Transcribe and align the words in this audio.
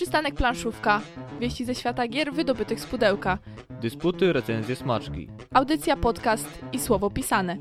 Przystanek 0.00 0.34
planszówka. 0.34 1.00
Wieści 1.40 1.64
ze 1.64 1.74
świata 1.74 2.08
gier 2.08 2.32
wydobytych 2.32 2.80
z 2.80 2.86
pudełka. 2.86 3.38
Dysputy, 3.70 4.32
recenzje, 4.32 4.76
smaczki. 4.76 5.28
Audycja, 5.54 5.96
podcast 5.96 6.46
i 6.72 6.78
słowo 6.78 7.10
pisane. 7.10 7.56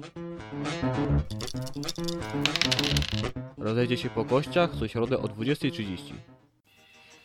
Rozejdzie 3.58 3.98
się 3.98 4.10
po 4.10 4.26
kościach 4.26 4.70
co 4.80 4.88
środę 4.88 5.18
o 5.18 5.24
20.30. 5.24 5.98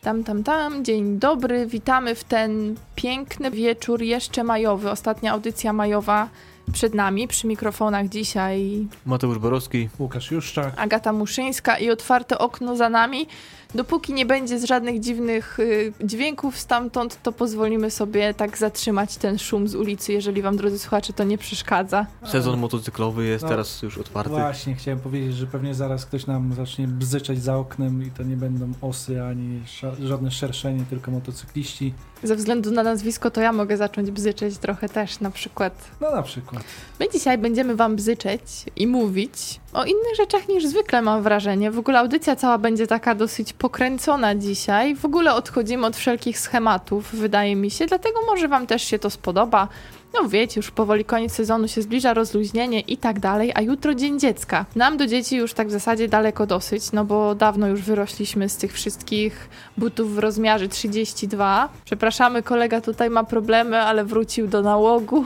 Tam, 0.00 0.25
tam, 0.25 0.43
tam. 0.43 0.85
Dzień 0.85 1.19
dobry. 1.19 1.67
Witamy 1.67 2.15
w 2.15 2.25
ten 2.25 2.75
piękny 2.95 3.51
wieczór 3.51 4.03
jeszcze 4.03 4.45
majowy. 4.45 4.91
Ostatnia 4.91 5.33
audycja 5.33 5.73
majowa 5.73 6.29
przed 6.73 6.95
nami. 6.95 7.29
Przy 7.29 7.46
mikrofonach 7.46 8.09
dzisiaj 8.09 8.87
Mateusz 9.07 9.39
Borowski. 9.39 9.89
Łukasz 9.99 10.31
Juszczak. 10.31 10.73
Agata 10.77 11.12
Muszyńska 11.12 11.79
i 11.79 11.91
otwarte 11.91 12.39
okno 12.39 12.77
za 12.77 12.89
nami. 12.89 13.27
Dopóki 13.75 14.12
nie 14.12 14.27
będzie 14.27 14.59
z 14.59 14.64
żadnych 14.64 15.00
dziwnych 15.00 15.59
y, 15.60 15.92
dźwięków 16.05 16.59
stamtąd, 16.59 17.23
to 17.23 17.32
pozwolimy 17.32 17.91
sobie 17.91 18.34
tak 18.34 18.59
zatrzymać 18.59 19.16
ten 19.16 19.38
szum 19.38 19.69
z 19.69 19.74
ulicy, 19.74 20.12
jeżeli 20.12 20.42
wam, 20.42 20.56
drodzy 20.56 20.78
słuchacze, 20.78 21.12
to 21.12 21.24
nie 21.24 21.38
przeszkadza. 21.38 22.06
Sezon 22.27 22.59
motocyklowy 22.59 23.27
jest 23.27 23.42
No, 23.42 23.48
teraz 23.48 23.82
już 23.82 23.98
otwarty. 23.98 24.30
Właśnie, 24.30 24.74
chciałem 24.74 25.01
powiedzieć, 25.01 25.34
że 25.34 25.46
pewnie 25.46 25.74
zaraz 25.74 26.06
ktoś 26.06 26.27
nam 26.27 26.52
zacznie 26.52 26.88
bzyczeć 26.88 27.42
za 27.42 27.56
oknem 27.56 28.02
i 28.02 28.10
to 28.10 28.23
nie 28.23 28.37
będą 28.37 28.73
osy 28.80 29.23
ani 29.23 29.60
żadne 30.02 30.30
szerszenie, 30.30 30.84
tylko 30.91 31.10
motocykliści. 31.10 31.95
Ze 32.23 32.37
względu 32.37 32.70
na 32.70 32.82
nazwisko, 32.82 33.30
to 33.30 33.41
ja 33.41 33.52
mogę 33.52 33.77
zacząć 33.77 34.10
bzyczeć 34.10 34.59
trochę 34.59 34.88
też, 34.88 35.20
na 35.20 35.30
przykład. 35.30 35.91
No 36.01 36.10
na 36.10 36.23
przykład. 36.23 36.65
My 37.01 37.09
dzisiaj 37.12 37.38
będziemy 37.38 37.77
wam 37.77 37.96
bzyczeć 37.96 38.43
i 38.77 38.87
mówić 38.87 39.60
o 39.74 39.84
innych 39.84 40.16
rzeczach 40.16 40.48
niż 40.48 40.66
zwykle, 40.66 41.02
mam 41.02 41.23
wrażenie. 41.23 41.70
W 41.70 41.78
ogóle 41.78 41.98
audycja 41.98 42.37
cała 42.37 42.59
będzie 42.59 42.87
taka 42.87 43.15
dosyć 43.15 43.52
pokręcona 43.52 44.34
dzisiaj. 44.34 44.95
W 44.95 45.05
ogóle 45.05 45.34
odchodzimy 45.34 45.87
od 45.87 45.96
wszelkich 45.96 46.38
schematów, 46.38 47.15
wydaje 47.15 47.57
mi 47.57 47.71
się, 47.71 47.87
dlatego 47.87 48.21
może 48.26 48.49
wam 48.49 48.66
też 48.66 48.82
się 48.82 48.99
to 48.99 49.10
spodoba. 49.10 49.68
No 50.15 50.29
wiecie, 50.29 50.59
już 50.59 50.71
powoli 50.71 51.04
koniec 51.04 51.32
sezonu 51.32 51.68
się 51.68 51.82
zbliża, 51.82 52.15
rozluźnienie 52.15 52.80
i 52.80 52.96
tak 52.96 53.21
dalej, 53.21 53.52
a 53.54 53.60
jutro 53.60 53.95
Dzień 53.95 54.21
Dziecka. 54.21 54.65
Nam 54.76 54.96
do 54.96 55.07
dzieci 55.07 55.37
już 55.37 55.54
tak 55.54 55.68
w 55.68 55.71
zasadzie 55.71 56.09
daleko 56.09 56.46
dosyć, 56.46 56.93
no 56.93 57.04
bo 57.04 57.34
dawno 57.34 57.68
już 57.68 57.82
wyrośliśmy 57.82 58.49
z 58.49 58.56
tych 58.56 58.73
wszystkich 58.73 59.49
butów 59.77 60.15
w 60.15 60.18
rozmiarze 60.18 60.68
32. 60.68 61.68
Przepraszamy, 61.84 62.43
kolega 62.43 62.80
tutaj 62.80 63.10
ma 63.10 63.24
problemy, 63.24 63.80
ale 63.80 64.04
wrócił 64.04 64.49
do 64.49 64.62
nałogu. 64.62 65.25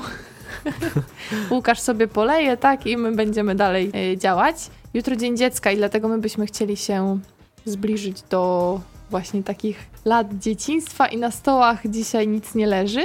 Łukasz 1.51 1.81
sobie 1.81 2.09
poleje, 2.09 2.57
tak, 2.57 2.87
i 2.87 2.97
my 2.97 3.13
będziemy 3.17 3.55
dalej 3.55 3.91
e, 3.95 4.17
działać. 4.17 4.57
Jutro 4.95 5.17
Dzień 5.17 5.37
Dziecka 5.37 5.73
i 5.73 5.77
dlatego 5.77 6.09
my 6.09 6.19
byśmy 6.19 6.47
chcieli 6.47 6.77
się 6.77 7.19
zbliżyć 7.65 8.23
do 8.23 8.81
właśnie 9.11 9.43
takich 9.43 9.87
lat 10.05 10.39
dzieciństwa 10.39 11.07
i 11.07 11.17
na 11.17 11.31
stołach 11.31 11.81
dzisiaj 11.87 12.29
nic 12.29 12.55
nie 12.55 12.67
leży. 12.67 13.01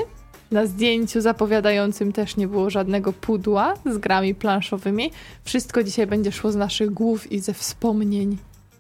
Na 0.52 0.66
zdjęciu 0.66 1.22
zapowiadającym 1.22 2.12
też 2.12 2.38
nie 2.38 2.48
było 2.48 2.70
żadnego 2.70 3.14
pudła 3.14 3.74
z 3.86 3.98
grami 3.98 4.36
planszowymi. 4.36 5.12
Wszystko 5.44 5.84
dzisiaj 5.84 6.08
będzie 6.08 6.32
szło 6.32 6.52
z 6.52 6.56
naszych 6.56 6.90
głów 6.90 7.32
i 7.32 7.40
ze 7.40 7.54
wspomnień. 7.54 8.38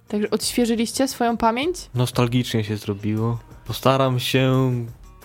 Także 0.07 0.29
odświeżyliście 0.29 1.07
swoją 1.07 1.37
pamięć? 1.37 1.77
Nostalgicznie 1.95 2.63
się 2.63 2.77
zrobiło. 2.77 3.39
Postaram 3.65 4.19
się 4.19 4.71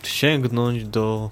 sięgnąć 0.02 0.84
do 0.84 1.30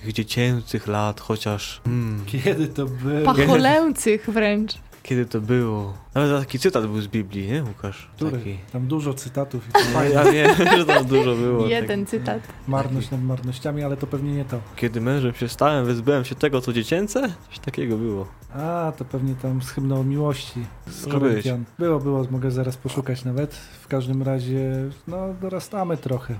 tych 0.00 0.12
dziecięcych 0.12 0.86
lat, 0.86 1.20
chociaż... 1.20 1.80
Hmm, 1.84 2.24
Kiedy 2.26 2.68
to 2.68 2.86
było? 2.86 3.24
Pacholęcych 3.24 4.30
wręcz. 4.30 4.74
kiedy 5.02 5.26
to 5.26 5.40
było? 5.40 5.94
Nawet 6.14 6.40
taki 6.40 6.58
cytat 6.58 6.86
był 6.86 7.00
z 7.00 7.06
Biblii, 7.08 7.48
nie 7.52 7.64
Łukasz? 7.64 8.10
Który? 8.16 8.38
Taki. 8.38 8.58
Tam 8.72 8.86
dużo 8.86 9.14
cytatów 9.14 9.68
i. 9.68 10.12
Ja 10.12 10.24
wiem, 10.32 10.50
że 10.78 10.86
tam 10.86 11.04
dużo 11.04 11.34
było. 11.34 11.66
Jeden 11.66 12.00
tak. 12.00 12.10
cytat. 12.10 12.42
Marność 12.68 13.10
nad 13.10 13.22
marnościami, 13.22 13.82
ale 13.82 13.96
to 13.96 14.06
pewnie 14.06 14.32
nie 14.32 14.44
to. 14.44 14.60
Kiedy 14.76 15.00
mężem 15.00 15.34
się 15.34 15.48
stałem, 15.48 15.84
wyzbyłem 15.84 16.24
się 16.24 16.34
tego, 16.34 16.60
co 16.60 16.72
dziecięce? 16.72 17.34
Coś 17.48 17.58
takiego 17.58 17.96
było. 17.96 18.26
A, 18.54 18.92
to 18.96 19.04
pewnie 19.04 19.34
tam 19.34 19.62
z 19.62 19.70
hymną 19.70 20.04
miłości 20.04 20.60
z. 20.86 21.06
Było, 21.78 22.00
było, 22.00 22.26
mogę 22.30 22.50
zaraz 22.50 22.76
poszukać 22.76 23.24
nawet. 23.24 23.54
W 23.54 23.88
każdym 23.88 24.22
razie, 24.22 24.72
no 25.08 25.34
dorastamy 25.40 25.96
trochę. 25.96 26.34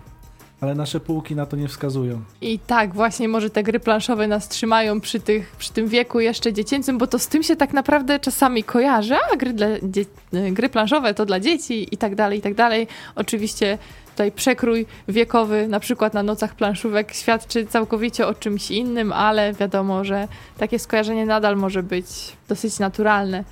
Ale 0.60 0.75
nasze 0.75 1.00
półki 1.00 1.37
na 1.37 1.47
to 1.47 1.56
nie 1.56 1.69
wskazują. 1.69 2.21
I 2.41 2.59
tak, 2.59 2.94
właśnie 2.94 3.28
może 3.28 3.50
te 3.50 3.62
gry 3.62 3.81
planszowe 3.81 4.28
nas 4.28 4.48
trzymają 4.48 5.00
przy, 5.00 5.21
tych, 5.21 5.56
przy 5.56 5.72
tym 5.72 5.88
wieku 5.88 6.21
jeszcze 6.21 6.53
dziecięcym, 6.53 6.98
bo 6.98 7.06
to 7.06 7.19
z 7.19 7.28
tym 7.28 7.43
się 7.43 7.56
tak 7.56 7.72
naprawdę 7.72 8.21
czasami 8.21 8.65
kojarzy, 8.65 9.15
a 9.32 9.37
gry, 9.37 9.53
dla 9.53 9.66
y, 9.69 10.53
gry 10.53 10.69
planszowe 10.69 11.15
to 11.15 11.26
dla 11.26 11.41
dzieci 11.41 11.88
i 11.94 11.97
tak 11.97 12.15
dalej, 12.15 12.38
i 12.38 12.43
tak 12.43 12.54
dalej. 12.54 12.87
Oczywiście 13.15 13.78
tutaj 14.10 14.32
przekrój 14.32 14.87
wiekowy, 15.09 15.69
na 15.69 15.81
przykład 15.81 16.15
na 16.15 16.22
nocach 16.22 16.54
planszówek 16.54 17.15
świadczy 17.15 17.66
całkowicie 17.66 18.26
o 18.26 18.34
czymś 18.34 18.70
innym, 18.70 19.12
ale 19.12 19.53
wiadomo, 19.53 20.04
że 20.04 20.28
takie 20.59 20.78
skojarzenie 20.78 21.26
nadal 21.26 21.56
może 21.56 21.82
być 21.82 22.06
dosyć 22.49 22.78
naturalne. 22.78 23.44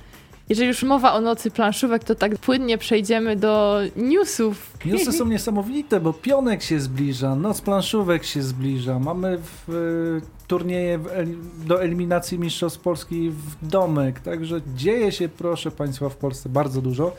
Jeżeli 0.49 0.67
już 0.67 0.83
mowa 0.83 1.13
o 1.13 1.21
nocy 1.21 1.51
planszówek, 1.51 2.03
to 2.03 2.15
tak 2.15 2.37
płynnie 2.37 2.77
przejdziemy 2.77 3.35
do 3.35 3.79
newsów. 3.95 4.77
Newsy 4.85 5.11
są 5.11 5.25
niesamowite, 5.35 5.99
bo 5.99 6.13
pionek 6.13 6.63
się 6.63 6.79
zbliża, 6.79 7.35
noc 7.35 7.61
planszówek 7.61 8.23
się 8.23 8.41
zbliża. 8.41 8.99
Mamy 8.99 9.37
w, 9.37 9.69
y, 9.69 10.47
turnieje 10.47 10.97
w, 10.97 11.07
do 11.65 11.83
eliminacji 11.83 12.39
Mistrzostw 12.39 12.79
Polski 12.79 13.29
w 13.29 13.67
domek. 13.67 14.19
Także 14.19 14.61
dzieje 14.75 15.11
się, 15.11 15.29
proszę 15.29 15.71
Państwa, 15.71 16.09
w 16.09 16.15
Polsce 16.15 16.49
bardzo 16.49 16.81
dużo. 16.81 17.15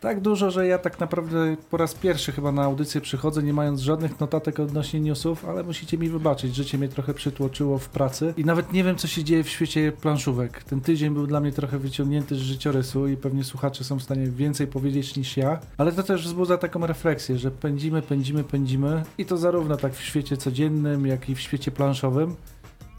Tak 0.00 0.20
dużo, 0.20 0.50
że 0.50 0.66
ja 0.66 0.78
tak 0.78 1.00
naprawdę 1.00 1.56
po 1.70 1.76
raz 1.76 1.94
pierwszy 1.94 2.32
chyba 2.32 2.52
na 2.52 2.62
audycję 2.62 3.00
przychodzę, 3.00 3.42
nie 3.42 3.52
mając 3.52 3.80
żadnych 3.80 4.20
notatek 4.20 4.60
odnośnie 4.60 5.00
newsów, 5.00 5.44
ale 5.44 5.62
musicie 5.62 5.98
mi 5.98 6.08
wybaczyć, 6.08 6.54
życie 6.54 6.78
mnie 6.78 6.88
trochę 6.88 7.14
przytłoczyło 7.14 7.78
w 7.78 7.88
pracy 7.88 8.34
i 8.36 8.44
nawet 8.44 8.72
nie 8.72 8.84
wiem, 8.84 8.96
co 8.96 9.08
się 9.08 9.24
dzieje 9.24 9.44
w 9.44 9.48
świecie 9.48 9.92
planszówek. 9.92 10.62
Ten 10.62 10.80
tydzień 10.80 11.14
był 11.14 11.26
dla 11.26 11.40
mnie 11.40 11.52
trochę 11.52 11.78
wyciągnięty 11.78 12.34
z 12.34 12.38
życiorysu 12.38 13.08
i 13.08 13.16
pewnie 13.16 13.44
słuchacze 13.44 13.84
są 13.84 13.98
w 13.98 14.02
stanie 14.02 14.26
więcej 14.26 14.66
powiedzieć 14.66 15.16
niż 15.16 15.36
ja, 15.36 15.60
ale 15.78 15.92
to 15.92 16.02
też 16.02 16.24
wzbudza 16.24 16.58
taką 16.58 16.86
refleksję, 16.86 17.38
że 17.38 17.50
pędzimy, 17.50 18.02
pędzimy, 18.02 18.44
pędzimy 18.44 19.02
i 19.18 19.24
to 19.24 19.36
zarówno 19.36 19.76
tak 19.76 19.94
w 19.94 20.02
świecie 20.02 20.36
codziennym, 20.36 21.06
jak 21.06 21.28
i 21.28 21.34
w 21.34 21.40
świecie 21.40 21.70
planszowym. 21.70 22.36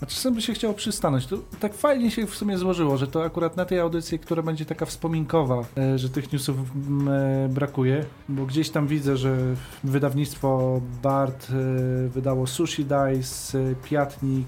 A 0.02 0.06
czasem 0.06 0.34
by 0.34 0.42
się 0.42 0.54
chciało 0.54 0.74
przystanąć. 0.74 1.26
To 1.26 1.38
tak 1.60 1.74
fajnie 1.74 2.12
się 2.12 2.28
w 2.28 2.36
sumie 2.36 2.58
złożyło, 2.58 2.98
że 2.98 3.08
to 3.08 3.24
akurat 3.24 3.58
na 3.58 3.66
tej 3.66 3.80
audycji, 3.80 4.20
która 4.20 4.44
będzie 4.44 4.66
taka 4.66 4.86
wspominkowa, 4.86 5.64
e, 5.78 5.98
że 5.98 6.10
tych 6.10 6.34
newsów 6.34 6.58
e, 6.58 7.50
brakuje, 7.50 8.06
bo 8.30 8.46
gdzieś 8.46 8.70
tam 8.70 8.88
widzę, 8.88 9.18
że 9.18 9.38
wydawnictwo 9.84 10.82
Bart 11.04 11.48
e, 11.50 12.10
wydało 12.10 12.48
Sushi 12.48 12.86
Dice, 12.86 13.76
Piatnik 13.84 14.48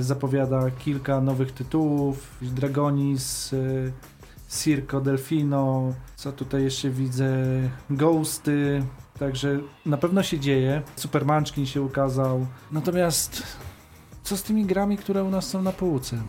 zapowiada 0.00 0.70
kilka 0.70 1.20
nowych 1.20 1.52
tytułów, 1.52 2.38
Dragonis, 2.42 3.54
Circo 4.48 5.00
Delfino, 5.00 5.92
co 6.16 6.32
tutaj 6.32 6.62
jeszcze 6.62 6.90
widzę, 6.90 7.34
Ghosty, 7.90 8.82
Także 9.18 9.58
na 9.86 9.96
pewno 9.96 10.22
się 10.22 10.38
dzieje. 10.38 10.82
Super 10.96 11.26
Munchkin 11.26 11.66
się 11.66 11.82
ukazał. 11.82 12.46
Natomiast 12.72 13.42
co 14.22 14.36
z 14.36 14.42
tymi 14.42 14.64
grami, 14.64 14.96
które 14.96 15.24
u 15.24 15.30
nas 15.30 15.48
są 15.48 15.62
na 15.62 15.72
półce? 15.72 16.22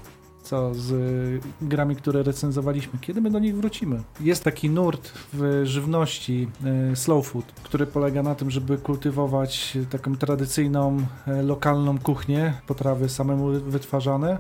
Co 0.44 0.74
z 0.74 0.92
y, 0.92 1.40
grami, 1.62 1.96
które 1.96 2.24
recenzowaliśmy? 2.24 3.00
Kiedy 3.02 3.22
my 3.22 3.32
do 3.32 3.40
nich 3.40 3.56
wrócimy? 3.56 4.02
Jest 4.20 4.44
taki 4.44 4.70
nurt 4.70 5.12
w 5.34 5.62
żywności 5.66 6.48
y, 6.92 6.96
slow 6.96 7.28
food, 7.28 7.46
który 7.64 7.86
polega 7.86 8.24
na 8.24 8.36
tym, 8.36 8.52
żeby 8.52 8.78
kultywować 8.78 9.78
taką 9.90 10.16
tradycyjną, 10.16 10.98
y, 11.28 11.44
lokalną 11.44 12.00
kuchnię, 12.00 12.54
potrawy 12.68 13.10
samemu 13.10 13.48
wytwarzane. 13.48 14.38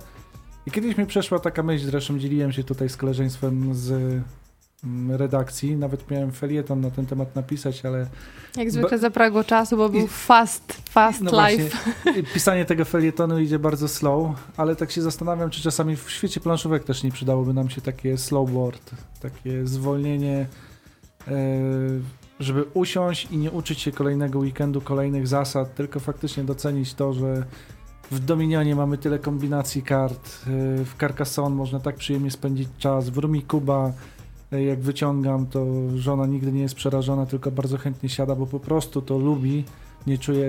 I 0.66 0.72
kiedyś 0.72 0.98
mi 0.98 1.06
przeszła 1.06 1.40
taka 1.40 1.64
myśl, 1.64 1.86
zresztą 1.86 2.20
dzieliłem 2.20 2.52
się 2.52 2.64
tutaj 2.64 2.90
z 2.90 2.98
koleżeństwem 2.98 3.76
z 3.76 4.22
redakcji, 5.10 5.76
nawet 5.76 6.12
miałem 6.12 6.32
felieton 6.32 6.82
na 6.82 6.92
ten 6.92 7.06
temat 7.06 7.36
napisać, 7.36 7.86
ale 7.86 8.08
Jak 8.58 8.72
zwykle 8.72 8.98
zapragło 8.98 9.44
czasu, 9.44 9.78
bo 9.78 9.90
był 9.90 10.08
fast, 10.08 10.82
fast 10.90 11.22
no 11.22 11.48
life. 11.48 11.78
właśnie, 12.04 12.24
pisanie 12.34 12.66
tego 12.66 12.86
felietonu 12.86 13.40
idzie 13.40 13.60
bardzo 13.60 13.88
slow, 13.88 14.32
ale 14.58 14.76
tak 14.76 14.92
się 14.92 15.02
zastanawiam, 15.02 15.50
czy 15.50 15.62
czasami 15.62 15.96
w 15.96 16.12
świecie 16.12 16.40
planszówek 16.40 16.84
też 16.84 17.04
nie 17.04 17.12
przydałoby 17.12 17.54
nam 17.54 17.70
się 17.70 17.82
takie 17.82 18.18
slowboard, 18.18 18.92
takie 19.22 19.68
zwolnienie, 19.68 20.48
e, 21.28 21.34
żeby 22.40 22.64
usiąść 22.74 23.28
i 23.32 23.38
nie 23.38 23.52
uczyć 23.52 23.82
się 23.82 23.92
kolejnego 23.92 24.40
weekendu, 24.40 24.82
kolejnych 24.82 25.28
zasad, 25.28 25.76
tylko 25.76 26.00
faktycznie 26.00 26.44
docenić 26.44 26.94
to, 26.94 27.14
że 27.14 27.44
w 28.12 28.20
Dominionie 28.20 28.76
mamy 28.76 28.98
tyle 28.98 29.20
kombinacji 29.20 29.84
kart, 29.84 30.28
e, 30.28 30.50
w 30.86 30.96
Carcassonne 31.00 31.56
można 31.56 31.80
tak 31.80 31.96
przyjemnie 31.96 32.32
spędzić 32.32 32.70
czas, 32.78 33.10
w 33.10 33.18
Rumikuba 33.18 33.88
e, 33.88 34.13
jak 34.62 34.82
wyciągam, 34.82 35.46
to 35.46 35.66
żona 35.96 36.26
nigdy 36.26 36.52
nie 36.52 36.62
jest 36.62 36.76
przerażona, 36.76 37.26
tylko 37.26 37.52
bardzo 37.52 37.78
chętnie 37.78 38.10
siada, 38.10 38.36
bo 38.36 38.48
po 38.48 38.60
prostu 38.60 39.02
to 39.02 39.18
lubi 39.18 39.64
nie 40.08 40.18
czuję, 40.18 40.48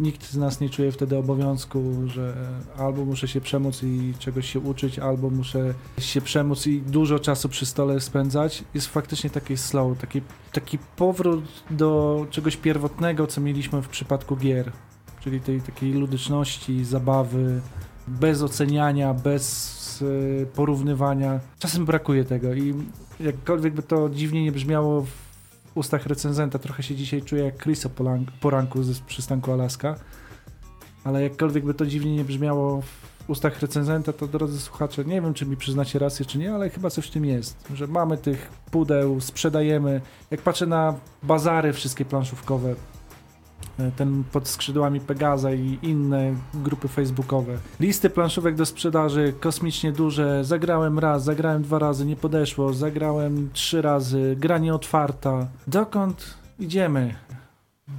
nikt 0.00 0.30
z 0.30 0.36
nas 0.36 0.60
nie 0.60 0.70
czuje 0.70 0.92
wtedy 0.92 1.16
obowiązku, 1.16 1.82
że 2.06 2.34
albo 2.78 3.04
muszę 3.04 3.28
się 3.28 3.40
przemóc 3.40 3.82
i 3.82 4.14
czegoś 4.18 4.52
się 4.52 4.60
uczyć, 4.60 4.98
albo 4.98 5.30
muszę 5.30 5.74
się 5.98 6.20
przemóc 6.20 6.66
i 6.66 6.82
dużo 6.82 7.18
czasu 7.18 7.48
przy 7.48 7.66
stole 7.66 8.00
spędzać. 8.00 8.64
Jest 8.74 8.86
faktycznie 8.86 9.30
taki 9.30 9.56
slow, 9.56 9.98
taki, 9.98 10.20
taki 10.52 10.78
powrót 10.96 11.44
do 11.70 12.26
czegoś 12.30 12.56
pierwotnego, 12.56 13.26
co 13.26 13.40
mieliśmy 13.40 13.82
w 13.82 13.88
przypadku 13.88 14.36
gier, 14.36 14.72
czyli 15.20 15.40
tej 15.40 15.60
takiej 15.60 15.92
ludyczności, 15.92 16.84
zabawy, 16.84 17.60
bez 18.08 18.42
oceniania, 18.42 19.14
bez 19.14 20.04
e, 20.42 20.46
porównywania. 20.46 21.40
Czasem 21.58 21.84
brakuje 21.84 22.24
tego 22.24 22.54
i 22.54 22.74
jakkolwiek 23.20 23.74
by 23.74 23.82
to 23.82 24.08
dziwnie 24.08 24.44
nie 24.44 24.52
brzmiało 24.52 25.02
w 25.02 25.10
ustach 25.74 26.06
recenzenta, 26.06 26.58
trochę 26.58 26.82
się 26.82 26.94
dzisiaj 26.94 27.22
czuję 27.22 27.44
jak 27.44 27.62
Chris 27.62 27.86
o 27.86 27.90
poranku 28.40 28.82
z 28.82 29.00
przystanku 29.00 29.52
Alaska, 29.52 29.96
ale 31.04 31.22
jakkolwiek 31.22 31.64
by 31.64 31.74
to 31.74 31.86
dziwnie 31.86 32.16
nie 32.16 32.24
brzmiało 32.24 32.82
w 32.82 33.30
ustach 33.30 33.60
recenzenta, 33.60 34.12
to 34.12 34.26
drodzy 34.26 34.60
słuchacze, 34.60 35.04
nie 35.04 35.22
wiem 35.22 35.34
czy 35.34 35.46
mi 35.46 35.56
przyznacie 35.56 35.98
rację 35.98 36.26
czy 36.26 36.38
nie, 36.38 36.54
ale 36.54 36.70
chyba 36.70 36.90
coś 36.90 37.06
w 37.06 37.10
tym 37.10 37.24
jest, 37.24 37.68
że 37.74 37.86
mamy 37.86 38.18
tych 38.18 38.50
pudeł, 38.70 39.20
sprzedajemy. 39.20 40.00
Jak 40.30 40.42
patrzę 40.42 40.66
na 40.66 40.94
bazary 41.22 41.72
wszystkie 41.72 42.04
planszówkowe, 42.04 42.74
ten 43.96 44.24
pod 44.32 44.48
skrzydłami 44.48 45.00
Pegaza 45.00 45.52
i 45.52 45.78
inne 45.82 46.34
grupy 46.54 46.88
facebookowe. 46.88 47.58
Listy 47.80 48.10
planszówek 48.10 48.54
do 48.54 48.66
sprzedaży 48.66 49.34
kosmicznie 49.40 49.92
duże. 49.92 50.44
Zagrałem 50.44 50.98
raz, 50.98 51.24
zagrałem 51.24 51.62
dwa 51.62 51.78
razy, 51.78 52.06
nie 52.06 52.16
podeszło. 52.16 52.72
Zagrałem 52.72 53.50
trzy 53.52 53.82
razy, 53.82 54.36
gra 54.38 54.58
nieotwarta. 54.58 55.46
Dokąd 55.66 56.34
idziemy? 56.58 57.14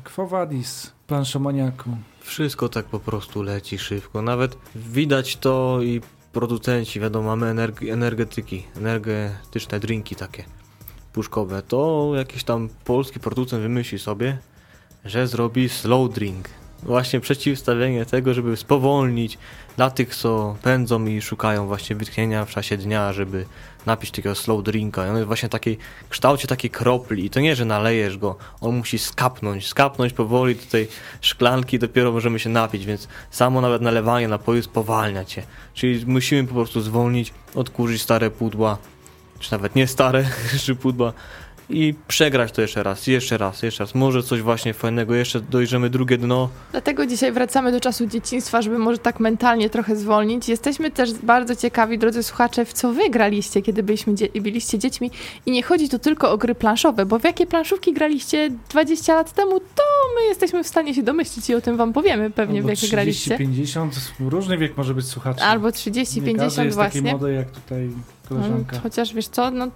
Quo 0.04 0.28
vadis, 0.28 0.92
planszomaniaku? 1.08 1.90
Wszystko 2.22 2.70
tak 2.70 2.86
po 2.86 3.00
prostu 3.00 3.44
leci 3.44 3.78
szybko. 3.78 4.22
Nawet 4.22 4.58
widać 4.76 5.38
to 5.38 5.80
i 5.82 6.02
producenci, 6.34 7.00
wiadomo, 7.00 7.28
mamy 7.28 7.48
energ 7.48 7.84
energetyki, 7.84 8.64
energetyczne 8.78 9.80
drinki 9.80 10.16
takie 10.16 10.44
puszkowe. 11.14 11.62
To 11.62 12.12
jakiś 12.16 12.44
tam 12.44 12.70
polski 12.86 13.20
producent 13.20 13.62
wymyśli 13.62 14.00
sobie, 14.00 14.38
że 15.06 15.28
zrobi 15.28 15.70
slow 15.70 16.14
drink. 16.14 16.50
Właśnie 16.84 17.20
przeciwstawienie 17.20 18.06
tego, 18.06 18.34
żeby 18.34 18.58
spowolnić 18.58 19.38
dla 19.78 19.90
tych, 19.90 20.16
co 20.16 20.56
pędzą 20.62 21.06
i 21.06 21.22
szukają 21.22 21.68
właśnie 21.68 21.96
wytchnienia 21.96 22.46
w 22.46 22.50
czasie 22.50 22.78
dnia, 22.78 23.14
żeby 23.14 23.46
napić 23.86 24.12
takiego 24.12 24.36
slow 24.36 24.64
drinka. 24.64 25.08
I 25.08 25.10
on 25.10 25.16
jest 25.16 25.28
właśnie 25.28 25.50
takiej 25.50 25.78
kształcie 26.10 26.48
takiej 26.48 26.70
kropli. 26.70 27.26
I 27.26 27.30
to 27.30 27.40
nie, 27.40 27.56
że 27.56 27.66
nalejesz 27.66 28.18
go, 28.18 28.36
on 28.62 28.76
musi 28.76 29.00
skapnąć, 29.00 29.68
skapnąć 29.68 30.14
powoli 30.14 30.56
do 30.56 30.62
tej 30.72 30.88
szklanki, 31.22 31.80
dopiero 31.80 32.12
możemy 32.12 32.40
się 32.40 32.50
napić, 32.50 32.86
więc 32.86 33.08
samo 33.32 33.62
nawet 33.62 33.82
nalewanie 33.82 34.28
napoju 34.28 34.64
spowalnia 34.64 35.26
cię. 35.26 35.44
Czyli 35.74 36.06
musimy 36.06 36.48
po 36.48 36.54
prostu 36.54 36.82
zwolnić, 36.82 37.34
odkurzyć 37.56 38.02
stare 38.02 38.32
pudła, 38.32 38.78
czy 39.40 39.52
nawet 39.52 39.76
nie 39.76 39.88
stare, 39.88 40.26
czy 40.66 40.76
pudła, 40.76 41.14
i 41.70 41.94
przegrać 42.08 42.52
to 42.52 42.62
jeszcze 42.62 42.84
raz, 42.84 43.08
jeszcze 43.08 43.38
raz, 43.38 43.64
jeszcze 43.64 43.84
raz. 43.84 43.96
Może 43.96 44.24
coś 44.24 44.42
właśnie 44.42 44.74
fajnego, 44.74 45.16
jeszcze 45.16 45.40
dojrzymy 45.42 45.90
drugie 45.90 46.18
dno. 46.18 46.50
Dlatego 46.72 47.06
dzisiaj 47.06 47.32
wracamy 47.32 47.72
do 47.72 47.80
czasu 47.80 48.06
dzieciństwa, 48.08 48.62
żeby 48.62 48.78
może 48.80 48.98
tak 48.98 49.20
mentalnie 49.20 49.70
trochę 49.70 49.96
zwolnić. 49.96 50.50
Jesteśmy 50.50 50.92
też 50.92 51.14
bardzo 51.14 51.56
ciekawi, 51.56 51.98
drodzy 51.98 52.24
słuchacze, 52.24 52.66
w 52.66 52.74
co 52.74 52.94
wy 52.94 53.10
graliście, 53.10 53.62
kiedy 53.62 53.84
byliśmy 53.84 54.14
dzie- 54.16 54.30
byliście 54.42 54.80
dziećmi. 54.80 55.12
I 55.46 55.52
nie 55.52 55.64
chodzi 55.64 55.90
tu 55.90 56.00
tylko 56.00 56.32
o 56.32 56.38
gry 56.38 56.56
planszowe, 56.56 57.06
bo 57.06 57.20
w 57.20 57.24
jakie 57.24 57.46
planszówki 57.48 57.94
graliście 57.94 58.52
20 58.70 59.16
lat 59.16 59.34
temu, 59.34 59.60
to 59.60 59.84
my 60.20 60.26
jesteśmy 60.28 60.64
w 60.64 60.68
stanie 60.68 60.94
się 60.94 61.04
domyślić 61.04 61.50
i 61.50 61.56
o 61.56 61.62
tym 61.62 61.78
wam 61.78 61.94
powiemy 61.94 62.30
pewnie, 62.32 62.58
Albo 62.60 62.68
w 62.68 62.70
jakie 62.70 62.78
30, 62.78 62.96
graliście. 62.96 63.38
50, 63.38 63.94
różny 64.20 64.58
wiek 64.58 64.78
może 64.78 64.94
być 64.94 65.06
słuchaczy. 65.06 65.44
Albo 65.44 65.72
30, 65.72 66.20
nie 66.22 66.26
50 66.28 66.66
jest 66.66 66.76
właśnie. 66.78 67.02
taki 67.02 67.16
młody 67.16 67.34
jak 67.34 67.52
tutaj 67.52 67.90
koleżanka. 68.30 68.76
No, 68.76 68.82
chociaż 68.84 69.14
wiesz 69.14 69.28
co, 69.28 69.52
no 69.52 69.68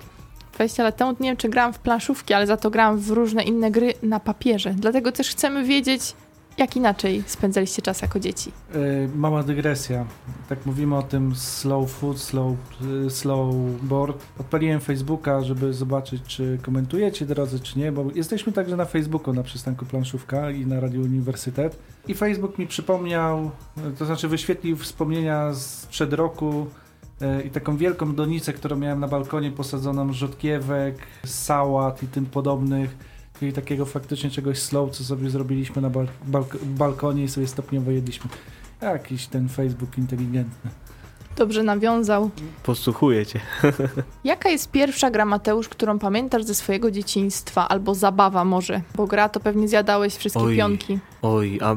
20 0.60 0.84
lat 0.84 0.98
temu, 0.98 1.12
nie 1.12 1.30
wiem 1.30 1.38
czy 1.38 1.50
grałam 1.50 1.74
w 1.74 1.80
planszówki, 1.80 2.34
ale 2.34 2.48
za 2.48 2.58
to 2.58 2.70
grałam 2.70 2.98
w 2.98 3.10
różne 3.10 3.44
inne 3.44 3.72
gry 3.72 3.94
na 4.04 4.20
papierze. 4.20 4.74
Dlatego 4.74 5.12
też 5.12 5.30
chcemy 5.30 5.64
wiedzieć, 5.64 6.16
jak 6.58 6.76
inaczej 6.76 7.24
spędzaliście 7.28 7.82
czas 7.82 8.02
jako 8.02 8.20
dzieci. 8.20 8.52
Yy, 8.74 9.10
mała 9.16 9.44
dygresja. 9.44 10.06
Tak 10.50 10.66
mówimy 10.66 10.98
o 10.98 11.02
tym 11.04 11.36
slow 11.36 11.92
food, 11.92 12.20
slow, 12.20 12.54
yy, 12.82 13.10
slow 13.10 13.56
board. 13.84 14.26
Odpaliłem 14.40 14.80
Facebooka, 14.80 15.42
żeby 15.42 15.74
zobaczyć, 15.74 16.22
czy 16.28 16.58
komentujecie 16.62 17.26
drodzy, 17.26 17.60
czy 17.60 17.80
nie, 17.80 17.92
bo 17.92 18.06
jesteśmy 18.16 18.54
także 18.54 18.76
na 18.76 18.86
Facebooku, 18.86 19.34
na 19.34 19.44
przystanku 19.44 19.86
Planszówka 19.86 20.52
i 20.52 20.66
na 20.66 20.80
Radio 20.80 21.02
Uniwersytet. 21.02 21.80
I 22.08 22.14
Facebook 22.14 22.58
mi 22.58 22.68
przypomniał, 22.68 23.52
to 24.00 24.06
znaczy 24.06 24.28
wyświetlił 24.28 24.78
wspomnienia 24.78 25.54
sprzed 25.54 26.14
roku 26.14 26.68
i 27.46 27.50
taką 27.50 27.78
wielką 27.78 28.16
donicę, 28.16 28.54
którą 28.54 28.76
miałem 28.76 29.00
na 29.00 29.08
balkonie 29.08 29.52
posadzoną 29.52 30.14
rzodkiewek, 30.14 30.98
sałat 31.26 32.04
i 32.04 32.08
tym 32.08 32.26
podobnych, 32.26 32.98
czyli 33.40 33.54
takiego 33.54 33.86
faktycznie 33.86 34.30
czegoś 34.30 34.60
slow, 34.60 34.92
co 34.92 35.04
sobie 35.04 35.30
zrobiliśmy 35.30 35.82
na 35.82 35.90
balk 36.28 36.58
balkonie 36.64 37.24
i 37.24 37.28
sobie 37.28 37.48
stopniowo 37.48 37.92
jedliśmy. 37.92 38.30
Jakiś 38.82 39.28
ten 39.28 39.50
Facebook 39.50 39.98
inteligentny. 39.98 40.72
Dobrze 41.40 41.64
nawiązał. 41.64 42.30
Posłuchuję 42.64 43.26
cię. 43.26 43.40
Jaka 44.24 44.50
jest 44.50 44.72
pierwsza 44.72 45.12
gra, 45.12 45.26
Mateusz, 45.26 45.70
którą 45.70 46.00
pamiętasz 46.00 46.44
ze 46.44 46.56
swojego 46.56 46.92
dzieciństwa? 46.92 47.70
Albo 47.70 47.96
zabawa 47.96 48.46
może? 48.46 48.82
Bo 48.96 49.08
gra 49.08 49.30
to 49.30 49.40
pewnie 49.40 49.68
zjadałeś 49.68 50.16
wszystkie 50.16 50.42
oj, 50.42 50.56
pionki. 50.56 51.00
Oj, 51.22 51.60
a 51.62 51.76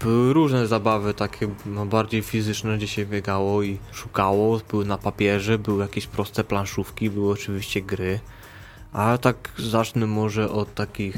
były 0.00 0.32
różne 0.32 0.66
zabawy 0.66 1.14
takie 1.14 1.48
no, 1.66 1.86
bardziej 1.86 2.22
fizyczne, 2.22 2.76
gdzie 2.76 2.88
się 2.88 3.06
biegało 3.06 3.62
i 3.62 3.78
szukało. 3.92 4.60
Były 4.70 4.84
na 4.84 4.98
papierze, 4.98 5.58
były 5.58 5.82
jakieś 5.82 6.06
proste 6.06 6.44
planszówki, 6.44 7.10
były 7.10 7.32
oczywiście 7.32 7.82
gry. 7.82 8.20
Ale 8.92 9.18
tak 9.18 9.36
zacznę 9.58 10.06
może 10.06 10.50
od 10.50 10.74
takich 10.74 11.16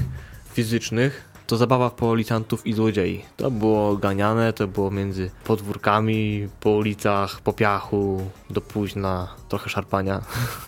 fizycznych 0.53 1.34
to 1.47 1.57
zabawa 1.57 1.89
w 1.89 1.95
policjantów 1.95 2.67
i 2.67 2.73
złodziei. 2.73 3.25
To 3.37 3.51
było 3.51 3.97
ganiane, 3.97 4.53
to 4.53 4.69
było 4.69 4.91
między 4.91 5.31
podwórkami, 5.45 6.49
po 6.61 6.71
ulicach, 6.71 7.41
po 7.41 7.53
piachu, 7.53 8.31
do 8.51 8.61
późna, 8.61 9.29
trochę 9.49 9.71
szarpania. 9.71 10.23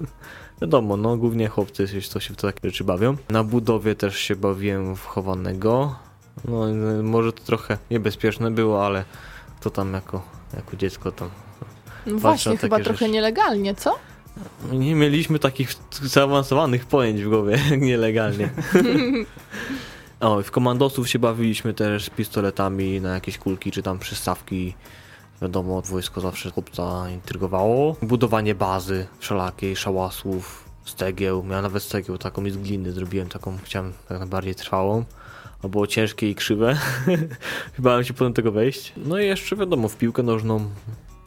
Wiadomo, 0.60 0.96
no 0.96 1.16
głównie 1.16 1.48
chłopcy 1.48 1.86
to 2.12 2.20
się 2.20 2.34
w 2.34 2.36
takie 2.36 2.58
rzeczy 2.70 2.84
bawią. 2.84 3.16
Na 3.28 3.44
budowie 3.44 3.94
też 3.94 4.18
się 4.18 4.36
bawiłem 4.36 4.96
w 4.96 5.04
chowanego. 5.04 5.94
No 6.44 6.66
może 7.02 7.32
to 7.32 7.42
trochę 7.44 7.78
niebezpieczne 7.90 8.50
było, 8.50 8.86
ale 8.86 9.04
to 9.60 9.70
tam 9.70 9.94
jako, 9.94 10.22
jako 10.54 10.76
dziecko 10.76 11.12
tam... 11.12 11.30
No 12.06 12.18
właśnie, 12.18 12.56
chyba 12.56 12.78
rzeczy. 12.78 12.90
trochę 12.90 13.08
nielegalnie, 13.08 13.74
co? 13.74 13.98
Nie 14.72 14.94
mieliśmy 14.94 15.38
takich 15.38 15.74
zaawansowanych 16.02 16.86
pojęć 16.86 17.22
w 17.22 17.28
głowie, 17.28 17.58
nielegalnie. 17.78 18.50
O, 20.26 20.42
w 20.42 20.50
komandosów 20.50 21.08
się 21.08 21.18
bawiliśmy 21.18 21.74
też 21.74 22.10
pistoletami 22.10 23.00
na 23.00 23.14
jakieś 23.14 23.38
kulki 23.38 23.70
czy 23.70 23.82
tam 23.82 23.98
przystawki. 23.98 24.74
Wiadomo, 25.42 25.82
wojsko 25.82 26.20
zawsze 26.20 26.50
chłopca 26.50 27.10
intrygowało. 27.10 27.96
Budowanie 28.02 28.54
bazy 28.54 29.06
wszelakiej, 29.18 29.76
szałasów, 29.76 30.64
stegieł. 30.84 31.42
Miałem 31.42 31.62
nawet 31.62 31.82
stegieł 31.82 32.18
taką 32.18 32.50
z 32.50 32.56
gliny 32.56 32.92
zrobiłem, 32.92 33.28
taką 33.28 33.58
chciałem 33.64 33.92
tak 34.08 34.18
najbardziej 34.18 34.54
trwałą. 34.54 35.04
A 35.62 35.68
było 35.68 35.86
ciężkie 35.86 36.30
i 36.30 36.34
krzywe. 36.34 36.78
Bałem 37.78 38.04
się 38.04 38.14
potem 38.14 38.32
tego 38.32 38.52
wejść. 38.52 38.92
No 38.96 39.18
i 39.18 39.26
jeszcze 39.26 39.56
wiadomo, 39.56 39.88
w 39.88 39.96
piłkę 39.96 40.22
nożną, 40.22 40.70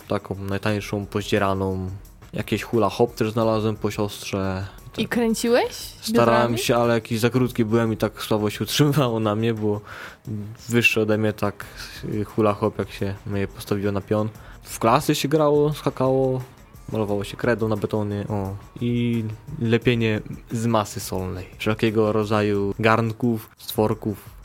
taką 0.08 0.36
najtańszą, 0.36 1.06
pozdzieraną. 1.06 1.90
Jakieś 2.34 2.64
hula 2.64 2.90
hop 2.90 3.16
też 3.16 3.32
znalazłem 3.32 3.76
po 3.76 3.92
siostrze. 3.92 4.68
I 4.98 5.08
kręciłeś? 5.08 5.74
Starałem 6.02 6.58
się, 6.58 6.76
ale 6.76 6.94
jakiś 6.94 7.20
za 7.20 7.30
krótki 7.30 7.66
byłem 7.66 7.94
i 7.94 7.98
tak 7.98 8.22
słabo 8.22 8.50
się 8.50 8.64
utrzymywało 8.66 9.20
na 9.20 9.36
mnie, 9.36 9.54
było 9.54 9.82
wyższe 10.70 11.02
ode 11.02 11.18
mnie 11.18 11.34
tak 11.34 11.66
hula 12.26 12.54
hop, 12.54 12.80
jak 12.80 12.92
się 12.92 13.16
mnie 13.26 13.48
postawiło 13.48 13.92
na 13.92 14.02
pion. 14.02 14.30
W 14.64 14.80
klasy 14.80 15.16
się 15.16 15.28
grało, 15.28 15.74
skakało, 15.74 16.42
malowało 16.92 17.24
się 17.24 17.38
kredą 17.38 17.68
na 17.68 17.78
betonie, 17.78 18.26
o. 18.30 18.56
I 18.82 19.24
lepienie 19.60 20.22
z 20.52 20.66
masy 20.66 21.00
solnej. 21.00 21.46
Wszelkiego 21.58 22.12
rodzaju 22.12 22.74
garnków, 22.80 23.50
stworków. 23.58 24.40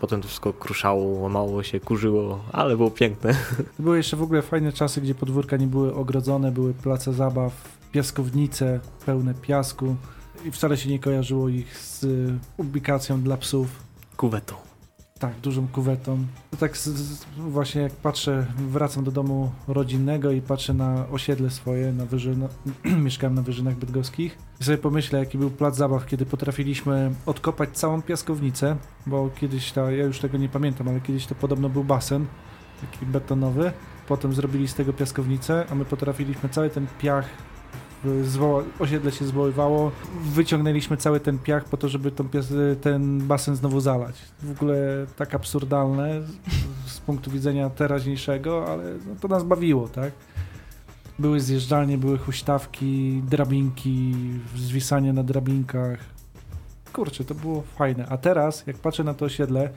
Potem 0.00 0.22
to 0.22 0.28
wszystko 0.28 0.52
kruszało, 0.52 1.04
łamało 1.04 1.62
się, 1.62 1.80
kurzyło, 1.80 2.44
ale 2.52 2.76
było 2.76 2.90
piękne. 2.90 3.36
Były 3.78 3.96
jeszcze 3.96 4.16
w 4.16 4.22
ogóle 4.22 4.42
fajne 4.42 4.72
czasy, 4.72 5.00
gdzie 5.00 5.14
podwórka 5.14 5.56
nie 5.56 5.66
były 5.66 5.94
ogrodzone, 5.94 6.52
były 6.52 6.74
place 6.74 7.12
zabaw, 7.12 7.52
piaskownice 7.92 8.80
pełne 9.06 9.34
piasku 9.34 9.96
i 10.44 10.50
wcale 10.50 10.76
się 10.76 10.90
nie 10.90 10.98
kojarzyło 10.98 11.48
ich 11.48 11.78
z 11.78 12.06
ubikacją 12.56 13.22
dla 13.22 13.36
psów. 13.36 13.68
Kuwetą. 14.16 14.54
Tak, 15.18 15.40
dużą 15.40 15.68
kuwetą. 15.68 16.26
To 16.50 16.56
tak 16.56 16.76
z, 16.76 16.84
z, 16.84 17.24
właśnie 17.38 17.82
jak 17.82 17.92
patrzę, 17.92 18.46
wracam 18.56 19.04
do 19.04 19.10
domu 19.10 19.52
rodzinnego 19.68 20.30
i 20.30 20.40
patrzę 20.40 20.74
na 20.74 21.08
osiedle 21.08 21.50
swoje, 21.50 21.92
na 21.92 22.06
wyżyna, 22.06 22.48
mieszkałem 23.04 23.34
na 23.34 23.42
Wyżynach 23.42 23.76
Bydgoskich 23.76 24.38
i 24.60 24.64
sobie 24.64 24.78
pomyślę, 24.78 25.18
jaki 25.18 25.38
był 25.38 25.50
plac 25.50 25.76
zabaw, 25.76 26.06
kiedy 26.06 26.26
potrafiliśmy 26.26 27.12
odkopać 27.26 27.70
całą 27.70 28.02
piaskownicę, 28.02 28.76
bo 29.06 29.30
kiedyś, 29.40 29.72
ta, 29.72 29.90
ja 29.90 30.04
już 30.04 30.18
tego 30.18 30.38
nie 30.38 30.48
pamiętam, 30.48 30.88
ale 30.88 31.00
kiedyś 31.00 31.26
to 31.26 31.34
podobno 31.34 31.68
był 31.68 31.84
basen, 31.84 32.26
taki 32.80 33.06
betonowy, 33.06 33.72
potem 34.08 34.32
zrobili 34.32 34.68
z 34.68 34.74
tego 34.74 34.92
piaskownicę, 34.92 35.66
a 35.70 35.74
my 35.74 35.84
potrafiliśmy 35.84 36.48
cały 36.48 36.70
ten 36.70 36.86
piach 36.98 37.51
osiedle 38.78 39.12
się 39.12 39.24
zwoływało, 39.24 39.92
wyciągnęliśmy 40.24 40.96
cały 40.96 41.20
ten 41.20 41.38
piach 41.38 41.64
po 41.64 41.76
to, 41.76 41.88
żeby 41.88 42.10
ten, 42.10 42.28
ten 42.80 43.26
basen 43.26 43.56
znowu 43.56 43.80
zalać. 43.80 44.14
W 44.42 44.50
ogóle 44.50 45.06
tak 45.16 45.34
absurdalne 45.34 46.22
z, 46.22 46.92
z 46.92 47.00
punktu 47.00 47.30
widzenia 47.30 47.70
teraźniejszego, 47.70 48.66
ale 48.68 48.84
no, 48.84 49.14
to 49.20 49.28
nas 49.28 49.44
bawiło, 49.44 49.88
tak? 49.88 50.12
Były 51.18 51.40
zjeżdżalnie, 51.40 51.98
były 51.98 52.18
huśtawki, 52.18 53.22
drabinki, 53.28 54.14
zwisanie 54.56 55.12
na 55.12 55.22
drabinkach. 55.22 55.98
Kurczę, 56.92 57.24
to 57.24 57.34
było 57.34 57.62
fajne. 57.62 58.06
A 58.08 58.16
teraz, 58.16 58.66
jak 58.66 58.76
patrzę 58.76 59.04
na 59.04 59.14
to 59.14 59.24
osiedle, 59.24 59.70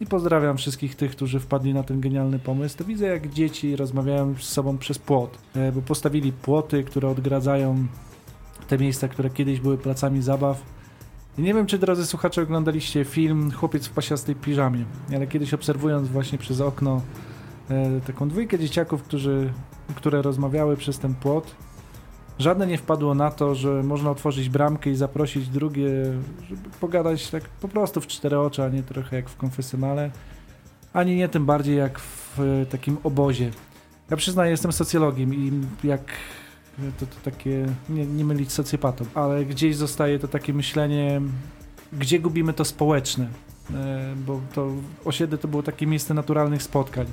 i 0.00 0.06
pozdrawiam 0.06 0.56
wszystkich 0.56 0.94
tych, 0.94 1.10
którzy 1.10 1.40
wpadli 1.40 1.74
na 1.74 1.82
ten 1.82 2.00
genialny 2.00 2.38
pomysł. 2.38 2.78
To 2.78 2.84
widzę, 2.84 3.06
jak 3.06 3.28
dzieci 3.28 3.76
rozmawiają 3.76 4.34
z 4.38 4.42
sobą 4.42 4.78
przez 4.78 4.98
płot, 4.98 5.38
e, 5.54 5.72
bo 5.72 5.82
postawili 5.82 6.32
płoty, 6.32 6.84
które 6.84 7.08
odgradzają 7.08 7.86
te 8.68 8.78
miejsca, 8.78 9.08
które 9.08 9.30
kiedyś 9.30 9.60
były 9.60 9.78
placami 9.78 10.22
zabaw. 10.22 10.62
Nie 11.38 11.54
wiem, 11.54 11.66
czy 11.66 11.78
drodzy 11.78 12.06
słuchacze 12.06 12.42
oglądaliście 12.42 13.04
film 13.04 13.50
Chłopiec 13.50 13.86
w 13.86 13.90
pasiastej 13.90 14.34
piżamie, 14.34 14.84
ale 15.14 15.26
kiedyś 15.26 15.54
obserwując 15.54 16.08
właśnie 16.08 16.38
przez 16.38 16.60
okno 16.60 17.02
e, 17.70 18.00
taką 18.00 18.28
dwójkę 18.28 18.58
dzieciaków, 18.58 19.02
którzy, 19.02 19.52
które 19.94 20.22
rozmawiały 20.22 20.76
przez 20.76 20.98
ten 20.98 21.14
płot, 21.14 21.54
Żadne 22.40 22.66
nie 22.66 22.78
wpadło 22.78 23.14
na 23.14 23.30
to, 23.30 23.54
że 23.54 23.82
można 23.82 24.10
otworzyć 24.10 24.48
bramkę 24.48 24.90
i 24.90 24.96
zaprosić 24.96 25.48
drugie, 25.48 25.90
żeby 26.48 26.70
pogadać 26.80 27.30
tak 27.30 27.44
po 27.44 27.68
prostu 27.68 28.00
w 28.00 28.06
cztery 28.06 28.38
oczy, 28.38 28.62
a 28.62 28.68
nie 28.68 28.82
trochę 28.82 29.16
jak 29.16 29.28
w 29.28 29.36
konfesjonale, 29.36 30.10
ani 30.92 31.16
nie 31.16 31.28
tym 31.28 31.46
bardziej 31.46 31.76
jak 31.76 31.98
w 32.00 32.40
e, 32.40 32.66
takim 32.66 32.96
obozie. 33.02 33.50
Ja 34.10 34.16
przyznaję, 34.16 34.50
jestem 34.50 34.72
socjologiem 34.72 35.34
i 35.34 35.52
jak 35.84 36.02
to, 37.00 37.06
to 37.06 37.30
takie, 37.30 37.66
nie, 37.88 38.06
nie 38.06 38.24
mylić 38.24 38.52
socjopatą, 38.52 39.04
ale 39.14 39.44
gdzieś 39.44 39.76
zostaje 39.76 40.18
to 40.18 40.28
takie 40.28 40.52
myślenie, 40.52 41.20
gdzie 41.92 42.20
gubimy 42.20 42.52
to 42.52 42.64
społeczne, 42.64 43.28
e, 43.74 44.14
bo 44.26 44.40
to 44.54 44.70
osiedle 45.04 45.38
to 45.38 45.48
było 45.48 45.62
takie 45.62 45.86
miejsce 45.86 46.14
naturalnych 46.14 46.62
spotkań. 46.62 47.06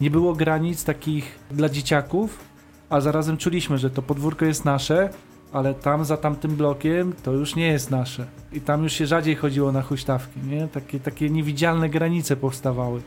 Nie 0.00 0.10
było 0.10 0.34
granic 0.34 0.84
takich 0.84 1.38
dla 1.50 1.68
dzieciaków, 1.68 2.51
a 2.92 3.00
zarazem 3.00 3.36
czuliśmy, 3.36 3.78
że 3.78 3.90
to 3.90 4.02
podwórko 4.02 4.44
jest 4.44 4.64
nasze, 4.64 5.10
ale 5.52 5.74
tam 5.74 6.04
za 6.04 6.16
tamtym 6.16 6.56
blokiem 6.56 7.12
to 7.22 7.32
już 7.32 7.56
nie 7.56 7.66
jest 7.66 7.90
nasze. 7.90 8.26
I 8.52 8.60
tam 8.60 8.82
już 8.82 8.92
się 8.92 9.06
rzadziej 9.06 9.36
chodziło 9.36 9.72
na 9.72 9.82
huśtawki, 9.82 10.40
nie? 10.40 10.68
Takie, 10.68 11.00
takie 11.00 11.30
niewidzialne 11.30 11.88
granice 11.88 12.36
powstawały. 12.36 13.00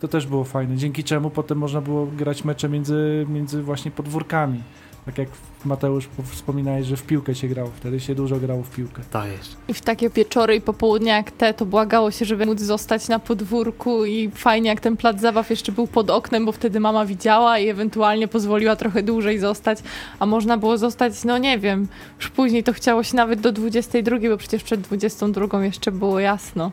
To 0.00 0.08
też 0.08 0.26
było 0.26 0.44
fajne, 0.44 0.76
dzięki 0.76 1.04
czemu 1.04 1.30
potem 1.30 1.58
można 1.58 1.80
było 1.80 2.06
grać 2.06 2.44
mecze 2.44 2.68
między, 2.68 3.26
między 3.28 3.62
właśnie 3.62 3.90
podwórkami. 3.90 4.60
Tak 5.06 5.18
jak 5.18 5.28
Mateusz 5.64 6.08
wspominałeś, 6.24 6.86
że 6.86 6.96
w 6.96 7.02
piłkę 7.02 7.34
się 7.34 7.48
grało, 7.48 7.70
wtedy 7.76 8.00
się 8.00 8.14
dużo 8.14 8.36
grało 8.36 8.62
w 8.62 8.70
piłkę. 8.70 9.02
Tak 9.10 9.26
jest. 9.32 9.56
I 9.68 9.74
w 9.74 9.80
takie 9.80 10.10
wieczory 10.10 10.56
i 10.56 10.60
popołudnia 10.60 11.16
jak 11.16 11.30
te, 11.30 11.54
to 11.54 11.66
błagało 11.66 12.10
się, 12.10 12.24
żeby 12.24 12.46
móc 12.46 12.60
zostać 12.60 13.08
na 13.08 13.18
podwórku 13.18 14.04
i 14.04 14.30
fajnie 14.30 14.68
jak 14.68 14.80
ten 14.80 14.96
plac 14.96 15.20
zabaw 15.20 15.50
jeszcze 15.50 15.72
był 15.72 15.86
pod 15.86 16.10
oknem, 16.10 16.44
bo 16.44 16.52
wtedy 16.52 16.80
mama 16.80 17.06
widziała 17.06 17.58
i 17.58 17.68
ewentualnie 17.68 18.28
pozwoliła 18.28 18.76
trochę 18.76 19.02
dłużej 19.02 19.38
zostać, 19.38 19.78
a 20.18 20.26
można 20.26 20.58
było 20.58 20.78
zostać, 20.78 21.24
no 21.24 21.38
nie 21.38 21.58
wiem, 21.58 21.88
już 22.16 22.30
później 22.30 22.64
to 22.64 22.72
chciało 22.72 23.02
się 23.02 23.16
nawet 23.16 23.40
do 23.40 23.52
22, 23.52 24.16
bo 24.30 24.36
przecież 24.36 24.62
przed 24.62 24.80
22 24.80 25.64
jeszcze 25.64 25.92
było 25.92 26.20
jasno. 26.20 26.70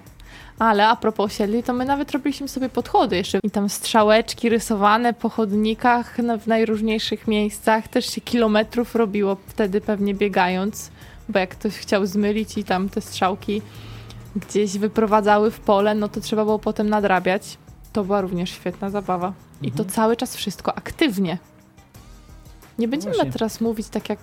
Ale 0.61 0.87
a 0.87 0.95
propos 0.95 1.25
osiedli, 1.25 1.63
to 1.63 1.73
my 1.73 1.85
nawet 1.85 2.11
robiliśmy 2.11 2.47
sobie 2.47 2.69
podchody 2.69 3.15
jeszcze 3.15 3.39
i 3.43 3.51
tam 3.51 3.69
strzałeczki 3.69 4.49
rysowane 4.49 5.13
po 5.13 5.29
chodnikach 5.29 6.17
w 6.39 6.47
najróżniejszych 6.47 7.27
miejscach. 7.27 7.87
Też 7.87 8.05
się 8.05 8.21
kilometrów 8.21 8.95
robiło 8.95 9.37
wtedy 9.47 9.81
pewnie 9.81 10.13
biegając, 10.13 10.91
bo 11.29 11.39
jak 11.39 11.49
ktoś 11.49 11.73
chciał 11.73 12.05
zmylić 12.05 12.57
i 12.57 12.63
tam 12.63 12.89
te 12.89 13.01
strzałki 13.01 13.61
gdzieś 14.35 14.77
wyprowadzały 14.77 15.51
w 15.51 15.59
pole, 15.59 15.95
no 15.95 16.09
to 16.09 16.21
trzeba 16.21 16.45
było 16.45 16.59
potem 16.59 16.89
nadrabiać. 16.89 17.57
To 17.93 18.03
była 18.03 18.21
również 18.21 18.49
świetna 18.49 18.89
zabawa. 18.89 19.33
I 19.61 19.71
to 19.71 19.83
mhm. 19.83 19.89
cały 19.89 20.15
czas 20.15 20.35
wszystko 20.35 20.77
aktywnie. 20.77 21.37
Nie 22.79 22.87
będziemy 22.87 23.15
no 23.17 23.25
teraz 23.33 23.61
mówić 23.61 23.87
tak 23.87 24.09
jak. 24.09 24.19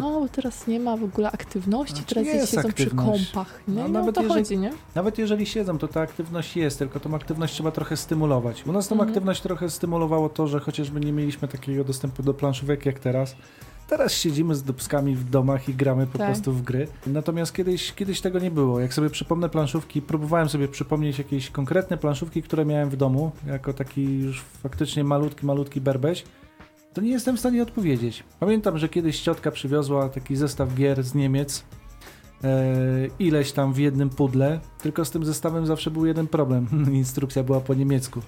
No, 0.00 0.26
teraz 0.32 0.66
nie 0.66 0.80
ma 0.80 0.96
w 0.96 1.04
ogóle 1.04 1.30
aktywności, 1.30 1.94
znaczy 1.94 2.14
teraz 2.14 2.26
jest 2.26 2.50
siedzą 2.50 2.68
aktywność. 2.68 3.22
przy 3.22 3.32
kąpach. 3.34 3.62
Nie? 3.68 3.74
No, 3.74 3.82
no 3.82 3.88
nawet 3.88 4.14
to 4.14 4.22
jeżeli, 4.22 4.44
chodzi, 4.44 4.58
nie? 4.58 4.72
Nawet 4.94 5.18
jeżeli 5.18 5.46
siedzą, 5.46 5.78
to 5.78 5.88
ta 5.88 6.00
aktywność 6.00 6.56
jest, 6.56 6.78
tylko 6.78 7.00
tą 7.00 7.14
aktywność 7.14 7.54
trzeba 7.54 7.70
trochę 7.70 7.96
stymulować. 7.96 8.66
U 8.66 8.72
nas 8.72 8.88
tą 8.88 8.94
mhm. 8.94 9.10
aktywność 9.10 9.40
trochę 9.40 9.70
stymulowało 9.70 10.28
to, 10.28 10.46
że 10.46 10.60
chociażby 10.60 11.00
nie 11.00 11.12
mieliśmy 11.12 11.48
takiego 11.48 11.84
dostępu 11.84 12.22
do 12.22 12.34
planszówek 12.34 12.86
jak 12.86 12.98
teraz. 12.98 13.36
Teraz 13.88 14.12
siedzimy 14.12 14.54
z 14.54 14.62
dubskami 14.62 15.16
w 15.16 15.30
domach 15.30 15.68
i 15.68 15.74
gramy 15.74 16.06
po 16.06 16.18
tak. 16.18 16.26
prostu 16.26 16.52
w 16.52 16.62
gry. 16.62 16.88
Natomiast 17.06 17.54
kiedyś, 17.54 17.92
kiedyś 17.92 18.20
tego 18.20 18.38
nie 18.38 18.50
było. 18.50 18.80
Jak 18.80 18.94
sobie 18.94 19.10
przypomnę 19.10 19.48
planszówki, 19.48 20.02
próbowałem 20.02 20.48
sobie 20.48 20.68
przypomnieć 20.68 21.18
jakieś 21.18 21.50
konkretne 21.50 21.96
planszówki, 21.96 22.42
które 22.42 22.64
miałem 22.64 22.90
w 22.90 22.96
domu, 22.96 23.32
jako 23.46 23.72
taki 23.72 24.18
już 24.18 24.42
faktycznie 24.42 25.04
malutki, 25.04 25.46
malutki 25.46 25.80
berbeś 25.80 26.24
to 26.96 27.00
nie 27.02 27.10
jestem 27.10 27.36
w 27.36 27.40
stanie 27.40 27.62
odpowiedzieć. 27.62 28.24
Pamiętam, 28.40 28.78
że 28.78 28.88
kiedyś 28.88 29.20
ciotka 29.20 29.50
przywiozła 29.50 30.08
taki 30.08 30.36
zestaw 30.36 30.74
gier 30.74 31.02
z 31.02 31.14
Niemiec, 31.14 31.64
e, 32.44 32.64
ileś 33.18 33.52
tam 33.52 33.72
w 33.72 33.78
jednym 33.78 34.10
pudle, 34.10 34.60
tylko 34.82 35.04
z 35.04 35.10
tym 35.10 35.24
zestawem 35.24 35.66
zawsze 35.66 35.90
był 35.90 36.06
jeden 36.06 36.26
problem. 36.26 36.66
Instrukcja 36.92 37.42
była 37.42 37.60
po 37.60 37.74
niemiecku. 37.74 38.20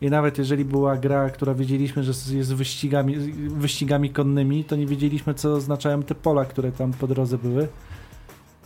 I 0.00 0.10
nawet 0.10 0.38
jeżeli 0.38 0.64
była 0.64 0.96
gra, 0.96 1.30
która 1.30 1.54
wiedzieliśmy, 1.54 2.04
że 2.04 2.12
jest 2.36 2.54
wyścigami, 2.54 3.16
wyścigami 3.48 4.10
konnymi, 4.10 4.64
to 4.64 4.76
nie 4.76 4.86
wiedzieliśmy, 4.86 5.34
co 5.34 5.52
oznaczają 5.52 6.02
te 6.02 6.14
pola, 6.14 6.44
które 6.44 6.72
tam 6.72 6.92
po 6.92 7.06
drodze 7.06 7.38
były. 7.38 7.68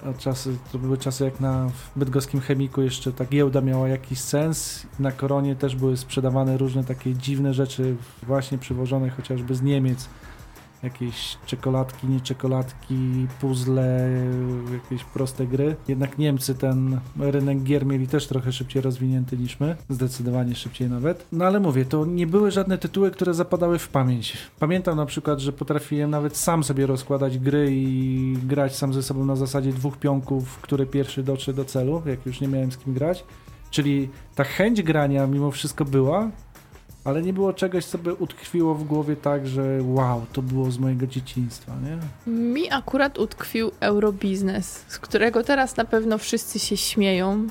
A 0.07 0.19
czasy, 0.19 0.57
to 0.73 0.78
były 0.78 0.99
czasy 0.99 1.25
jak 1.25 1.40
na 1.40 1.71
bydgoskim 1.97 2.40
chemiku 2.40 2.83
jeszcze 2.83 3.12
ta 3.12 3.25
giełda 3.25 3.61
miała 3.61 3.88
jakiś 3.88 4.21
sens. 4.21 4.87
Na 4.99 5.12
koronie 5.12 5.57
też 5.57 5.76
były 5.76 5.97
sprzedawane 5.97 6.59
różne 6.59 6.85
takie 6.85 7.14
dziwne 7.14 7.55
rzeczy, 7.55 7.97
właśnie 8.23 8.59
przywożone 8.59 9.11
chociażby 9.11 9.55
z 9.55 9.62
Niemiec 9.62 10.09
jakieś 10.83 11.39
czekoladki, 11.47 12.07
nie 12.07 12.21
czekoladki, 12.21 13.27
puzzle, 13.41 14.11
jakieś 14.73 15.05
proste 15.05 15.47
gry. 15.47 15.77
Jednak 15.89 16.19
Niemcy 16.19 16.55
ten 16.55 17.01
rynek 17.21 17.63
gier 17.63 17.87
mieli 17.87 18.07
też 18.07 18.27
trochę 18.27 18.53
szybciej 18.53 18.83
rozwinięty 18.83 19.37
niż 19.37 19.61
my, 19.61 19.77
zdecydowanie 19.89 20.55
szybciej 20.55 20.91
nawet. 20.91 21.27
No 21.33 21.45
ale 21.45 21.61
mówię, 21.61 21.85
to 21.85 22.07
nie 22.07 22.27
były 22.27 22.51
żadne 22.51 22.79
tytuły, 22.79 23.11
które 23.11 23.35
zapadały 23.35 23.79
w 23.79 23.89
pamięć. 23.89 24.37
Pamiętam 24.59 24.97
na 24.97 25.07
przykład, 25.07 25.39
że 25.39 25.53
potrafiłem 25.53 26.11
nawet 26.11 26.37
sam 26.37 26.65
sobie 26.65 26.87
rozkładać 26.87 27.39
gry 27.39 27.69
i 27.73 28.37
grać 28.43 28.77
sam 28.77 28.95
ze 28.95 29.03
sobą 29.03 29.25
na 29.25 29.37
zasadzie 29.37 29.73
dwóch 29.73 29.97
pionków, 29.97 30.59
który 30.59 30.87
pierwszy 30.87 31.23
dotrze 31.23 31.53
do 31.53 31.65
celu, 31.65 32.03
jak 32.07 32.27
już 32.27 32.41
nie 32.41 32.49
miałem 32.49 32.73
z 32.73 32.79
kim 32.79 32.95
grać. 32.95 33.25
Czyli 33.71 34.09
ta 34.35 34.45
chęć 34.45 34.83
grania 34.83 35.27
mimo 35.27 35.51
wszystko 35.51 35.85
była, 35.85 36.31
ale 37.09 37.23
nie 37.23 37.33
było 37.33 37.53
czegoś, 37.53 37.85
co 37.85 37.99
by 37.99 38.15
utkwiło 38.15 38.75
w 38.75 38.85
głowie 38.85 39.17
tak, 39.17 39.47
że 39.47 39.79
wow, 39.83 40.27
to 40.33 40.43
było 40.43 40.71
z 40.71 40.79
mojego 40.79 41.07
dzieciństwa, 41.07 41.73
nie? 41.85 42.33
Mi 42.33 42.71
akurat 42.71 43.19
utkwił 43.19 43.71
Eurobiznes, 43.81 44.85
z 44.88 44.99
którego 44.99 45.45
teraz 45.45 45.77
na 45.77 45.85
pewno 45.85 46.19
wszyscy 46.19 46.59
się 46.59 46.77
śmieją. 46.77 47.47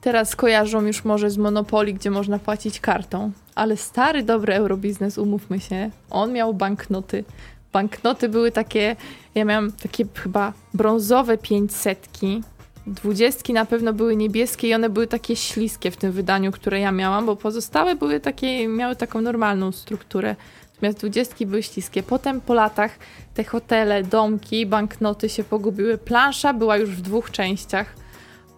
Teraz 0.00 0.36
kojarzą 0.36 0.82
już 0.82 1.04
może 1.04 1.30
z 1.30 1.38
Monopoli, 1.38 1.94
gdzie 1.94 2.10
można 2.10 2.38
płacić 2.38 2.80
kartą, 2.80 3.32
ale 3.54 3.76
stary, 3.76 4.22
dobry 4.22 4.54
Eurobiznes, 4.54 5.18
umówmy 5.18 5.60
się, 5.60 5.90
on 6.10 6.32
miał 6.32 6.54
banknoty. 6.54 7.24
Banknoty 7.72 8.28
były 8.28 8.50
takie, 8.52 8.96
ja 9.34 9.44
miałam 9.44 9.72
takie 9.72 10.04
chyba 10.14 10.52
brązowe 10.74 11.38
pięćsetki, 11.38 12.42
Dwudziestki 12.86 13.52
na 13.52 13.64
pewno 13.64 13.92
były 13.92 14.16
niebieskie 14.16 14.68
i 14.68 14.74
one 14.74 14.88
były 14.88 15.06
takie 15.06 15.36
śliskie 15.36 15.90
w 15.90 15.96
tym 15.96 16.12
wydaniu, 16.12 16.52
które 16.52 16.80
ja 16.80 16.92
miałam, 16.92 17.26
bo 17.26 17.36
pozostałe 17.36 17.96
były 17.96 18.20
takie, 18.20 18.68
miały 18.68 18.96
taką 18.96 19.20
normalną 19.20 19.72
strukturę. 19.72 20.36
Natomiast 20.74 20.98
dwudziestki 20.98 21.46
były 21.46 21.62
śliskie. 21.62 22.02
Potem 22.02 22.40
po 22.40 22.54
latach 22.54 22.98
te 23.34 23.44
hotele, 23.44 24.02
domki, 24.02 24.66
banknoty 24.66 25.28
się 25.28 25.44
pogubiły. 25.44 25.98
Plansza 25.98 26.54
była 26.54 26.76
już 26.76 26.90
w 26.90 27.00
dwóch 27.00 27.30
częściach, 27.30 27.94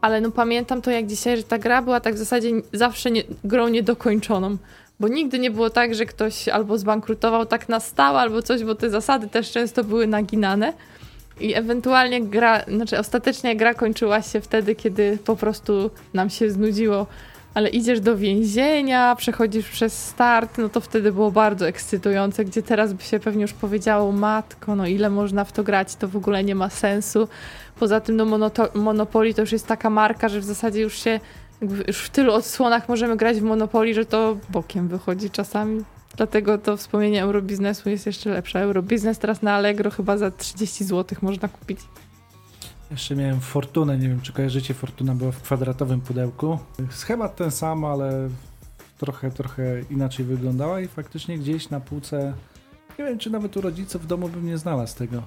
ale 0.01 0.21
no 0.21 0.31
pamiętam 0.31 0.83
to 0.83 0.91
jak 0.91 1.07
dzisiaj, 1.07 1.37
że 1.37 1.43
ta 1.43 1.59
gra 1.59 1.83
była 1.83 2.01
tak 2.01 2.15
w 2.15 2.19
zasadzie 2.19 2.51
zawsze 2.73 3.11
nie, 3.11 3.23
grą 3.45 3.69
niedokończoną. 3.69 4.57
Bo 5.01 5.09
nigdy 5.09 5.39
nie 5.39 5.51
było 5.51 5.71
tak, 5.71 5.95
że 5.95 6.07
ktoś 6.07 6.49
albo 6.49 6.79
zbankrutował 6.79 7.47
tak 7.47 7.69
na 7.69 7.81
stałe, 7.81 8.21
albo 8.21 8.43
coś, 8.43 8.65
bo 8.65 8.75
te 8.75 8.91
zasady 8.91 9.29
też 9.29 9.51
często 9.53 9.85
były 9.85 10.07
naginane. 10.07 10.73
I 11.41 11.55
ewentualnie 11.55 12.23
gra, 12.23 12.65
znaczy 12.69 12.99
ostatecznie 12.99 13.57
gra 13.57 13.75
kończyła 13.75 14.23
się 14.23 14.41
wtedy, 14.41 14.75
kiedy 14.75 15.19
po 15.25 15.37
prostu 15.37 15.91
nam 16.15 16.31
się 16.31 16.51
znudziło 16.51 17.07
ale 17.55 17.69
idziesz 17.69 18.01
do 18.01 18.17
więzienia, 18.17 19.17
przechodzisz 19.17 19.69
przez 19.69 20.07
start, 20.07 20.59
no 20.59 20.69
to 20.69 20.81
wtedy 20.81 21.13
było 21.13 21.31
bardzo 21.31 21.69
ekscytujące, 21.69 22.45
gdzie 22.45 22.63
teraz 22.63 22.93
by 22.93 23.03
się 23.03 23.21
pewnie 23.21 23.43
już 23.43 23.53
powiedziało, 23.53 24.13
matko, 24.13 24.77
no 24.77 24.87
ile 24.87 25.11
można 25.11 25.45
w 25.45 25.53
to 25.53 25.63
grać, 25.63 25.97
to 25.97 26.09
w 26.09 26.17
ogóle 26.17 26.45
nie 26.45 26.55
ma 26.55 26.71
sensu. 26.71 27.29
Poza 27.79 28.01
tym 28.01 28.17
no 28.17 28.25
Monoto- 28.27 28.75
Monopoly 28.75 29.35
to 29.35 29.41
już 29.41 29.53
jest 29.53 29.67
taka 29.67 29.91
marka, 29.91 30.29
że 30.29 30.41
w 30.41 30.45
zasadzie 30.45 30.81
już 30.81 30.99
się, 30.99 31.21
już 31.87 31.99
w 31.99 32.11
tylu 32.11 32.33
odsłonach 32.33 32.89
możemy 32.89 33.17
grać 33.17 33.37
w 33.37 33.43
Monopoly, 33.43 33.95
że 33.95 34.05
to 34.05 34.37
bokiem 34.51 34.89
wychodzi 34.89 35.31
czasami. 35.31 35.85
Dlatego 36.17 36.59
to 36.59 36.77
wspomnienie 36.77 37.23
Eurobiznesu 37.23 37.91
jest 37.91 38.07
jeszcze 38.07 38.31
lepsze. 38.31 38.61
Eurobiznes 38.61 39.19
teraz 39.19 39.43
na 39.43 39.55
Allegro 39.55 39.91
chyba 39.91 40.17
za 40.17 40.31
30 40.31 40.85
zł 40.85 41.19
można 41.23 41.49
kupić. 41.49 41.81
Jeszcze 42.91 43.17
miałem 43.17 43.41
Fortunę, 43.41 43.99
nie 43.99 44.09
wiem 44.09 44.21
czy 44.21 44.33
kojarzycie, 44.33 44.75
Fortuna 44.75 45.15
była 45.15 45.33
w 45.33 45.43
kwadratowym 45.43 46.01
pudełku. 46.01 46.59
Schemat 46.91 47.37
ten 47.37 47.51
sam, 47.51 47.85
ale 47.85 48.29
trochę, 48.99 49.31
trochę 49.31 49.81
inaczej 49.91 50.25
wyglądała 50.25 50.81
i 50.81 50.89
faktycznie 50.89 51.39
gdzieś 51.39 51.71
na 51.71 51.81
półce, 51.81 52.35
nie 52.99 53.05
wiem 53.05 53.19
czy 53.19 53.31
nawet 53.31 53.57
u 53.57 53.61
rodziców 53.61 54.03
w 54.03 54.07
domu 54.07 54.29
bym 54.29 54.47
nie 54.47 54.59
znalazł 54.59 54.99
tego. 54.99 55.23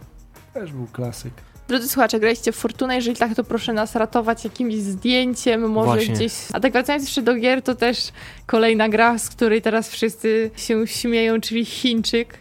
Też 0.53 0.73
był 0.73 0.87
klasyk. 0.87 1.33
Drodzy 1.67 1.87
słuchacze, 1.87 2.19
graliście 2.19 2.51
w 2.51 2.55
Fortunę, 2.55 2.95
jeżeli 2.95 3.17
tak, 3.17 3.35
to 3.35 3.43
proszę 3.43 3.73
nas 3.73 3.95
ratować 3.95 4.43
jakimś 4.43 4.75
zdjęciem, 4.75 5.71
może 5.71 5.85
Właśnie. 5.85 6.13
gdzieś... 6.13 6.33
A 6.53 6.59
tak 6.59 6.71
wracając 6.71 7.03
jeszcze 7.03 7.21
do 7.21 7.35
gier, 7.35 7.61
to 7.61 7.75
też 7.75 8.11
kolejna 8.45 8.89
gra, 8.89 9.17
z 9.17 9.29
której 9.29 9.61
teraz 9.61 9.89
wszyscy 9.89 10.51
się 10.55 10.87
śmieją, 10.87 11.41
czyli 11.41 11.65
Chińczyk. 11.65 12.39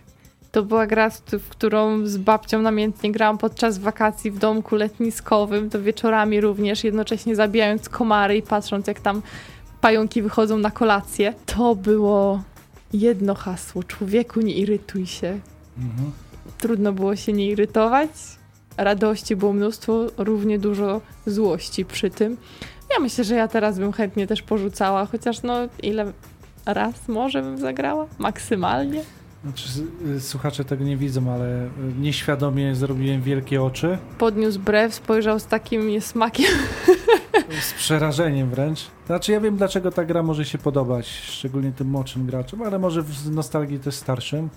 To 0.52 0.62
była 0.62 0.86
gra, 0.86 1.10
w 1.32 1.48
którą 1.48 2.06
z 2.06 2.16
babcią 2.16 2.62
namiętnie 2.62 3.12
grałam 3.12 3.38
podczas 3.38 3.78
wakacji 3.78 4.30
w 4.30 4.38
domku 4.38 4.76
letniskowym, 4.76 5.70
to 5.70 5.82
wieczorami 5.82 6.40
również, 6.40 6.84
jednocześnie 6.84 7.36
zabijając 7.36 7.88
komary 7.88 8.36
i 8.36 8.42
patrząc 8.42 8.86
jak 8.86 9.00
tam 9.00 9.22
pająki 9.80 10.22
wychodzą 10.22 10.58
na 10.58 10.70
kolację. 10.70 11.34
To 11.46 11.74
było 11.74 12.42
jedno 12.92 13.34
hasło, 13.34 13.82
człowieku 13.82 14.40
nie 14.40 14.54
irytuj 14.54 15.06
się. 15.06 15.40
Mhm. 15.78 16.12
Trudno 16.58 16.92
było 16.92 17.16
się 17.16 17.32
nie 17.32 17.46
irytować. 17.46 18.10
Radości 18.76 19.36
było 19.36 19.52
mnóstwo, 19.52 20.06
równie 20.16 20.58
dużo 20.58 21.00
złości 21.26 21.84
przy 21.84 22.10
tym. 22.10 22.36
Ja 22.90 23.00
myślę, 23.00 23.24
że 23.24 23.34
ja 23.34 23.48
teraz 23.48 23.78
bym 23.78 23.92
chętnie 23.92 24.26
też 24.26 24.42
porzucała, 24.42 25.06
chociaż 25.06 25.42
no 25.42 25.54
ile 25.82 26.12
raz 26.66 27.08
może 27.08 27.42
bym 27.42 27.58
zagrała? 27.58 28.06
Maksymalnie. 28.18 29.02
Znaczy, 29.44 29.68
słuchacze 30.20 30.64
tego 30.64 30.84
nie 30.84 30.96
widzą, 30.96 31.32
ale 31.32 31.66
y, 31.66 31.70
nieświadomie 32.00 32.74
zrobiłem 32.74 33.22
wielkie 33.22 33.62
oczy. 33.62 33.98
Podniósł 34.18 34.60
brew, 34.60 34.94
spojrzał 34.94 35.40
z 35.40 35.46
takim 35.46 35.88
niesmakiem. 35.88 36.46
Z 37.60 37.72
przerażeniem 37.72 38.50
wręcz. 38.50 38.86
Znaczy 39.06 39.32
ja 39.32 39.40
wiem 39.40 39.56
dlaczego 39.56 39.90
ta 39.90 40.04
gra 40.04 40.22
może 40.22 40.44
się 40.44 40.58
podobać, 40.58 41.06
szczególnie 41.08 41.72
tym 41.72 41.88
młodszym 41.88 42.26
graczom, 42.26 42.62
ale 42.62 42.78
może 42.78 43.02
w 43.02 43.30
nostalgii 43.30 43.78
też 43.78 43.94
starszym. 43.94 44.48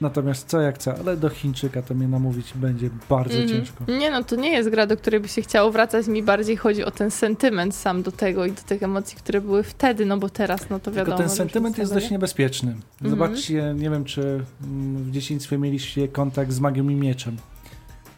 Natomiast 0.00 0.48
co 0.48 0.60
jak 0.60 0.78
co, 0.78 0.94
ale 0.98 1.16
do 1.16 1.28
Chińczyka 1.28 1.82
to 1.82 1.94
mnie 1.94 2.08
namówić 2.08 2.52
będzie 2.54 2.90
bardzo 3.08 3.34
Mhm. 3.38 3.48
ciężko. 3.48 3.84
Nie 3.92 4.10
no, 4.10 4.24
to 4.24 4.36
nie 4.36 4.50
jest 4.50 4.68
gra, 4.68 4.86
do 4.86 4.96
której 4.96 5.20
by 5.20 5.28
się 5.28 5.42
chciało 5.42 5.70
wracać. 5.70 6.06
Mi 6.06 6.22
bardziej 6.22 6.56
chodzi 6.56 6.84
o 6.84 6.90
ten 6.90 7.10
sentyment 7.10 7.74
sam 7.74 8.02
do 8.02 8.12
tego 8.12 8.46
i 8.46 8.52
do 8.52 8.62
tych 8.62 8.82
emocji, 8.82 9.16
które 9.18 9.40
były 9.40 9.62
wtedy, 9.62 10.06
no 10.06 10.16
bo 10.18 10.28
teraz, 10.28 10.70
no 10.70 10.80
to 10.80 10.92
wiadomo. 10.92 11.04
Tylko 11.16 11.18
ten 11.18 11.28
że 11.30 11.36
sentyment 11.36 11.78
jest 11.78 11.94
dość 11.94 12.06
nie- 12.06 12.12
niebezpieczny. 12.14 12.70
Mhm. 12.70 13.10
Zobaczcie, 13.10 13.74
nie 13.78 13.90
wiem 13.90 14.04
czy 14.04 14.20
mm, 14.64 15.04
w 15.04 15.10
dzieciństwie 15.10 15.58
mieliście 15.58 16.08
kontakt 16.08 16.52
z 16.52 16.60
magią 16.60 16.88
i 16.88 16.94
mieczem. 16.94 17.36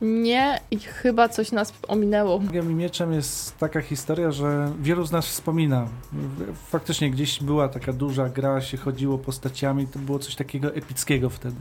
Nie 0.00 0.61
i 0.71 0.78
chyba 0.78 1.28
coś 1.28 1.52
nas 1.52 1.73
ominęło. 1.88 2.38
Magią 2.38 2.69
i 2.69 2.75
mieczem 2.75 3.12
jest 3.12 3.59
taka 3.59 3.81
historia, 3.81 4.33
że 4.33 4.73
wielu 4.81 5.07
z 5.07 5.12
nas 5.12 5.26
wspomina. 5.26 5.88
Faktycznie 6.69 7.11
gdzieś 7.11 7.43
była 7.43 7.69
taka 7.69 7.93
duża 7.93 8.28
gra, 8.28 8.61
się 8.61 8.76
chodziło 8.76 9.19
postaciami, 9.19 9.87
to 9.87 9.99
było 9.99 10.19
coś 10.19 10.35
takiego 10.35 10.75
epickiego 10.75 11.31
wtedy. 11.31 11.57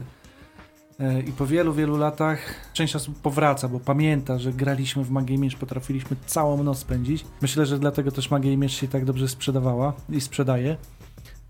E, 1.00 1.20
I 1.20 1.32
po 1.32 1.46
wielu, 1.46 1.72
wielu 1.72 1.96
latach 1.96 2.38
część 2.72 2.96
osób 2.96 3.20
powraca, 3.20 3.68
bo 3.68 3.80
pamięta, 3.80 4.38
że 4.38 4.52
graliśmy 4.52 5.04
w 5.04 5.10
Magię 5.10 5.38
Miecz, 5.38 5.56
potrafiliśmy 5.56 6.16
całą 6.26 6.62
noc 6.62 6.78
spędzić. 6.78 7.24
Myślę, 7.42 7.66
że 7.66 7.78
dlatego 7.78 8.10
też 8.10 8.30
Magia 8.30 8.56
Miecz 8.56 8.72
się 8.72 8.88
tak 8.88 9.04
dobrze 9.04 9.28
sprzedawała 9.28 9.92
i 10.10 10.20
sprzedaje. 10.20 10.76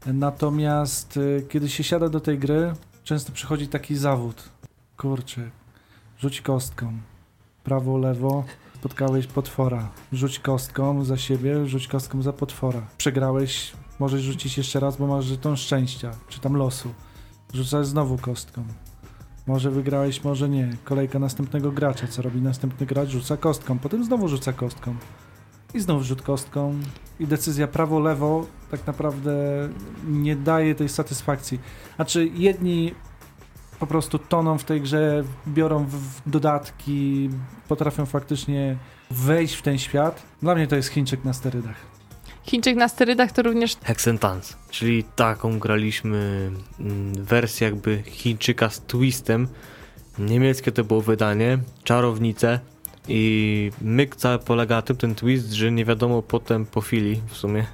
Natomiast 0.07 1.19
e, 1.39 1.43
kiedy 1.43 1.69
się 1.69 1.85
siada 1.85 2.09
do 2.09 2.21
tej 2.21 2.39
gry, 2.39 2.73
często 3.05 3.33
przychodzi 3.33 3.69
taki 3.69 3.97
zawód. 3.97 4.49
Kurczę, 4.97 5.51
rzuć 6.19 6.41
kostką. 6.41 6.93
Prawo, 7.65 7.99
lewo, 7.99 8.45
spotkałeś 8.75 9.27
potwora. 9.27 9.89
Rzuć 10.13 10.39
kostką 10.39 11.05
za 11.05 11.17
siebie, 11.17 11.67
rzuć 11.67 11.89
kostką 11.89 12.23
za 12.23 12.33
potwora. 12.33 12.83
Przegrałeś, 12.99 13.73
możesz 13.99 14.23
rzucić 14.23 14.59
jeszcze 14.59 14.81
raz, 14.81 14.97
bo 14.97 15.07
masz 15.07 15.25
żeton 15.25 15.57
szczęścia, 15.57 16.11
czy 16.29 16.41
tam 16.41 16.57
losu. 16.57 16.89
Rzucasz 17.55 17.87
znowu 17.87 18.19
kostką. 18.19 18.65
Może 19.47 19.71
wygrałeś, 19.71 20.25
może 20.25 20.49
nie. 20.49 20.77
Kolejka 20.85 21.19
następnego 21.19 21.73
gracza. 21.73 22.07
Co 22.07 22.23
robi 22.23 22.43
następny 22.43 22.87
gracz? 22.87 23.09
Rzuca 23.09 23.37
kostką. 23.37 23.79
Potem 23.79 24.05
znowu 24.05 24.29
rzuca 24.29 24.53
kostką. 24.53 24.97
I 25.75 25.81
znów 25.81 26.03
rzut 26.03 26.23
kostką. 26.23 26.75
I 27.21 27.27
decyzja 27.27 27.69
prawo-lewo 27.69 28.47
tak 28.71 28.87
naprawdę 28.87 29.33
nie 30.09 30.37
daje 30.37 30.75
tej 30.75 30.89
satysfakcji. 30.89 31.61
Znaczy, 31.97 32.27
jedni 32.35 32.95
po 33.79 33.87
prostu 33.87 34.19
toną 34.19 34.59
w 34.59 34.65
tej 34.65 34.81
grze, 34.81 35.25
biorą 35.49 35.85
w- 35.85 36.31
dodatki, 36.31 37.31
potrafią 37.69 38.07
faktycznie 38.07 38.77
wejść 39.11 39.55
w 39.55 39.63
ten 39.63 39.79
świat. 39.79 40.23
Dla 40.43 40.55
mnie 40.55 40.67
to 40.67 40.77
jest 40.77 40.89
Chińczyk 40.89 41.25
na 41.25 41.33
sterydach. 41.33 41.77
Chińczyk 42.45 42.77
na 42.77 42.89
sterydach 42.89 43.33
to 43.33 43.43
również 43.43 43.77
Hexentans, 43.85 44.57
czyli 44.71 45.05
taką 45.05 45.59
graliśmy 45.59 46.51
mm, 46.81 47.25
wersję 47.25 47.65
jakby 47.65 48.03
Chińczyka 48.07 48.71
z 48.71 48.81
twistem. 48.81 49.49
Niemieckie 50.19 50.73
to 50.73 50.85
było 50.85 51.01
wydanie, 51.01 51.59
czarownice 51.85 52.61
i 53.09 53.71
myk 53.81 54.17
cały 54.17 54.39
polega 54.39 54.77
na 54.77 54.83
tym, 54.83 54.97
ten 54.97 55.15
twist, 55.15 55.53
że 55.53 55.73
nie 55.73 55.85
wiadomo 55.85 56.23
potem 56.23 56.67
po 56.67 56.81
chwili 56.81 57.21
w 57.27 57.37
sumie 57.37 57.67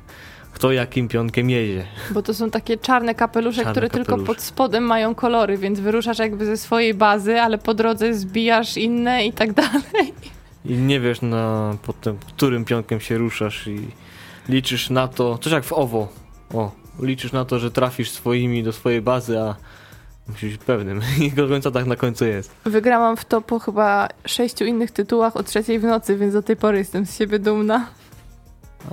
kto 0.54 0.72
jakim 0.72 1.08
pionkiem 1.08 1.50
jedzie. 1.50 1.84
Bo 2.10 2.22
to 2.22 2.34
są 2.34 2.50
takie 2.50 2.76
czarne 2.76 3.14
kapelusze, 3.14 3.56
Czarne 3.56 3.72
które 3.72 3.90
tylko 3.90 4.06
kapelusze. 4.12 4.26
pod 4.26 4.40
spodem 4.42 4.84
mają 4.84 5.14
kolory, 5.14 5.58
więc 5.58 5.80
wyruszasz 5.80 6.18
jakby 6.18 6.46
ze 6.46 6.56
swojej 6.56 6.94
bazy, 6.94 7.40
ale 7.40 7.58
po 7.58 7.74
drodze 7.74 8.14
zbijasz 8.14 8.76
inne 8.76 9.26
i 9.26 9.32
tak 9.32 9.52
dalej. 9.62 10.14
I 10.64 10.72
nie 10.74 11.00
wiesz 11.00 11.22
na 11.22 11.74
potem 11.86 12.16
którym 12.28 12.64
pionkiem 12.64 13.00
się 13.00 13.18
ruszasz 13.18 13.66
i 13.66 13.88
liczysz 14.48 14.90
na 14.90 15.08
to, 15.08 15.38
coś 15.38 15.52
jak 15.52 15.64
w 15.64 15.72
OWO, 15.72 16.08
o, 16.54 16.72
liczysz 17.00 17.32
na 17.32 17.44
to, 17.44 17.58
że 17.58 17.70
trafisz 17.70 18.10
swoimi 18.10 18.62
do 18.62 18.72
swojej 18.72 19.02
bazy, 19.02 19.38
a 19.40 19.54
musisz 20.28 20.52
być 20.52 20.64
pewnym 20.64 21.00
i 21.26 21.30
do 21.32 21.48
końca 21.48 21.70
tak 21.70 21.86
na 21.86 21.96
końcu 21.96 22.24
jest. 22.24 22.54
Wygrałam 22.64 23.16
w 23.16 23.24
to 23.24 23.40
po 23.40 23.58
chyba 23.58 24.08
sześciu 24.26 24.64
innych 24.64 24.90
tytułach 24.90 25.36
o 25.36 25.42
trzeciej 25.42 25.78
w 25.78 25.84
nocy, 25.84 26.16
więc 26.16 26.32
do 26.32 26.42
tej 26.42 26.56
pory 26.56 26.78
jestem 26.78 27.06
z 27.06 27.16
siebie 27.18 27.38
dumna. 27.38 27.86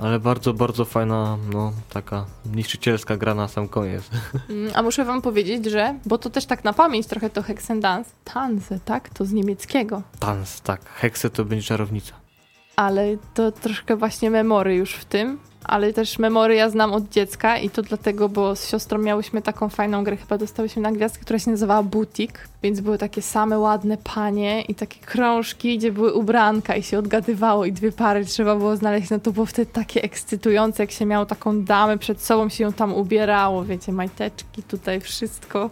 Ale 0.02 0.20
bardzo, 0.20 0.54
bardzo 0.54 0.84
fajna, 0.84 1.38
no 1.52 1.72
taka 1.92 2.24
niszczycielska 2.54 3.16
gra 3.16 3.34
na 3.34 3.48
sam 3.48 3.68
koniec. 3.68 4.02
Mm, 4.50 4.72
A 4.74 4.82
muszę 4.82 5.04
wam 5.04 5.22
powiedzieć, 5.22 5.64
że, 5.64 5.94
bo 6.06 6.18
to 6.18 6.30
też 6.30 6.46
tak 6.46 6.64
na 6.64 6.72
pamięć 6.72 7.06
trochę 7.06 7.30
to 7.30 7.42
Hexendance, 7.42 8.10
Tanze, 8.24 8.80
tak? 8.84 9.08
To 9.08 9.24
z 9.24 9.32
niemieckiego. 9.32 10.02
Tans, 10.18 10.60
tak, 10.60 10.80
Hexe 10.94 11.30
to 11.30 11.44
będzie 11.44 11.66
czarownica. 11.66 12.12
ale 12.76 13.16
to 13.34 13.52
troszkę 13.52 13.96
właśnie 13.96 14.30
memory 14.30 14.74
już 14.74 14.94
w 14.94 15.04
tym, 15.04 15.38
ale 15.64 15.92
też 15.92 16.18
memory 16.18 16.54
ja 16.54 16.70
znam 16.70 16.92
od 16.92 17.08
dziecka 17.08 17.58
i 17.58 17.70
to 17.70 17.82
dlatego, 17.82 18.28
bo 18.28 18.56
z 18.56 18.68
siostrą 18.68 18.98
miałyśmy 18.98 19.42
taką 19.42 19.68
fajną 19.68 20.04
grę, 20.04 20.16
chyba 20.16 20.38
dostałyśmy 20.38 20.82
na 20.82 20.92
gwiazdkę, 20.92 21.24
która 21.24 21.38
się 21.38 21.50
nazywała 21.50 21.82
Butik, 21.82 22.48
więc 22.62 22.80
były 22.80 22.98
takie 22.98 23.22
same 23.22 23.58
ładne 23.58 23.96
panie 24.14 24.62
i 24.62 24.74
takie 24.74 24.98
krążki, 25.00 25.78
gdzie 25.78 25.92
były 25.92 26.12
ubranka 26.12 26.76
i 26.76 26.82
się 26.82 26.98
odgadywało 26.98 27.64
i 27.64 27.72
dwie 27.72 27.92
pary 27.92 28.24
trzeba 28.24 28.56
było 28.56 28.76
znaleźć, 28.76 29.10
no 29.10 29.18
to 29.18 29.32
było 29.32 29.46
wtedy 29.46 29.72
takie 29.72 30.02
ekscytujące, 30.02 30.82
jak 30.82 30.90
się 30.90 31.06
miało 31.06 31.26
taką 31.26 31.62
damę 31.64 31.98
przed 31.98 32.22
sobą, 32.22 32.48
się 32.48 32.64
ją 32.64 32.72
tam 32.72 32.94
ubierało, 32.94 33.64
wiecie, 33.64 33.92
majteczki, 33.92 34.62
tutaj 34.62 35.00
wszystko. 35.00 35.70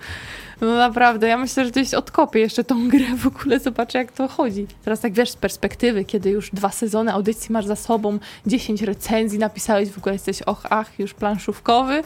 No 0.61 0.75
naprawdę, 0.75 1.29
ja 1.29 1.37
myślę, 1.37 1.65
że 1.65 1.71
gdzieś 1.71 1.95
odkopię 1.95 2.41
jeszcze 2.41 2.65
tą 2.65 2.89
grę 2.89 3.17
w 3.17 3.27
ogóle, 3.27 3.61
zobaczę 3.61 3.99
jak 3.99 4.13
to 4.13 4.29
chodzi. 4.29 4.67
Teraz 4.85 5.01
tak 5.01 5.13
wiesz, 5.13 5.31
z 5.31 5.37
perspektywy, 5.37 6.05
kiedy 6.05 6.31
już 6.31 6.51
dwa 6.51 6.71
sezony 6.71 7.13
audycji 7.13 7.53
masz 7.53 7.67
za 7.67 7.77
sobą, 7.77 8.19
10 8.47 8.83
recenzji 8.83 9.39
napisałeś, 9.39 9.91
w 9.91 9.99
ogóle 9.99 10.13
jesteś 10.13 10.43
och, 10.43 10.67
ach, 10.71 10.99
już 10.99 11.15
planszówkowy, 11.15 12.03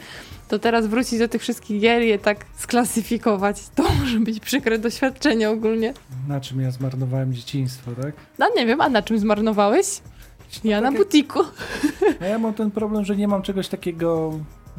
to 0.48 0.58
teraz 0.58 0.86
wrócić 0.86 1.18
do 1.18 1.28
tych 1.28 1.42
wszystkich 1.42 1.80
gier 1.80 2.02
i 2.02 2.08
je 2.08 2.18
tak 2.18 2.44
sklasyfikować, 2.56 3.56
to 3.74 3.82
może 4.00 4.20
być 4.20 4.40
przykre 4.40 4.78
doświadczenie 4.78 5.50
ogólnie. 5.50 5.94
Na 6.28 6.40
czym 6.40 6.60
ja 6.60 6.70
zmarnowałem 6.70 7.34
dzieciństwo, 7.34 7.90
tak? 8.02 8.12
No 8.38 8.46
nie 8.56 8.66
wiem, 8.66 8.80
a 8.80 8.88
na 8.88 9.02
czym 9.02 9.18
zmarnowałeś? 9.18 9.86
Ja 10.64 10.80
na 10.80 10.88
takie- 10.88 10.98
butiku. 10.98 11.40
A 12.20 12.24
ja 12.24 12.38
mam 12.38 12.54
ten 12.54 12.70
problem, 12.70 13.04
że 13.04 13.16
nie 13.16 13.28
mam 13.28 13.42
czegoś 13.42 13.68
takiego, 13.68 14.32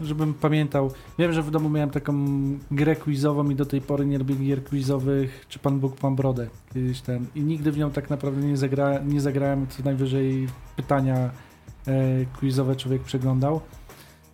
żebym 0.04 0.34
pamiętał. 0.34 0.92
Wiem, 1.20 1.34
że 1.34 1.44
w 1.44 1.52
domu 1.52 1.70
miałem 1.70 1.90
taką 1.90 2.14
grę 2.72 2.96
quizową 2.96 3.50
i 3.50 3.56
do 3.56 3.66
tej 3.66 3.82
pory 3.82 4.06
nie 4.06 4.18
lubię 4.18 4.36
gier 4.36 4.64
quizowych, 4.64 5.46
czy 5.50 5.60
Pan 5.60 5.80
Bóg, 5.80 5.98
Pan 5.98 6.16
Brodę. 6.16 6.48
Kiedyś 6.74 7.02
ten. 7.02 7.26
I 7.36 7.42
nigdy 7.42 7.72
w 7.72 7.78
nią 7.78 7.92
tak 7.92 8.10
naprawdę 8.10 8.42
nie, 8.48 8.58
zagra, 8.58 9.00
nie 9.00 9.22
zagrałem, 9.22 9.68
co 9.68 9.84
najwyżej 9.84 10.48
pytania 10.76 11.30
e, 11.88 12.26
quizowe 12.40 12.76
człowiek 12.76 13.04
przeglądał. 13.04 13.62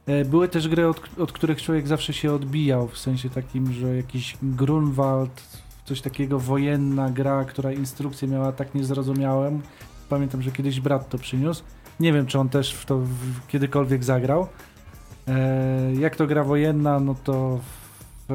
E, 0.06 0.26
Były 0.26 0.48
też 0.48 0.68
gry, 0.68 0.88
od, 0.88 1.20
od 1.20 1.32
których 1.32 1.62
człowiek 1.62 1.88
zawsze 1.88 2.14
się 2.14 2.34
odbijał, 2.34 2.88
w 2.88 2.98
sensie 2.98 3.30
takim, 3.30 3.74
że 3.74 3.96
jakiś 3.96 4.38
Grunwald, 4.44 5.62
coś 5.86 6.02
takiego, 6.02 6.40
wojenna 6.40 7.10
gra, 7.10 7.46
która 7.46 7.72
instrukcję 7.72 8.28
miała 8.28 8.52
tak 8.52 8.76
niezrozumiałą. 8.76 9.62
Pamiętam, 10.10 10.42
że 10.42 10.52
kiedyś 10.52 10.80
brat 10.80 11.10
to 11.10 11.18
przyniósł. 11.18 11.64
Nie 12.00 12.14
wiem, 12.14 12.26
czy 12.26 12.40
on 12.40 12.50
też 12.50 12.74
w 12.74 12.86
to 12.86 12.98
w, 12.98 13.48
kiedykolwiek 13.48 14.04
zagrał. 14.04 14.48
E, 15.28 15.94
jak 16.00 16.16
to 16.16 16.28
gra 16.28 16.44
wojenna, 16.44 17.00
no 17.00 17.16
to 17.24 17.60
e, 18.30 18.34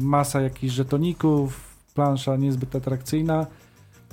masa 0.00 0.40
jakichś 0.40 0.74
żetoników, 0.74 1.60
plansza 1.94 2.36
niezbyt 2.36 2.76
atrakcyjna. 2.76 3.46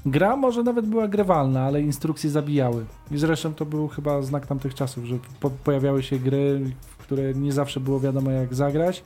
Gra 0.05 0.35
może 0.35 0.63
nawet 0.63 0.85
była 0.85 1.07
grywalna, 1.07 1.63
ale 1.63 1.81
instrukcje 1.81 2.29
zabijały. 2.29 2.85
I 3.11 3.17
zresztą 3.17 3.53
to 3.53 3.65
był 3.65 3.87
chyba 3.87 4.21
znak 4.21 4.47
tamtych 4.47 4.75
czasów, 4.75 5.05
że 5.05 5.15
po 5.39 5.49
pojawiały 5.49 6.03
się 6.03 6.19
gry, 6.19 6.61
w 6.81 6.97
które 6.97 7.33
nie 7.33 7.51
zawsze 7.51 7.79
było 7.79 7.99
wiadomo 7.99 8.31
jak 8.31 8.53
zagrać. 8.55 9.03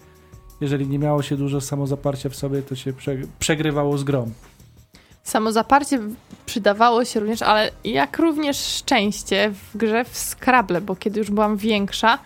Jeżeli 0.62 0.88
nie 0.88 0.99
miało 0.99 1.21
się 1.21 1.38
dużo 1.38 1.62
samozaparcia 1.62 2.30
w 2.30 2.36
sobie, 2.36 2.62
to 2.62 2.75
się 2.75 2.93
prze 2.93 3.17
przegrywało 3.39 3.97
z 3.97 4.04
grą. 4.04 4.32
Samozaparcie 5.23 5.99
przydawało 6.45 7.06
się 7.06 7.19
również, 7.19 7.41
ale 7.41 7.71
jak 7.84 8.19
również 8.19 8.58
szczęście 8.58 9.51
w 9.51 9.78
grze 9.78 10.06
w 10.06 10.17
Scrabble, 10.17 10.82
bo 10.82 10.95
kiedy 10.95 11.19
już 11.19 11.32
byłam 11.32 11.58
większa, 11.58 12.19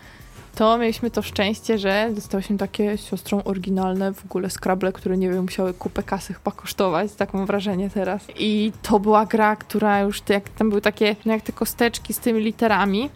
to 0.60 0.78
mieliśmy 0.78 1.12
to 1.12 1.22
szczęście, 1.22 1.78
że 1.78 2.10
dostałyśmy 2.16 2.58
takie 2.58 2.98
siostrą 2.98 3.44
oryginalne 3.44 4.14
w 4.14 4.26
ogóle 4.26 4.50
Scrabble, 4.50 4.92
które 4.92 5.18
nie 5.18 5.30
wiem, 5.30 5.42
musiały 5.42 5.74
kupę 5.74 6.04
kasy 6.04 6.34
chyba 6.34 6.52
kosztować, 6.52 7.12
tak 7.14 7.34
mam 7.34 7.46
wrażenie 7.46 7.90
teraz. 7.90 8.28
I 8.40 8.72
to 8.82 9.00
była 9.00 9.26
gra, 9.26 9.56
która 9.56 10.00
już, 10.00 10.22
jak 10.30 10.50
tam 10.50 10.70
były 10.70 10.82
takie, 10.82 11.16
no 11.26 11.34
jak 11.34 11.42
te 11.42 11.52
kosteczki 11.52 12.14
z 12.14 12.20
tymi 12.20 12.42
literami, 12.42 13.10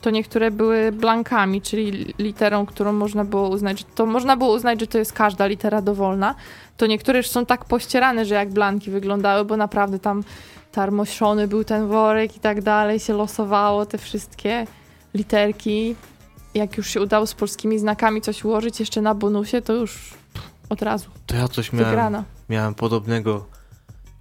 to 0.00 0.10
niektóre 0.10 0.50
były 0.50 0.92
blankami, 0.92 1.62
czyli 1.62 2.14
literą, 2.18 2.66
którą 2.66 2.92
można 2.92 3.24
było 3.24 3.48
uznać, 3.48 3.78
że 3.78 3.84
to 3.94 4.06
można 4.06 4.36
było 4.36 4.54
uznać, 4.54 4.80
że 4.80 4.86
to 4.86 4.98
jest 4.98 5.12
każda 5.12 5.46
litera 5.46 5.82
dowolna, 5.82 6.34
to 6.76 6.86
niektóre 6.86 7.18
już 7.18 7.28
są 7.28 7.46
tak 7.46 7.64
pościerane, 7.64 8.24
że 8.24 8.34
jak 8.34 8.50
blanki 8.50 8.90
wyglądały, 8.90 9.44
bo 9.44 9.56
naprawdę 9.56 9.98
tam 9.98 10.24
tarmoszony 10.72 11.48
był 11.48 11.64
ten 11.64 11.86
worek 11.86 12.36
i 12.36 12.40
tak 12.40 12.62
dalej, 12.62 13.00
się 13.00 13.12
losowało 13.12 13.86
te 13.86 13.98
wszystkie 13.98 14.66
literki. 15.14 15.96
Jak 16.54 16.76
już 16.76 16.86
się 16.90 17.00
udało 17.00 17.26
z 17.26 17.34
polskimi 17.34 17.78
znakami 17.78 18.20
coś 18.20 18.44
ułożyć 18.44 18.80
jeszcze 18.80 19.00
na 19.02 19.14
bonusie, 19.14 19.62
to 19.62 19.72
już 19.72 20.14
od 20.68 20.82
razu 20.82 21.10
To 21.26 21.36
ja 21.36 21.48
coś 21.48 21.72
miałem, 21.72 21.88
wygrana. 21.88 22.24
miałem 22.48 22.74
podobnego. 22.74 23.46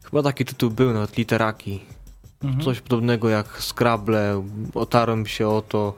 Chyba 0.03 0.23
taki 0.23 0.45
tytuł 0.45 0.69
był, 0.69 0.93
nawet 0.93 1.17
literaki. 1.17 1.79
Mhm. 2.43 2.63
Coś 2.63 2.81
podobnego 2.81 3.29
jak 3.29 3.47
Scrabble. 3.61 4.43
Otarłem 4.73 5.25
się 5.25 5.47
o 5.47 5.61
to. 5.61 5.93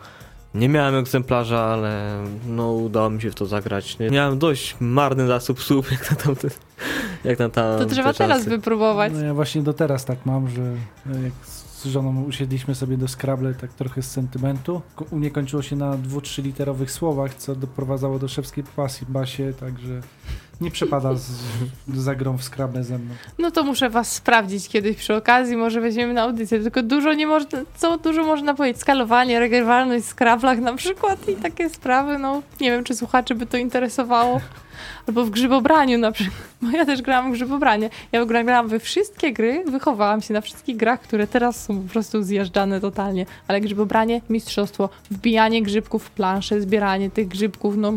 Nie 0.53 0.69
miałem 0.69 0.95
egzemplarza, 0.95 1.59
ale 1.59 2.23
no 2.47 2.71
udało 2.73 3.09
mi 3.09 3.21
się 3.21 3.31
w 3.31 3.35
to 3.35 3.45
zagrać. 3.45 3.97
Miałem 4.11 4.39
dość 4.39 4.75
marny 4.79 5.27
zasób 5.27 5.63
słów, 5.63 5.91
jak 5.91 6.11
na 6.11 6.17
tamte, 6.17 6.47
jak 7.23 7.39
na 7.39 7.49
tam, 7.49 7.79
To 7.79 7.85
trzeba 7.85 8.13
teraz 8.13 8.45
wypróbować. 8.45 9.13
No 9.15 9.21
ja 9.21 9.33
właśnie 9.33 9.61
do 9.61 9.73
teraz 9.73 10.05
tak 10.05 10.25
mam, 10.25 10.49
że 10.49 10.61
e, 10.61 11.21
jak 11.23 11.33
z 11.79 11.85
żoną 11.85 12.23
usiedliśmy 12.23 12.75
sobie 12.75 12.97
do 12.97 13.07
Scrabble 13.07 13.53
tak 13.53 13.73
trochę 13.73 14.01
z 14.01 14.11
sentymentu. 14.11 14.81
U 15.11 15.15
mnie 15.15 15.31
kończyło 15.31 15.61
się 15.61 15.75
na 15.75 15.97
dwu, 15.97 16.21
trzy 16.21 16.41
literowych 16.41 16.91
słowach, 16.91 17.35
co 17.35 17.55
doprowadzało 17.55 18.19
do 18.19 18.27
szewskiej 18.27 18.63
pasji 18.63 19.07
basie, 19.09 19.53
także 19.59 20.01
nie 20.61 20.71
przepada 20.71 21.15
z, 21.15 21.29
za 21.93 22.15
grą 22.15 22.37
w 22.37 22.43
Scrabble 22.43 22.83
ze 22.83 22.97
mną. 22.97 23.13
No 23.39 23.51
to 23.51 23.63
muszę 23.63 23.89
was 23.89 24.11
sprawdzić 24.11 24.69
kiedyś 24.69 24.97
przy 24.97 25.15
okazji, 25.15 25.57
może 25.57 25.81
weźmiemy 25.81 26.13
na 26.13 26.21
audycję, 26.21 26.59
tylko 26.59 26.83
dużo 26.83 27.13
nie 27.13 27.27
można, 27.27 27.59
co 27.77 27.97
dużo 27.97 28.23
można 28.23 28.53
powiedzieć, 28.53 28.81
skalowanie, 28.81 29.39
regrywalność 29.39 30.05
w 30.05 30.09
Scrabblach 30.09 30.59
na 30.59 30.73
przykład 30.73 31.29
i 31.29 31.35
takie 31.35 31.69
sprawy, 31.69 32.17
no 32.17 32.41
nie 32.61 32.71
wiem, 32.71 32.83
czy 32.83 32.95
słuchaczy 32.95 33.35
by 33.35 33.45
to 33.45 33.57
interesowało. 33.57 34.41
Albo 35.07 35.25
w 35.25 35.29
grzybobraniu 35.29 35.97
na 35.97 36.11
przykład, 36.11 36.41
bo 36.61 36.69
ja 36.71 36.85
też 36.85 37.01
grałam 37.01 37.31
w 37.31 37.33
grzybobranie. 37.33 37.89
Ja 38.11 38.25
gra- 38.25 38.43
grałam 38.43 38.67
we 38.67 38.79
wszystkie 38.79 39.33
gry, 39.33 39.63
wychowałam 39.67 40.21
się 40.21 40.33
na 40.33 40.41
wszystkich 40.41 40.77
grach, 40.77 41.01
które 41.01 41.27
teraz 41.27 41.65
są 41.65 41.81
po 41.81 41.89
prostu 41.89 42.23
zjeżdżane 42.23 42.81
totalnie. 42.81 43.25
Ale 43.47 43.61
grzybobranie, 43.61 44.21
mistrzostwo, 44.29 44.89
wbijanie 45.11 45.63
grzybków 45.63 46.03
w 46.03 46.09
planszę, 46.09 46.61
zbieranie 46.61 47.09
tych 47.09 47.27
grzybków, 47.27 47.77
no 47.77 47.93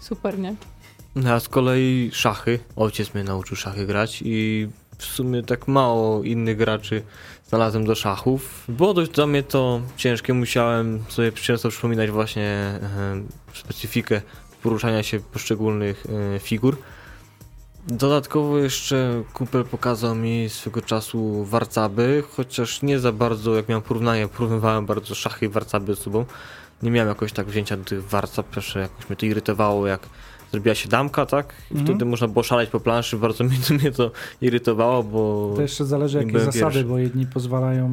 super, 0.00 0.38
nie? 0.38 0.54
No, 1.16 1.32
a 1.32 1.40
z 1.40 1.48
kolei 1.48 2.10
szachy. 2.12 2.58
Ojciec 2.76 3.14
mnie 3.14 3.24
nauczył 3.24 3.56
szachy 3.56 3.86
grać 3.86 4.22
i 4.24 4.68
w 4.98 5.04
sumie 5.04 5.42
tak 5.42 5.68
mało 5.68 6.22
innych 6.22 6.56
graczy 6.56 7.02
znalazłem 7.48 7.84
do 7.84 7.94
szachów. 7.94 8.64
Było 8.68 8.94
dość 8.94 9.10
dla 9.10 9.26
mnie 9.26 9.42
to 9.42 9.80
ciężkie, 9.96 10.34
musiałem 10.34 11.04
sobie 11.08 11.32
często 11.32 11.68
przypominać 11.68 12.10
właśnie 12.10 12.42
e, 12.42 12.80
specyfikę 13.54 14.20
poruszania 14.62 15.02
się 15.02 15.20
poszczególnych 15.20 16.06
e, 16.34 16.38
figur. 16.38 16.76
Dodatkowo 17.86 18.58
jeszcze 18.58 19.22
kupel 19.32 19.64
pokazał 19.64 20.14
mi 20.14 20.48
swego 20.48 20.82
czasu 20.82 21.44
warcaby, 21.44 22.24
chociaż 22.30 22.82
nie 22.82 22.98
za 22.98 23.12
bardzo, 23.12 23.54
jak 23.54 23.68
miałem 23.68 23.82
porównanie, 23.82 24.28
porównywałem 24.28 24.86
bardzo 24.86 25.14
szachy 25.14 25.46
i 25.46 25.48
warcaby 25.48 25.94
ze 25.94 26.02
sobą. 26.02 26.24
Nie 26.82 26.90
miałem 26.90 27.08
jakoś 27.08 27.32
tak 27.32 27.46
wzięcia 27.46 27.76
do 27.76 27.84
tych 27.84 28.08
warcab, 28.08 28.50
pierwsze 28.50 28.80
jakoś 28.80 29.08
mnie 29.08 29.16
to 29.16 29.26
irytowało, 29.26 29.86
jak 29.86 30.00
zrobiła 30.56 30.74
się 30.74 30.88
damka, 30.88 31.26
tak? 31.26 31.54
I 31.70 31.74
Mhm. 31.74 31.86
wtedy 31.86 32.04
można 32.04 32.28
było 32.28 32.42
szaleć 32.42 32.70
po 32.70 32.80
planszy, 32.80 33.16
bardzo 33.16 33.44
mnie, 33.44 33.56
mnie 33.80 33.92
to 33.92 34.10
irytowało, 34.40 35.02
bo... 35.02 35.52
To 35.56 35.62
jeszcze 35.62 35.84
zależy 35.84 36.18
jakie 36.18 36.40
zasady, 36.40 36.60
pierwszy. 36.60 36.84
bo 36.84 36.98
jedni 36.98 37.26
pozwalają, 37.26 37.86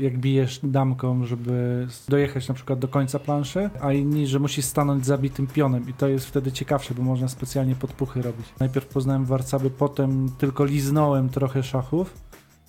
e, 0.00 0.02
jak 0.02 0.18
bijesz 0.18 0.60
damką, 0.62 1.26
żeby 1.26 1.86
dojechać 2.08 2.48
na 2.48 2.54
przykład 2.54 2.78
do 2.78 2.88
końca 2.88 3.18
planszy, 3.18 3.70
a 3.80 3.92
inni, 3.92 4.26
że 4.26 4.38
musisz 4.38 4.64
stanąć 4.64 5.06
zabitym 5.06 5.46
pionem 5.46 5.88
i 5.88 5.92
to 5.92 6.08
jest 6.08 6.26
wtedy 6.26 6.52
ciekawsze, 6.52 6.94
bo 6.94 7.02
można 7.02 7.28
specjalnie 7.28 7.74
podpuchy 7.74 8.22
robić. 8.22 8.46
Najpierw 8.60 8.86
poznałem 8.86 9.24
warcaby, 9.24 9.70
potem 9.70 10.30
tylko 10.38 10.64
liznąłem 10.64 11.28
trochę 11.28 11.62
szachów, 11.62 12.14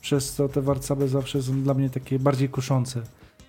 przez 0.02 0.34
co 0.34 0.50
te 0.50 0.62
warcaby 0.62 1.08
zawsze 1.08 1.42
są 1.44 1.62
dla 1.62 1.74
mnie 1.74 1.90
takie 1.90 2.20
bardziej 2.20 2.50
kuszące. 2.50 3.02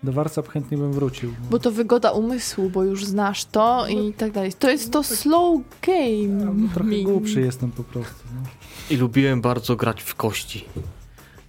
Do 0.03 0.13
warcab 0.13 0.49
chętnie 0.49 0.79
bym 0.79 0.93
wrócił. 0.93 1.35
Bo 1.51 1.59
to 1.59 1.71
wygoda 1.71 2.11
umysłu, 2.13 2.71
bo 2.71 2.85
już 2.85 3.05
znasz 3.05 3.45
to 3.45 3.87
i 3.89 4.13
tak 4.13 4.33
dalej. 4.33 4.53
To 4.53 4.71
jest 4.71 4.93
to 4.93 5.03
slow 5.03 5.61
game. 5.83 6.45
No, 6.45 6.69
trochę 6.75 7.03
głupszy 7.03 7.41
jestem 7.41 7.73
po 7.73 7.85
prostu. 7.85 8.25
No. 8.35 8.41
I 8.91 8.97
lubiłem 8.97 9.41
bardzo 9.41 9.77
grać 9.77 10.03
w 10.03 10.15
kości. 10.15 10.65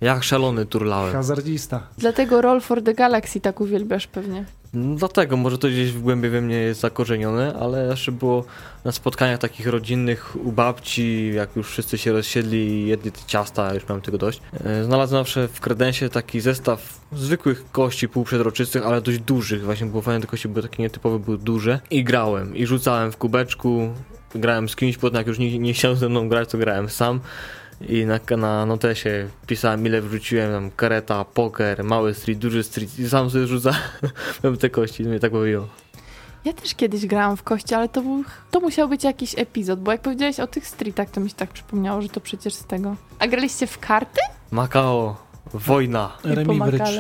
Jak 0.02 0.24
szalony 0.24 0.66
turlałem. 0.66 1.14
Hazardzista. 1.14 1.88
Dlatego 1.98 2.42
Roll 2.42 2.62
for 2.62 2.84
the 2.84 2.94
Galaxy 2.94 3.40
tak 3.40 3.62
uwielbiasz 3.62 4.08
pewnie. 4.08 4.46
Dlatego, 4.74 5.38
może 5.38 5.58
to 5.58 5.68
gdzieś 5.68 5.92
w 5.92 6.02
głębi 6.02 6.30
we 6.30 6.42
mnie 6.42 6.56
jest 6.56 6.82
zakorzenione, 6.82 7.54
ale 7.60 7.88
jeszcze 7.88 8.12
było 8.12 8.46
na 8.86 8.92
spotkaniach 8.92 9.40
takich 9.40 9.68
rodzinnych 9.68 10.36
u 10.46 10.52
babci, 10.52 11.32
jak 11.36 11.56
już 11.56 11.70
wszyscy 11.70 11.98
się 11.98 12.12
rozsiedli 12.12 12.58
i 12.58 12.88
jedli 12.88 13.12
te 13.12 13.20
ciasta, 13.28 13.74
już 13.74 13.90
miałem 13.90 14.02
tego 14.02 14.18
dość. 14.18 14.42
E, 14.66 14.84
Znalazłem 14.84 15.24
zawsze 15.24 15.48
w 15.48 15.62
kredensie 15.62 16.10
taki 16.10 16.42
zestaw 16.42 17.00
zwykłych 17.12 17.72
kości 17.72 18.10
półprzezroczystych, 18.10 18.86
ale 18.86 19.02
dość 19.02 19.20
dużych. 19.20 19.64
Właśnie 19.64 19.88
było 19.88 20.02
fajne, 20.02 20.22
te 20.22 20.28
kości 20.28 20.48
były 20.48 20.64
takie 20.64 20.84
nietypowe, 20.84 21.20
były 21.20 21.38
duże. 21.38 21.80
I 21.92 22.04
grałem, 22.04 22.56
i 22.56 22.66
rzucałem 22.66 23.12
w 23.12 23.18
kubeczku, 23.18 23.90
grałem 24.36 24.70
z 24.70 24.76
kimś, 24.76 24.98
potem 24.98 25.18
jak 25.18 25.28
już 25.28 25.40
nie, 25.40 25.60
nie 25.60 25.74
chciał 25.74 25.96
ze 25.96 26.10
mną 26.10 26.30
grać, 26.30 26.50
to 26.50 26.58
grałem 26.58 26.90
sam. 26.90 27.20
I 27.90 28.06
na, 28.06 28.20
na 28.38 28.66
notesie 28.66 29.28
pisałem 29.48 29.86
ile 29.86 30.02
wrzuciłem, 30.02 30.52
tam 30.52 30.72
kareta, 30.72 31.26
poker, 31.26 31.84
mały 31.84 32.14
street, 32.14 32.40
duży 32.40 32.64
street 32.64 33.00
i 33.00 33.10
sam 33.10 33.30
sobie 33.30 33.48
rzucałem 33.48 34.58
te 34.62 34.70
kości, 34.70 35.04
mnie 35.04 35.20
tak 35.20 35.32
bawiło. 35.32 35.68
Ja 36.46 36.54
też 36.54 36.76
kiedyś 36.76 37.06
grałam 37.06 37.38
w 37.38 37.44
kości, 37.44 37.76
ale 37.76 37.90
to, 37.90 38.02
był, 38.02 38.24
to 38.52 38.60
musiał 38.60 38.90
być 38.90 39.04
jakiś 39.04 39.38
epizod, 39.38 39.80
bo 39.80 39.92
jak 39.92 40.02
powiedziałeś 40.02 40.40
o 40.40 40.48
tych 40.48 40.68
streetach, 40.68 41.10
to 41.10 41.22
mi 41.22 41.30
się 41.30 41.36
tak 41.36 41.50
przypomniało, 41.50 42.02
że 42.02 42.10
to 42.10 42.22
przecież 42.22 42.54
z 42.54 42.66
tego. 42.66 42.96
A 43.20 43.28
graliście 43.28 43.68
w 43.68 43.80
karty? 43.80 44.22
Macao, 44.52 45.16
wojna. 45.54 46.18
Remi. 46.24 46.60
Bridge. 46.60 47.00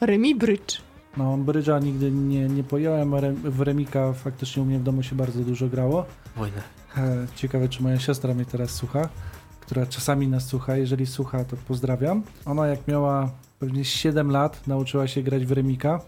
Remi 0.00 0.34
Bridge. 0.34 0.80
No, 1.16 1.36
brydża 1.36 1.78
nigdy 1.78 2.10
nie, 2.10 2.48
nie 2.48 2.64
pojąłem, 2.64 3.14
a 3.14 3.18
re, 3.18 3.32
w 3.32 3.60
Remika 3.60 4.12
faktycznie 4.12 4.62
u 4.62 4.66
mnie 4.66 4.78
w 4.78 4.82
domu 4.82 5.02
się 5.02 5.16
bardzo 5.16 5.40
dużo 5.40 5.68
grało. 5.68 6.04
Wojnę. 6.36 6.62
E, 6.96 7.26
Ciekawe, 7.36 7.68
czy 7.68 7.82
moja 7.82 7.98
siostra 7.98 8.34
mnie 8.34 8.44
teraz 8.44 8.70
słucha, 8.70 9.08
która 9.66 9.86
czasami 9.86 10.28
nas 10.28 10.46
słucha. 10.46 10.76
Jeżeli 10.76 11.06
słucha, 11.06 11.44
to 11.44 11.56
pozdrawiam. 11.56 12.22
Ona 12.44 12.66
jak 12.66 12.88
miała 12.88 13.30
pewnie 13.58 13.84
7 13.84 14.30
lat, 14.30 14.66
nauczyła 14.66 15.06
się 15.06 15.22
grać 15.22 15.46
w 15.46 15.52
Remika. 15.52 16.00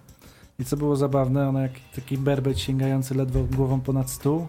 I 0.58 0.64
co 0.64 0.76
było 0.76 0.96
zabawne, 0.96 1.48
ona 1.48 1.62
jak 1.62 1.72
taki 1.94 2.18
berbet 2.18 2.60
sięgający 2.60 3.14
ledwo 3.14 3.44
głową 3.56 3.80
ponad 3.80 4.10
stół. 4.10 4.40
E, 4.40 4.46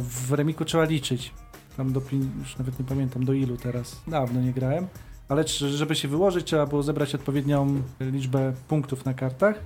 W 0.00 0.32
Remiku 0.32 0.64
trzeba 0.64 0.84
liczyć. 0.84 1.32
Tam 1.76 1.92
do, 1.92 2.00
już 2.38 2.58
nawet 2.58 2.78
nie 2.78 2.84
pamiętam 2.84 3.24
do 3.24 3.32
ilu 3.32 3.56
teraz. 3.56 4.00
Dawno 4.06 4.40
nie 4.40 4.52
grałem. 4.52 4.86
Ale 5.28 5.48
żeby 5.48 5.94
się 5.94 6.08
wyłożyć, 6.08 6.46
trzeba 6.46 6.66
było 6.66 6.82
zebrać 6.82 7.14
odpowiednią 7.14 7.82
liczbę 8.00 8.52
punktów 8.68 9.04
na 9.04 9.14
kartach. 9.14 9.60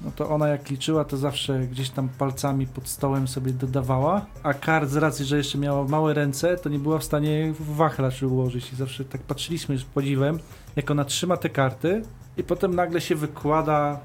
No 0.00 0.10
to 0.16 0.28
ona 0.30 0.48
jak 0.48 0.70
liczyła, 0.70 1.04
to 1.04 1.16
zawsze 1.16 1.58
gdzieś 1.58 1.90
tam 1.90 2.08
palcami 2.08 2.66
pod 2.66 2.88
stołem 2.88 3.28
sobie 3.28 3.52
dodawała, 3.52 4.26
a 4.42 4.54
kart 4.54 4.90
z 4.90 4.96
racji, 4.96 5.24
że 5.24 5.36
jeszcze 5.36 5.58
miała 5.58 5.84
małe 5.84 6.14
ręce, 6.14 6.56
to 6.56 6.68
nie 6.68 6.78
była 6.78 6.98
w 6.98 7.04
stanie 7.04 7.52
wachlarz 7.60 8.22
ułożyć 8.22 8.72
i 8.72 8.76
zawsze 8.76 9.04
tak 9.04 9.22
patrzyliśmy 9.22 9.78
z 9.78 9.84
podziwem, 9.84 10.38
jak 10.76 10.90
ona 10.90 11.04
trzyma 11.04 11.36
te 11.36 11.48
karty 11.48 12.02
i 12.36 12.42
potem 12.44 12.74
nagle 12.74 13.00
się 13.00 13.14
wykłada 13.14 14.00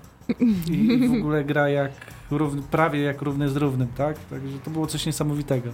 I, 0.70 0.74
i 0.74 1.08
w 1.08 1.14
ogóle 1.14 1.44
gra 1.44 1.70
jak 1.70 1.92
równy, 2.32 2.62
prawie 2.62 3.02
jak 3.02 3.22
równy 3.22 3.50
z 3.50 3.56
równym, 3.56 3.88
tak? 3.88 4.20
Także 4.30 4.60
to 4.60 4.72
było 4.72 4.88
coś 4.88 5.06
niesamowitego. 5.06 5.70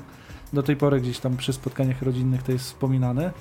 Do 0.54 0.64
tej 0.64 0.76
pory 0.76 1.02
gdzieś 1.02 1.20
tam 1.20 1.38
przy 1.38 1.54
spotkaniach 1.54 2.02
rodzinnych 2.02 2.44
to 2.44 2.52
jest 2.52 2.66
wspominane. 2.66 3.32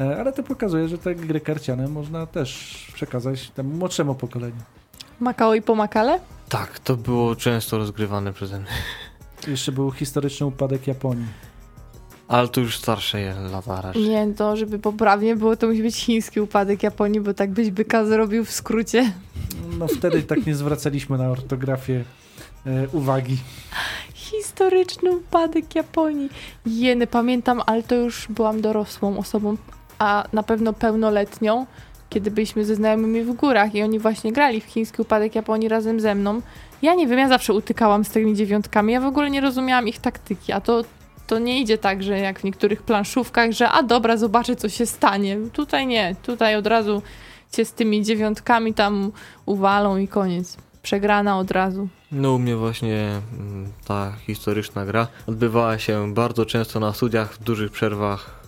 E, 0.00 0.20
Ale 0.20 0.32
to 0.32 0.42
pokazuje, 0.42 0.88
że 0.88 0.98
te 0.98 1.14
gry 1.14 1.40
karciane 1.40 1.88
można 1.88 2.26
też 2.26 2.90
przekazać 2.94 3.50
temu 3.50 3.74
młodszemu 3.74 4.14
pokoleniu. 4.14 4.62
Makao 5.22 5.54
i 5.54 5.62
pomakale? 5.62 6.20
Tak, 6.48 6.78
to 6.78 6.96
było 6.96 7.36
często 7.36 7.78
rozgrywane 7.78 8.32
przeze 8.32 8.58
mnie. 8.58 8.68
Jeszcze 9.48 9.72
był 9.72 9.90
historyczny 9.90 10.46
upadek 10.46 10.86
Japonii. 10.86 11.26
Ale 12.28 12.48
to 12.48 12.60
już 12.60 12.78
starsze 12.78 13.34
lata 13.52 13.80
raczej. 13.80 14.08
Nie, 14.08 14.26
to 14.36 14.56
żeby 14.56 14.78
poprawnie 14.78 15.36
było, 15.36 15.56
to 15.56 15.66
musi 15.66 15.82
być 15.82 15.96
chiński 15.96 16.40
upadek 16.40 16.82
Japonii, 16.82 17.20
bo 17.20 17.34
tak 17.34 17.50
byś 17.50 17.70
byka 17.70 18.04
zrobił 18.04 18.44
w 18.44 18.50
skrócie. 18.50 19.12
No 19.78 19.86
wtedy 19.88 20.22
tak 20.22 20.46
nie 20.46 20.54
zwracaliśmy 20.54 21.18
na 21.18 21.30
ortografię 21.30 22.04
e, 22.66 22.88
uwagi. 22.88 23.38
Historyczny 24.14 25.16
upadek 25.16 25.74
Japonii. 25.74 26.30
Jeny, 26.66 27.06
pamiętam, 27.06 27.62
ale 27.66 27.82
to 27.82 27.94
już 27.94 28.26
byłam 28.28 28.60
dorosłą 28.60 29.18
osobą, 29.18 29.56
a 29.98 30.24
na 30.32 30.42
pewno 30.42 30.72
pełnoletnią, 30.72 31.66
kiedy 32.12 32.30
byliśmy 32.30 32.64
ze 32.64 32.74
znajomymi 32.74 33.22
w 33.22 33.32
górach 33.32 33.74
i 33.74 33.82
oni 33.82 33.98
właśnie 33.98 34.32
grali 34.32 34.60
w 34.60 34.64
chiński 34.64 35.02
upadek 35.02 35.34
Japonii 35.34 35.68
razem 35.68 36.00
ze 36.00 36.14
mną. 36.14 36.42
Ja 36.82 36.94
nie 36.94 37.06
wiem, 37.06 37.18
ja 37.18 37.28
zawsze 37.28 37.54
utykałam 37.54 38.04
z 38.04 38.10
tymi 38.10 38.36
dziewiątkami, 38.36 38.92
ja 38.92 39.00
w 39.00 39.06
ogóle 39.06 39.30
nie 39.30 39.40
rozumiałam 39.40 39.88
ich 39.88 39.98
taktyki, 39.98 40.52
a 40.52 40.60
to, 40.60 40.84
to 41.26 41.38
nie 41.38 41.60
idzie 41.60 41.78
tak, 41.78 42.02
że 42.02 42.18
jak 42.18 42.40
w 42.40 42.44
niektórych 42.44 42.82
planszówkach, 42.82 43.52
że 43.52 43.68
a 43.68 43.82
dobra, 43.82 44.16
zobaczę 44.16 44.56
co 44.56 44.68
się 44.68 44.86
stanie. 44.86 45.38
Tutaj 45.52 45.86
nie, 45.86 46.16
tutaj 46.22 46.56
od 46.56 46.66
razu 46.66 47.02
cię 47.52 47.64
z 47.64 47.72
tymi 47.72 48.02
dziewiątkami 48.02 48.74
tam 48.74 49.12
uwalą 49.46 49.96
i 49.96 50.08
koniec. 50.08 50.56
Przegrana 50.82 51.38
od 51.38 51.50
razu. 51.50 51.88
No 52.12 52.32
u 52.32 52.38
mnie 52.38 52.56
właśnie 52.56 53.20
mm, 53.38 53.72
ta 53.84 54.12
historyczna 54.26 54.86
gra 54.86 55.06
odbywała 55.26 55.78
się 55.78 56.14
bardzo 56.14 56.46
często 56.46 56.80
na 56.80 56.92
studiach 56.92 57.34
w 57.34 57.42
dużych 57.42 57.72
przerwach. 57.72 58.41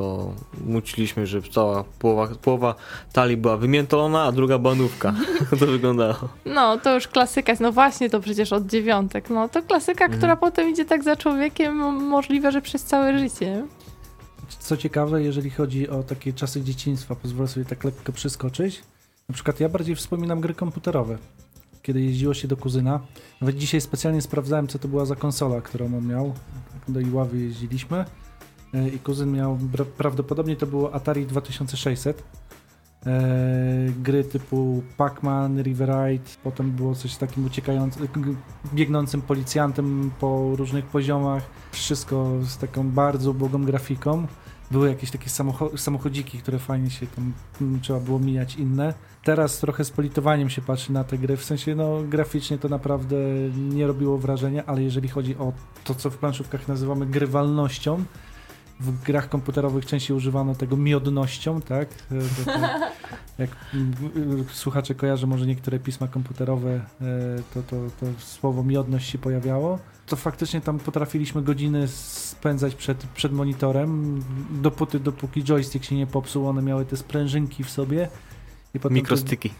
To 0.00 0.34
muciliśmy, 0.66 1.26
że 1.26 1.42
cała 1.42 1.84
połowa, 1.98 2.34
połowa 2.42 2.74
talii 3.12 3.36
była 3.36 3.56
wymiętolona, 3.56 4.22
a 4.22 4.32
druga 4.32 4.58
banówka. 4.58 5.14
to 5.60 5.66
wyglądało. 5.66 6.14
No, 6.44 6.78
to 6.78 6.94
już 6.94 7.08
klasyka 7.08 7.52
jest. 7.52 7.62
No 7.62 7.72
właśnie, 7.72 8.10
to 8.10 8.20
przecież 8.20 8.52
od 8.52 8.66
dziewiątek. 8.66 9.30
No, 9.30 9.48
to 9.48 9.62
klasyka, 9.62 10.04
Mhm. 10.04 10.18
która 10.20 10.36
potem 10.36 10.70
idzie 10.70 10.84
tak 10.84 11.04
za 11.04 11.16
człowiekiem, 11.16 11.76
mo- 11.76 11.90
możliwe, 11.92 12.52
że 12.52 12.62
przez 12.62 12.84
całe 12.84 13.18
życie. 13.18 13.66
Co 14.58 14.76
ciekawe, 14.76 15.22
jeżeli 15.22 15.50
chodzi 15.50 15.88
o 15.88 16.02
takie 16.02 16.32
czasy 16.32 16.62
dzieciństwa, 16.62 17.14
pozwolę 17.14 17.48
sobie 17.48 17.66
tak 17.66 17.84
lekko 17.84 18.12
przeskoczyć. 18.12 18.82
Na 19.28 19.34
przykład 19.34 19.60
ja 19.60 19.68
bardziej 19.68 19.96
wspominam 19.96 20.40
gry 20.40 20.54
komputerowe. 20.54 21.18
Kiedy 21.82 22.00
jeździło 22.00 22.34
się 22.34 22.48
do 22.48 22.56
kuzyna. 22.56 23.00
Nawet 23.40 23.56
dzisiaj 23.56 23.80
specjalnie 23.80 24.22
sprawdzałem, 24.22 24.66
co 24.68 24.78
to 24.78 24.88
była 24.88 25.04
za 25.04 25.16
konsola, 25.16 25.60
którą 25.60 25.86
on 25.86 26.06
miał. 26.06 26.34
Tak 26.72 26.90
Do 26.94 27.00
Iławy 27.00 27.38
jeździliśmy. 27.38 28.04
E, 28.74 28.88
I 28.88 28.98
kuzyn 28.98 29.32
miał, 29.32 29.58
prawdopodobnie 29.96 30.56
to 30.56 30.66
było 30.66 30.94
Atari 30.94 31.26
2600. 31.26 32.22
E, 33.06 33.22
gry 34.02 34.24
typu 34.24 34.82
Pac-Man, 34.96 35.62
River 35.62 35.88
Ride, 35.88 36.30
potem 36.44 36.70
było 36.70 36.94
coś 36.94 37.12
z 37.12 37.18
takim 37.18 37.46
uciekającym, 37.46 38.08
biegnącym 38.74 39.22
policjantem 39.22 40.10
po 40.20 40.56
różnych 40.56 40.84
poziomach. 40.84 41.42
Wszystko 41.72 42.30
z 42.42 42.58
taką 42.58 42.90
bardzo 42.90 43.30
ubogą 43.30 43.64
grafiką. 43.64 44.26
Były 44.70 44.88
jakieś 44.88 45.10
takie 45.10 45.30
samocho- 45.30 45.76
samochodziki, 45.76 46.38
które 46.38 46.58
fajnie 46.58 46.90
się 46.90 47.06
tam 47.06 47.32
mm, 47.60 47.80
trzeba 47.80 48.00
było 48.00 48.18
mijać 48.18 48.56
inne. 48.56 48.94
Teraz 49.24 49.58
trochę 49.58 49.84
z 49.84 49.90
politowaniem 49.90 50.50
się 50.50 50.62
patrzy 50.62 50.92
na 50.92 51.04
te 51.04 51.18
gry, 51.18 51.36
w 51.36 51.44
sensie 51.44 51.74
no 51.74 51.98
graficznie 52.08 52.58
to 52.58 52.68
naprawdę 52.68 53.16
nie 53.56 53.86
robiło 53.86 54.18
wrażenia, 54.18 54.66
ale 54.66 54.82
jeżeli 54.82 55.08
chodzi 55.08 55.36
o 55.36 55.52
to, 55.84 55.94
co 55.94 56.10
w 56.10 56.18
planszówkach 56.18 56.68
nazywamy 56.68 57.06
grywalnością, 57.06 58.04
w 58.80 59.02
grach 59.02 59.28
komputerowych 59.28 59.86
częściej 59.86 60.16
używano 60.16 60.54
tego 60.54 60.76
miodnością, 60.76 61.60
tak? 61.60 61.88
E, 61.88 62.44
to- 62.44 62.52
to- 62.52 62.60
Jak 63.38 63.50
mm, 63.74 63.94
słuchacze 64.52 64.94
kojarzą 64.94 65.26
może 65.26 65.46
niektóre 65.46 65.78
pisma 65.78 66.08
komputerowe, 66.08 66.70
e, 66.74 66.82
to, 67.54 67.62
to, 67.62 67.76
to 68.00 68.06
słowo 68.18 68.62
miodność 68.62 69.10
się 69.10 69.18
pojawiało. 69.18 69.78
To 70.06 70.16
faktycznie 70.16 70.60
tam 70.60 70.78
potrafiliśmy 70.78 71.42
godziny 71.42 71.88
spędzać 71.88 72.74
przed, 72.74 72.98
przed 73.06 73.32
monitorem, 73.32 74.22
dopóty, 74.50 75.00
dopóki 75.00 75.44
joystick 75.44 75.84
się 75.84 75.96
nie 75.96 76.06
popsuł, 76.06 76.48
one 76.48 76.62
miały 76.62 76.84
te 76.84 76.96
sprężynki 76.96 77.64
w 77.64 77.70
sobie. 77.70 78.08
I 78.74 78.78
potem 78.78 78.90
to- 78.90 78.94
Mikrostyki. 78.94 79.50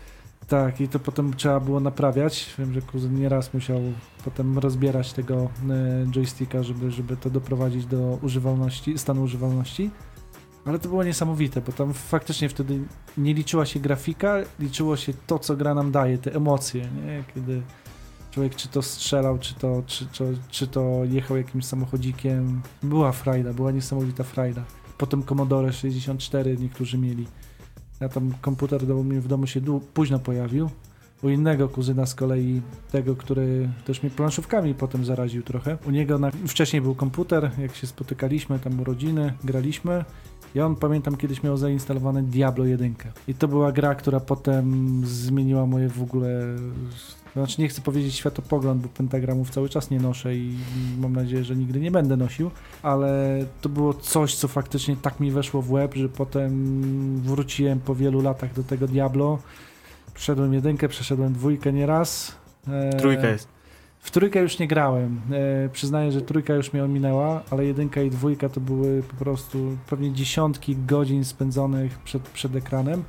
Tak, 0.51 0.81
i 0.81 0.89
to 0.89 0.99
potem 0.99 1.35
trzeba 1.35 1.61
było 1.61 1.81
naprawiać. 1.81 2.55
Wiem, 2.59 2.73
że 2.73 2.83
kuzyn 2.83 3.21
nieraz 3.21 3.55
musiał 3.55 3.81
potem 4.25 4.59
rozbierać 4.59 5.13
tego 5.13 5.35
e, 5.35 6.07
joysticka, 6.11 6.63
żeby, 6.63 6.91
żeby 6.91 7.17
to 7.17 7.31
doprowadzić 7.31 7.87
do 7.87 8.19
używalności, 8.23 8.99
stanu 8.99 9.23
używalności. 9.23 9.91
Ale 10.65 10.79
to 10.79 10.89
było 10.89 11.05
niesamowite, 11.05 11.61
bo 11.61 11.73
tam 11.73 11.93
faktycznie 11.93 12.49
wtedy 12.49 12.81
nie 13.19 13.35
liczyła 13.35 13.67
się 13.67 13.81
grafika, 13.81 14.37
liczyło 14.59 14.97
się 14.97 15.13
to, 15.27 15.39
co 15.39 15.57
gra 15.57 15.75
nam 15.75 15.93
daje, 15.93 16.19
te 16.19 16.35
emocje, 16.35 16.81
nie? 16.81 17.25
Kiedy 17.35 17.63
człowiek 18.31 18.55
czy 18.55 18.69
to 18.69 18.83
strzelał, 18.83 19.39
czy 19.39 19.55
to, 19.55 19.83
czy, 19.87 20.07
czy, 20.13 20.39
czy 20.51 20.67
to 20.67 21.01
jechał 21.05 21.37
jakimś 21.37 21.65
samochodzikiem. 21.65 22.63
Była 22.83 23.13
frajda, 23.13 23.53
była 23.53 23.71
niesamowita 23.71 24.25
frajda. 24.25 24.65
Potem 24.99 25.23
Commodore 25.23 25.73
64 25.73 26.57
niektórzy 26.57 26.99
mieli. 26.99 27.27
Ja 28.01 28.09
tam 28.09 28.33
komputer 28.41 28.87
do 28.87 29.03
mnie 29.03 29.21
w 29.21 29.29
domu 29.29 29.47
się 29.47 29.61
późno 29.95 30.19
pojawił. 30.19 30.71
U 31.23 31.29
innego 31.29 31.69
kuzyna 31.69 32.07
z 32.07 32.15
kolei, 32.15 32.63
tego, 32.93 33.17
który 33.17 33.69
też 33.85 34.03
mnie 34.03 34.11
planszówkami 34.11 34.75
potem 34.75 35.05
zaraził 35.05 35.43
trochę. 35.43 35.79
U 35.87 35.91
niego 35.91 36.19
na, 36.19 36.31
wcześniej 36.47 36.83
był 36.83 36.95
komputer, 36.95 37.51
jak 37.59 37.75
się 37.75 37.87
spotykaliśmy, 37.87 38.59
tam 38.59 38.81
urodziny, 38.81 39.33
graliśmy. 39.45 40.05
I 40.55 40.61
on, 40.61 40.77
pamiętam, 40.77 41.17
kiedyś 41.17 41.43
miał 41.43 41.57
zainstalowane 41.57 42.23
Diablo 42.23 42.65
1. 42.65 42.95
I 43.29 43.35
to 43.35 43.49
była 43.49 43.73
gra, 43.73 43.95
która 43.95 44.21
potem 44.21 45.03
zmieniła 45.07 45.67
moje 45.67 45.89
w 45.89 46.03
ogóle... 46.03 46.57
Znaczy 47.33 47.61
nie 47.61 47.69
chcę 47.69 47.83
powiedzieć 47.83 48.15
światopogląd, 48.15 48.83
bo 48.83 48.89
pentagramów 48.89 49.51
cały 49.51 49.69
czas 49.69 49.91
nie 49.91 50.01
noszę 50.01 50.37
i 50.37 50.57
mam 50.99 51.13
nadzieję, 51.13 51.45
że 51.45 51.57
nigdy 51.57 51.81
nie 51.81 51.91
będę 51.91 52.17
nosił, 52.17 52.51
ale 52.83 53.39
to 53.61 53.69
było 53.69 53.95
coś, 53.95 54.35
co 54.35 54.49
faktycznie 54.49 54.97
tak 54.97 55.21
mi 55.21 55.31
weszło 55.31 55.63
w 55.63 55.73
łeb, 55.73 55.95
że 55.95 56.09
potem 56.09 57.21
wróciłem 57.21 57.81
po 57.81 57.95
wielu 57.95 58.23
latach 58.23 58.55
do 58.55 58.63
tego 58.63 58.87
Diablo. 58.87 59.39
Przeszedłem 60.15 60.55
jedynkę, 60.55 60.89
przeszedłem 60.89 61.33
dwójkę 61.33 61.73
nieraz. 61.73 62.35
E, 62.69 62.91
Trójka 62.91 63.29
jest. 63.29 63.49
W 64.01 64.11
trójkę 64.11 64.41
już 64.41 64.59
nie 64.59 64.69
grałem. 64.69 65.21
E, 65.33 65.69
przyznaję, 65.69 66.13
że 66.13 66.21
trójka 66.23 66.55
już 66.55 66.73
mnie 66.73 66.85
ominęła, 66.85 67.43
ale 67.51 67.65
jedynka 67.65 68.03
i 68.03 68.11
dwójka 68.11 68.49
to 68.49 68.61
były 68.61 69.03
po 69.03 69.25
prostu 69.25 69.77
pewnie 69.91 70.13
dziesiątki 70.13 70.77
godzin 70.87 71.25
spędzonych 71.25 71.99
przed, 71.99 72.23
przed 72.23 72.57
ekranem. 72.57 73.05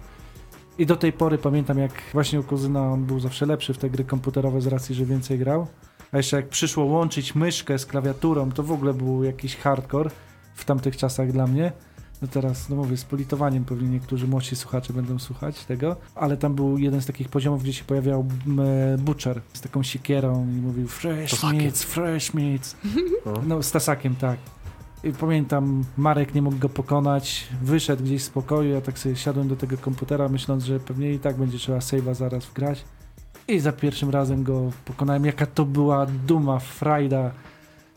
I 0.78 0.86
do 0.86 0.96
tej 0.96 1.14
pory 1.14 1.38
pamiętam, 1.38 1.78
jak 1.78 1.92
właśnie 2.14 2.40
u 2.40 2.44
kuzyna 2.44 2.92
on 2.92 3.06
był 3.06 3.20
zawsze 3.20 3.46
lepszy 3.46 3.74
w 3.74 3.78
te 3.78 3.90
gry 3.90 4.04
komputerowe 4.04 4.62
z 4.62 4.68
racji, 4.68 4.96
że 4.96 5.06
więcej 5.06 5.40
grał. 5.40 5.68
A 6.12 6.18
jeszcze 6.18 6.36
jak 6.36 6.50
przyszło 6.50 6.86
łączyć 6.86 7.36
myszkę 7.36 7.80
z 7.80 7.86
klawiaturą, 7.86 8.52
to 8.52 8.64
w 8.64 8.72
ogóle 8.72 8.94
był 8.94 9.24
jakiś 9.24 9.58
hardcore 9.58 10.10
w 10.56 10.66
tamtych 10.66 10.98
czasach 10.98 11.32
dla 11.32 11.48
mnie. 11.48 11.72
No 12.22 12.28
teraz, 12.28 12.70
no 12.70 12.76
mówię, 12.76 12.98
z 12.98 13.04
politowaniem 13.04 13.66
pewnie 13.66 13.90
niektórzy 13.90 14.28
młodsi 14.28 14.56
słuchacze 14.56 14.94
będą 14.94 15.20
słuchać 15.20 15.66
tego, 15.66 15.96
ale 16.16 16.38
tam 16.38 16.56
był 16.56 16.78
jeden 16.78 17.02
z 17.02 17.06
takich 17.06 17.30
poziomów, 17.30 17.64
gdzie 17.64 17.74
się 17.74 17.84
pojawiał 17.84 18.26
e, 18.60 18.98
Butcher 18.98 19.42
z 19.54 19.62
taką 19.62 19.84
siekierą 19.84 20.48
i 20.48 20.62
mówił 20.62 20.88
fresh 20.88 21.44
meats, 21.44 21.84
fresh 21.84 22.34
meats. 22.34 22.76
No, 23.48 23.64
z 23.64 23.72
tasakiem, 23.72 24.16
tak. 24.16 24.40
I 25.04 25.12
pamiętam, 25.12 25.84
Marek 25.98 26.36
nie 26.36 26.42
mógł 26.42 26.58
go 26.58 26.70
pokonać, 26.70 27.48
wyszedł 27.62 28.04
gdzieś 28.04 28.24
z 28.24 28.30
pokoju, 28.30 28.74
ja 28.74 28.82
tak 28.82 29.00
sobie 29.00 29.16
siadłem 29.16 29.48
do 29.48 29.56
tego 29.56 29.78
komputera, 29.78 30.30
myśląc, 30.30 30.64
że 30.64 30.80
pewnie 30.80 31.14
i 31.14 31.20
tak 31.20 31.38
będzie 31.38 31.58
trzeba 31.58 31.78
save'a 31.78 32.16
zaraz 32.16 32.46
wgrać. 32.46 32.84
I 33.48 33.60
za 33.60 33.72
pierwszym 33.72 34.10
razem 34.10 34.44
go 34.44 34.72
pokonałem. 34.86 35.26
Jaka 35.26 35.46
to 35.46 35.66
była 35.66 36.06
duma, 36.06 36.60
frajda, 36.60 37.32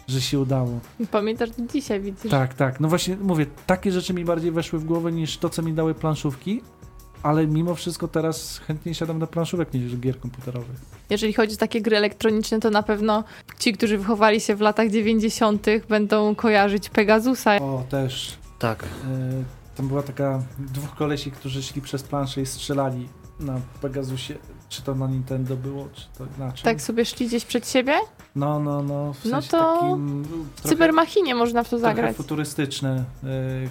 że 0.08 0.20
się 0.20 0.40
udało. 0.40 0.80
Pamiętasz 1.10 1.50
do 1.50 1.66
dzisiaj, 1.72 2.00
widzisz? 2.00 2.30
Tak, 2.30 2.54
tak. 2.54 2.80
No 2.80 2.88
właśnie 2.88 3.16
mówię, 3.16 3.46
takie 3.66 3.92
rzeczy 3.92 4.14
mi 4.14 4.24
bardziej 4.24 4.50
weszły 4.50 4.78
w 4.78 4.84
głowę 4.84 5.12
niż 5.12 5.38
to, 5.38 5.48
co 5.48 5.62
mi 5.62 5.72
dały 5.72 5.94
planszówki, 5.94 6.62
ale 7.24 7.46
mimo 7.46 7.74
wszystko 7.74 8.08
teraz 8.08 8.58
chętniej 8.58 8.94
siadam 8.94 9.18
do 9.18 9.26
planszówek 9.26 9.74
niż 9.74 9.92
do 9.92 9.98
gier 9.98 10.20
komputerowych. 10.20 10.76
Jeżeli 11.10 11.32
chodzi 11.32 11.54
o 11.54 11.56
takie 11.56 11.82
gry 11.82 11.96
elektroniczne, 11.96 12.60
to 12.60 12.70
na 12.70 12.82
pewno 12.82 13.24
ci, 13.58 13.72
którzy 13.72 13.98
wychowali 13.98 14.40
się 14.40 14.56
w 14.56 14.60
latach 14.60 14.90
90., 14.90 15.66
będą 15.88 16.34
kojarzyć 16.34 16.88
Pegasusa. 16.88 17.56
O, 17.56 17.84
też. 17.88 18.36
Tak. 18.58 18.82
E, 18.82 18.86
tam 19.76 19.88
była 19.88 20.02
taka 20.02 20.42
dwóch 20.58 20.94
kolesi, 20.94 21.30
którzy 21.30 21.62
szli 21.62 21.82
przez 21.82 22.02
planszę 22.02 22.40
i 22.40 22.46
strzelali 22.46 23.08
na 23.40 23.60
Pegasusie. 23.82 24.34
Czy 24.68 24.82
to 24.82 24.94
na 24.94 25.06
Nintendo 25.06 25.56
było, 25.56 25.88
czy 25.94 26.06
to 26.18 26.26
inaczej. 26.36 26.64
Tak 26.64 26.80
sobie 26.80 27.04
szli 27.04 27.26
gdzieś 27.26 27.44
przed 27.44 27.68
siebie? 27.68 27.94
No, 28.36 28.60
no, 28.60 28.82
no. 28.82 29.12
W 29.12 29.24
No 29.24 29.30
sensie 29.30 29.48
to 29.50 29.74
takim... 29.80 30.22
W 30.56 30.60
Cybermachinie 30.68 31.34
można 31.34 31.62
w 31.62 31.68
to 31.68 31.78
Trochę 31.78 31.82
zagrać. 31.94 32.16
futurystyczne 32.16 33.04
e, 33.24 33.28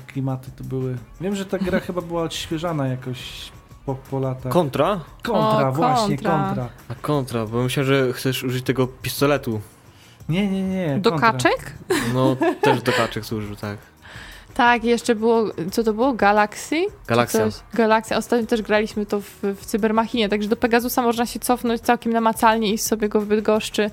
klimaty 0.07 0.51
to 0.57 0.63
były. 0.63 0.97
Wiem, 1.21 1.35
że 1.35 1.45
ta 1.45 1.57
gra 1.57 1.79
chyba 1.87 2.01
była 2.01 2.23
odświeżana 2.23 2.87
jakoś 2.87 3.51
po, 3.85 3.95
po 3.95 4.19
latach. 4.19 4.51
Kontra? 4.53 4.99
kontra, 5.23 5.69
O, 5.69 5.71
właśnie, 5.71 6.15
kontra. 6.17 6.45
kontra. 6.45 6.69
A 6.89 6.95
kontra, 6.95 7.45
bo 7.45 7.63
myślałem, 7.63 7.87
że 7.87 8.13
chcesz 8.13 8.43
użyć 8.43 8.65
tego 8.65 8.87
pistoletu. 8.87 9.61
Nie, 10.29 10.47
nie, 10.51 10.63
nie. 10.63 10.97
Do 11.01 11.09
kontra. 11.11 11.31
kaczek? 11.31 11.73
No, 12.13 12.35
też 12.61 12.81
do 12.81 12.91
kaczek 12.91 13.25
służył, 13.25 13.55
tak. 13.55 13.77
Tak, 14.53 14.83
jeszcze 14.83 15.15
było, 15.15 15.43
co 15.71 15.83
to 15.83 15.93
było? 15.93 16.13
Galaxy? 16.13 16.85
Galaxia. 17.07 17.39
Galaxia. 17.73 18.17
Ostatnio 18.17 18.47
też 18.47 18.61
graliśmy 18.61 19.05
to 19.05 19.21
w, 19.21 19.29
w 19.43 19.65
Cybermachinie, 19.65 20.29
także 20.29 20.49
do 20.49 20.55
Pegasusa 20.55 21.01
można 21.01 21.25
się 21.25 21.39
cofnąć 21.39 21.81
całkiem 21.81 22.13
namacalnie 22.13 22.73
i 22.73 22.77
sobie 22.77 23.09
go 23.09 23.21
w 23.21 23.25
Bydgoszczy 23.25 23.83
y, 23.83 23.91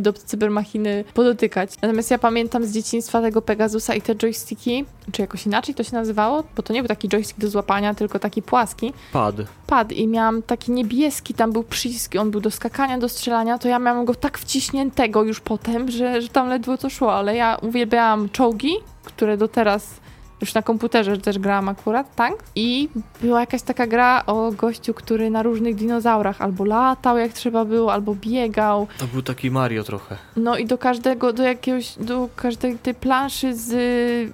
do 0.00 0.12
Cybermachiny 0.12 1.04
podotykać. 1.14 1.70
Natomiast 1.82 2.10
ja 2.10 2.18
pamiętam 2.18 2.64
z 2.64 2.72
dzieciństwa 2.72 3.22
tego 3.22 3.42
Pegasusa 3.42 3.94
i 3.94 4.02
te 4.02 4.14
joysticki, 4.14 4.84
czy 5.12 5.22
jakoś 5.22 5.46
inaczej 5.46 5.74
to 5.74 5.84
się 5.84 5.92
nazywało, 5.92 6.44
bo 6.56 6.62
to 6.62 6.72
nie 6.72 6.82
był 6.82 6.88
taki 6.88 7.08
joystick 7.08 7.40
do 7.40 7.48
złapania, 7.48 7.94
tylko 7.94 8.18
taki 8.18 8.42
płaski. 8.42 8.92
Pad. 9.12 9.36
Pad 9.66 9.92
i 9.92 10.06
miałam 10.06 10.42
taki 10.42 10.72
niebieski, 10.72 11.34
tam 11.34 11.52
był 11.52 11.62
przycisk, 11.62 12.16
on 12.16 12.30
był 12.30 12.40
do 12.40 12.50
skakania, 12.50 12.98
do 12.98 13.08
strzelania, 13.08 13.58
to 13.58 13.68
ja 13.68 13.78
miałam 13.78 14.04
go 14.04 14.14
tak 14.14 14.38
wciśniętego 14.38 15.22
już 15.22 15.40
potem, 15.40 15.90
że, 15.90 16.22
że 16.22 16.28
tam 16.28 16.48
ledwo 16.48 16.78
to 16.78 16.90
szło, 16.90 17.14
ale 17.14 17.36
ja 17.36 17.58
uwielbiałam 17.62 18.28
czołgi, 18.28 18.72
które 19.04 19.36
do 19.36 19.48
teraz 19.48 20.05
już 20.40 20.54
na 20.54 20.62
komputerze 20.62 21.18
też 21.18 21.38
grałam 21.38 21.68
akurat, 21.68 22.14
tak? 22.14 22.32
I 22.54 22.88
była 23.20 23.40
jakaś 23.40 23.62
taka 23.62 23.86
gra 23.86 24.22
o 24.26 24.52
gościu, 24.52 24.94
który 24.94 25.30
na 25.30 25.42
różnych 25.42 25.74
dinozaurach 25.74 26.40
albo 26.40 26.64
latał 26.64 27.18
jak 27.18 27.32
trzeba 27.32 27.64
było, 27.64 27.92
albo 27.92 28.14
biegał. 28.14 28.86
To 28.98 29.06
był 29.06 29.22
taki 29.22 29.50
Mario 29.50 29.84
trochę. 29.84 30.16
No 30.36 30.56
i 30.56 30.66
do 30.66 30.78
każdego, 30.78 31.32
do 31.32 31.42
jakiegoś, 31.42 31.94
do 32.00 32.28
każdej 32.36 32.78
tej 32.78 32.94
planszy 32.94 33.54
z 33.54 33.72
y, 33.72 34.32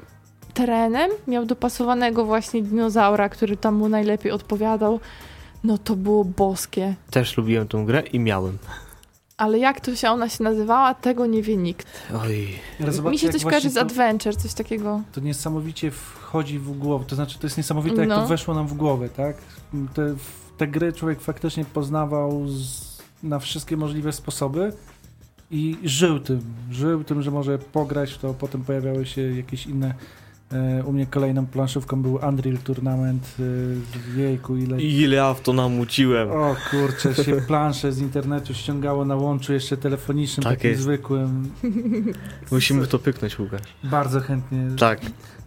terenem 0.55 1.11
miał 1.29 1.47
dopasowanego 1.47 2.25
właśnie 2.25 2.63
dinozaura, 2.63 3.29
który 3.29 3.57
tam 3.57 3.75
mu 3.75 3.89
najlepiej 3.89 4.33
odpowiadał. 4.33 5.01
No 5.65 5.79
to 5.79 5.97
było 5.97 6.25
boskie. 6.25 6.95
Też 7.11 7.37
lubiłem 7.37 7.69
tą 7.69 7.85
grę 7.85 8.03
i 8.13 8.19
miałem. 8.19 8.59
Ale 9.43 9.59
jak 9.59 9.81
to 9.81 9.97
się 9.97 10.11
ona 10.11 10.29
się 10.29 10.45
nazywała, 10.45 10.95
tego 10.95 11.27
nie 11.27 11.43
wie 11.43 11.57
nikt. 11.57 11.87
Oj. 12.23 12.49
Zobaczcie, 12.89 13.11
Mi 13.11 13.19
się 13.19 13.29
coś 13.33 13.45
kojarzy 13.45 13.71
z 13.71 13.75
to, 13.75 13.81
Adventure, 13.81 14.37
coś 14.37 14.55
takiego. 14.55 15.01
to 15.13 15.21
niesamowicie 15.21 15.91
wchodzi 15.91 16.59
w 16.59 16.79
głowę. 16.79 17.05
To 17.09 17.15
znaczy, 17.15 17.39
to 17.39 17.47
jest 17.47 17.57
niesamowite, 17.57 17.97
jak 17.97 18.09
No. 18.09 18.21
to 18.23 18.27
weszło 18.27 18.55
nam 18.55 18.67
w 18.67 18.75
głowę, 18.75 19.09
tak? 19.09 19.37
Te, 19.95 20.15
te 20.57 20.67
gry 20.67 20.93
człowiek 20.93 21.21
faktycznie 21.21 21.65
poznawał 21.65 22.49
z, 22.49 22.99
na 23.23 23.39
wszystkie 23.39 23.77
możliwe 23.77 24.13
sposoby 24.13 24.73
i 25.51 25.79
żył 25.85 26.21
tym. 26.21 26.41
Żył 26.71 27.05
tym, 27.05 27.23
że 27.23 27.31
może 27.31 27.59
pograć 27.59 28.13
w 28.13 28.19
to. 28.19 28.35
Potem 28.35 28.65
pojawiały 28.65 29.07
się 29.07 29.21
jakieś 29.37 29.67
inne. 29.67 29.95
E, 30.53 30.85
u 30.85 30.93
mnie 30.93 31.07
kolejną 31.07 31.47
planszówką 31.47 32.03
był 32.03 32.15
Unreal 32.29 32.59
Tournament. 32.59 33.37
E, 34.17 34.21
jejku, 34.21 34.57
ile 34.57 34.81
ile 34.83 35.17
ja 35.17 35.35
w 35.35 35.41
to 35.41 35.53
namuciłem. 35.53 36.31
O 36.31 36.57
kurczę, 36.71 37.25
się 37.25 37.37
plansze 37.47 37.93
z 37.93 37.99
internetu 37.99 38.55
ściągało 38.55 39.05
na 39.05 39.17
łączu 39.17 39.53
jeszcze 39.53 39.77
telefonicznym, 39.77 40.45
Tak 40.45 40.53
takim 40.53 40.71
jest. 40.71 40.83
zwykłym. 40.83 41.51
Musimy 42.51 42.87
to 42.87 42.99
pyknąć, 42.99 43.39
Łukasz. 43.39 43.61
Bardzo 43.85 44.21
chętnie. 44.21 44.67
Tak. 44.79 45.01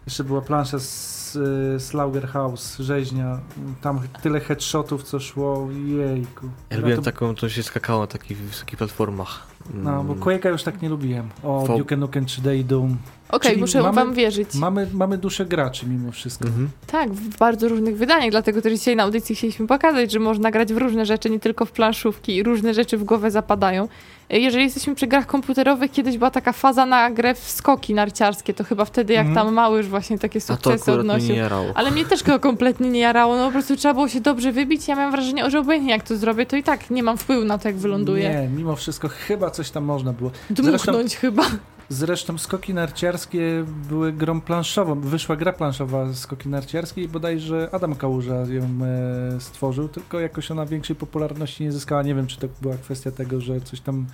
Jeszcze 0.05 0.23
była 0.23 0.41
plansza 0.41 0.79
z 0.79 1.35
y, 1.35 1.79
Slaughterhouse, 1.79 2.77
rzeźnia. 2.79 3.39
Tam 3.81 3.99
tyle 4.21 4.39
headshotów, 4.39 5.03
co 5.03 5.19
szło. 5.19 5.67
Jejku. 5.85 6.49
Ja 6.69 6.77
lubiłem 6.77 6.97
to, 6.99 7.05
taką, 7.05 7.35
to 7.35 7.49
się 7.49 7.63
skakało 7.63 8.01
na 8.01 8.07
takich 8.07 8.37
wysokich 8.37 8.77
platformach. 8.77 9.47
No, 9.73 10.03
bo 10.03 10.13
Mm. 10.13 10.23
Quake'a 10.23 10.49
już 10.49 10.63
tak 10.63 10.81
nie 10.81 10.89
lubiłem. 10.89 11.29
O, 11.43 11.65
Fo- 11.67 11.77
Duke 11.77 11.97
Nukem 11.97 12.25
3D 12.25 12.55
i 12.55 12.65
Doom. 12.65 12.97
Okej, 13.29 13.49
Czyli 13.51 13.61
muszę 13.61 13.81
mamy- 13.81 13.95
wam 13.95 14.13
wierzyć. 14.13 14.53
Mamy, 14.55 14.87
mamy 14.93 15.17
duszę 15.17 15.45
graczy 15.45 15.85
mimo 15.87 16.11
wszystko. 16.11 16.45
Mhm. 16.47 16.69
Tak, 16.87 17.09
w 17.13 17.37
bardzo 17.37 17.67
różnych 17.69 17.97
wydaniach, 17.97 18.31
dlatego 18.31 18.61
też 18.61 18.73
dzisiaj 18.73 18.95
na 18.95 19.03
audycji 19.03 19.35
chcieliśmy 19.35 19.67
pokazać, 19.67 20.11
że 20.11 20.19
można 20.19 20.51
grać 20.51 20.73
w 20.73 20.77
różne 20.77 21.05
rzeczy, 21.05 21.29
nie 21.29 21.39
tylko 21.39 21.65
w 21.65 21.71
planszówki 21.71 22.35
i 22.35 22.43
różne 22.43 22.73
rzeczy 22.73 22.97
w 22.97 23.03
głowę 23.03 23.31
zapadają. 23.31 23.87
Jeżeli 24.29 24.63
jesteśmy 24.63 24.95
przy 24.95 25.07
grach 25.07 25.25
komputerowych, 25.27 25.91
kiedyś 25.91 26.17
była 26.17 26.31
taka 26.31 26.51
faza 26.53 26.85
na 26.85 27.11
grę 27.11 27.33
w 27.35 27.39
skoki 27.51 27.93
narciarskie, 27.93 28.53
to 28.53 28.63
chyba 28.63 28.85
wtedy 28.85 29.13
jak 29.13 29.27
Mhm. 29.27 29.45
tam 29.45 29.53
mały 29.55 29.77
już 29.77 29.87
właśnie 29.87 30.19
takie 30.19 30.39
A 30.39 30.41
to 30.41 30.47
sukcesy 30.53 30.91
odnosił. 30.91 31.29
nie 31.29 31.35
jarało. 31.35 31.65
Ale 31.75 31.91
mnie 31.91 32.05
też 32.05 32.23
go 32.23 32.39
kompletnie 32.39 32.89
nie 32.89 32.99
jarało, 32.99 33.35
no 33.37 33.45
po 33.45 33.51
prostu 33.51 33.75
trzeba 33.75 33.93
było 33.93 34.07
się 34.07 34.21
dobrze 34.21 34.51
wybić. 34.51 34.87
Ja 34.87 34.95
miałam 34.95 35.11
wrażenie, 35.11 35.49
że 35.49 35.59
obojętnie 35.59 35.91
jak 35.91 36.03
to 36.03 36.17
zrobię, 36.17 36.45
to 36.45 36.55
i 36.55 36.63
tak 36.63 36.89
nie 36.89 37.03
mam 37.03 37.17
wpływu 37.17 37.45
na 37.45 37.57
to, 37.57 37.67
jak 37.67 37.77
wyląduję. 37.77 38.29
Nie, 38.29 38.49
mimo 38.57 38.75
wszystko 38.75 39.07
chyba 39.09 39.49
coś 39.55 39.71
tam 39.71 39.83
można 39.83 40.13
było. 40.13 40.31
Dmuchnąć 40.49 41.15
chyba. 41.15 41.43
Zresztą 41.89 42.37
skoki 42.37 42.73
narciarskie 42.73 43.65
były 43.89 44.13
grą 44.13 44.41
planszową. 44.41 45.01
Wyszła 45.01 45.35
gra 45.35 45.53
planszowa 45.53 46.13
skoki 46.13 46.49
narciarskie 46.49 47.03
i 47.03 47.07
bodajże 47.07 47.69
Adam 47.71 47.95
Kałuża 47.95 48.35
ją 48.35 48.63
e, 48.63 49.41
stworzył, 49.41 49.87
tylko 49.87 50.19
jakoś 50.19 50.51
ona 50.51 50.65
większej 50.65 50.95
popularności 50.95 51.63
nie 51.63 51.71
zyskała. 51.71 52.03
Nie 52.03 52.15
wiem, 52.15 52.27
czy 52.27 52.39
to 52.39 52.47
była 52.61 52.75
kwestia 52.75 53.11
tego, 53.11 53.41
że 53.41 53.61
coś 53.61 53.81
tam 53.81 54.05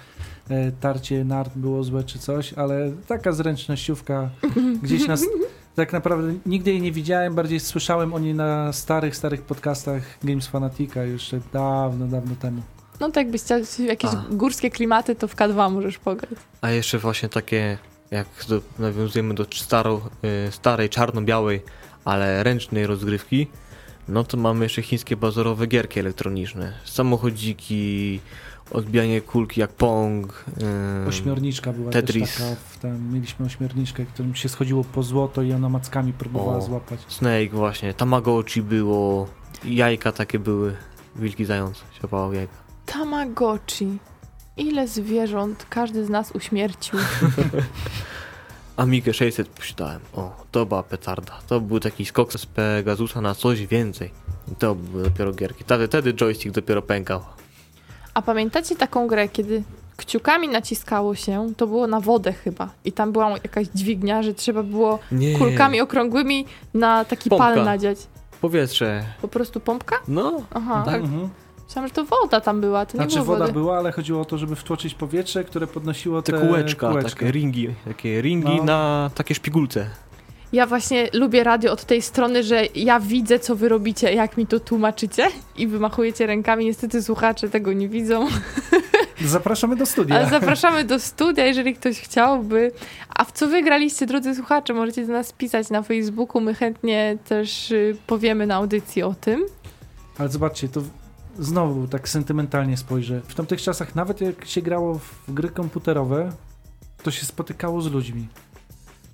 e, 0.50 0.72
tarcie 0.72 1.26
nart 1.26 1.58
było 1.58 1.84
złe 1.84 2.04
czy 2.04 2.20
coś, 2.20 2.54
ale 2.54 2.92
taka 3.08 3.32
zręcznościówka 3.32 4.30
gdzieś 4.84 5.08
nas... 5.08 5.26
Tak 5.76 5.94
naprawdę 5.94 6.34
nigdy 6.46 6.72
jej 6.72 6.82
nie 6.82 6.92
widziałem, 6.92 7.36
bardziej 7.36 7.60
słyszałem 7.60 8.14
o 8.14 8.20
niej 8.20 8.34
na 8.34 8.74
starych, 8.74 9.16
starych 9.16 9.42
podcastach 9.42 10.04
Games 10.24 10.48
Fanatica 10.48 11.04
jeszcze 11.04 11.40
dawno, 11.54 12.08
dawno 12.08 12.36
temu. 12.36 12.62
No 13.02 13.08
tak 13.08 13.16
jakbyś 13.26 13.42
chciał 13.42 13.60
jakieś 13.80 14.12
A. 14.12 14.24
górskie 14.32 14.70
klimaty, 14.70 15.16
to 15.16 15.28
w 15.28 15.36
K2 15.36 15.72
możesz 15.72 15.98
pograć. 15.98 16.32
A 16.62 16.70
jeszcze 16.70 17.00
właśnie 17.00 17.30
takie, 17.30 17.78
jak 18.12 18.28
do, 18.50 18.62
nawiązujemy 18.80 19.34
do 19.34 19.46
staro, 19.56 20.02
y, 20.48 20.52
starej, 20.52 20.90
czarno-białej, 20.90 21.62
ale 22.06 22.44
ręcznej 22.44 22.88
rozgrywki, 22.88 23.48
no 24.08 24.24
to 24.24 24.38
mamy 24.38 24.66
jeszcze 24.66 24.82
chińskie 24.82 25.18
bazarowe 25.18 25.68
gierki 25.68 26.00
elektroniczne. 26.00 26.74
Samochodziki, 26.86 28.20
odbijanie 28.72 29.22
kulki 29.22 29.60
jak 29.62 29.72
Pong. 29.72 30.46
y, 31.06 31.08
Ośmiorniczka 31.08 31.74
była 31.74 31.92
Tetris. 31.92 32.30
też 32.36 32.38
taka, 32.48 32.56
w 32.70 32.80
tam 32.80 33.14
mieliśmy 33.14 33.46
ośmiorniczkę, 33.46 34.06
którym 34.06 34.36
się 34.36 34.50
schodziło 34.50 34.84
po 34.84 35.04
złoto 35.04 35.42
i 35.42 35.54
ona 35.54 35.70
mackami 35.70 36.14
próbowała 36.14 36.58
O. 36.58 36.62
złapać. 36.62 37.00
Snake 37.08 37.50
właśnie, 37.52 37.94
Tamagotchi 37.94 38.62
było, 38.62 39.28
jajka 39.66 40.12
takie 40.12 40.40
były, 40.40 40.76
wilki 41.16 41.46
zając, 41.46 41.84
siapało 42.02 42.34
jajka. 42.34 42.61
Tamagotchi. 42.94 43.98
Ile 44.58 44.88
zwierząt 44.88 45.66
każdy 45.70 46.06
z 46.06 46.10
nas 46.10 46.32
uśmiercił. 46.32 47.00
Amigę 48.78 49.14
600 49.14 49.48
posiadałem. 49.48 50.00
O, 50.14 50.36
to 50.52 50.66
była 50.66 50.84
petarda. 50.84 51.40
To 51.48 51.60
był 51.60 51.80
taki 51.80 52.06
skok 52.06 52.34
z 52.34 52.46
Pegasusa 52.46 53.22
na 53.22 53.36
coś 53.36 53.68
więcej. 53.68 54.12
To 54.60 54.76
były 54.76 55.04
dopiero 55.04 55.34
gierki. 55.34 55.64
Wtedy, 55.64 55.88
wtedy 55.88 56.14
joystick 56.14 56.56
dopiero 56.56 56.82
pękał. 56.82 57.22
A 58.14 58.22
pamiętacie 58.22 58.76
taką 58.76 59.08
grę, 59.08 59.30
kiedy 59.30 59.64
kciukami 59.98 60.48
naciskało 60.48 61.16
się, 61.16 61.54
to 61.58 61.68
było 61.68 61.88
na 61.88 62.00
wodę 62.00 62.34
chyba. 62.34 62.70
I 62.86 62.92
tam 62.92 63.12
była 63.12 63.30
jakaś 63.30 63.68
dźwignia, 63.76 64.24
że 64.24 64.34
trzeba 64.34 64.64
było 64.64 65.00
Nie. 65.12 65.38
kulkami 65.38 65.82
okrągłymi 65.82 66.46
na 66.74 67.06
taki 67.06 67.30
Pompka. 67.30 67.48
pal 67.56 67.66
nadziać. 67.66 67.98
Powietrze. 68.42 69.04
Po 69.22 69.28
prostu 69.28 69.60
pompka? 69.60 69.96
No. 70.08 70.42
Aha. 70.54 70.84
Tak. 70.86 70.96
Mhm. 71.02 71.30
Myślałam, 71.72 71.88
że 71.88 71.94
to 71.94 72.06
woda 72.06 72.42
tam 72.42 72.62
była, 72.62 72.86
to 72.86 72.98
nie 72.98 73.04
Znaczy 73.04 73.14
było 73.16 73.26
woda 73.26 73.40
wody. 73.40 73.54
była, 73.54 73.78
ale 73.78 73.92
chodziło 73.92 74.22
o 74.22 74.26
to, 74.26 74.38
żeby 74.38 74.56
wtłoczyć 74.56 74.94
powietrze, 74.94 75.44
które 75.44 75.68
podnosiło 75.68 76.22
Te 76.22 76.32
te, 76.34 76.40
kółeczka, 76.48 76.94
takie 77.04 77.32
ringi, 77.32 77.68
takie 77.86 78.22
ringi 78.22 78.56
No. 78.58 78.64
na 78.64 79.12
takie 79.16 79.36
szpigulce. 79.36 79.88
Ja 80.54 80.66
właśnie 80.68 81.10
lubię 81.14 81.44
radio 81.44 81.72
od 81.72 81.86
tej 81.86 82.02
strony, 82.02 82.44
że 82.44 82.62
ja 82.76 83.00
widzę, 83.00 83.40
co 83.40 83.56
wy 83.56 83.70
robicie, 83.70 84.14
jak 84.14 84.38
mi 84.38 84.48
to 84.48 84.60
tłumaczycie 84.60 85.28
i 85.58 85.68
wymachujecie 85.68 86.28
rękami. 86.28 86.66
Niestety 86.66 87.04
słuchacze 87.04 87.50
tego 87.50 87.74
nie 87.74 87.90
widzą, 87.90 88.28
Zapraszamy 89.26 89.76
do 89.76 89.86
studia. 89.86 90.16
ale 90.16 90.30
zapraszamy 90.30 90.84
do 90.84 91.00
studia, 91.00 91.46
jeżeli 91.46 91.76
ktoś 91.76 92.00
chciałby. 92.00 92.72
A 93.16 93.24
w 93.24 93.32
co 93.32 93.48
wygraliście, 93.48 94.06
drodzy 94.06 94.36
słuchacze, 94.36 94.74
możecie 94.74 95.06
do 95.08 95.14
nas 95.14 95.34
pisać 95.34 95.70
na 95.70 95.82
Facebooku. 95.82 96.42
My 96.42 96.54
chętnie 96.54 97.18
też 97.28 97.72
y, 97.72 97.98
powiemy 98.08 98.48
na 98.48 98.56
audycji 98.56 99.04
o 99.04 99.14
tym. 99.22 99.46
Ale 100.18 100.30
zobaczcie, 100.30 100.70
to 100.70 100.82
znowu 101.42 101.88
tak 101.88 102.10
sentymentalnie 102.10 102.78
spojrzę. 102.78 103.22
W 103.28 103.36
tamtych 103.36 103.62
czasach, 103.62 103.96
nawet 103.96 104.22
jak 104.22 104.46
się 104.46 104.62
grało 104.62 105.00
w 105.00 105.34
gry 105.34 105.50
komputerowe, 105.50 106.32
to 107.04 107.12
się 107.12 107.26
spotykało 107.26 107.82
z 107.82 107.92
ludźmi. 107.92 108.28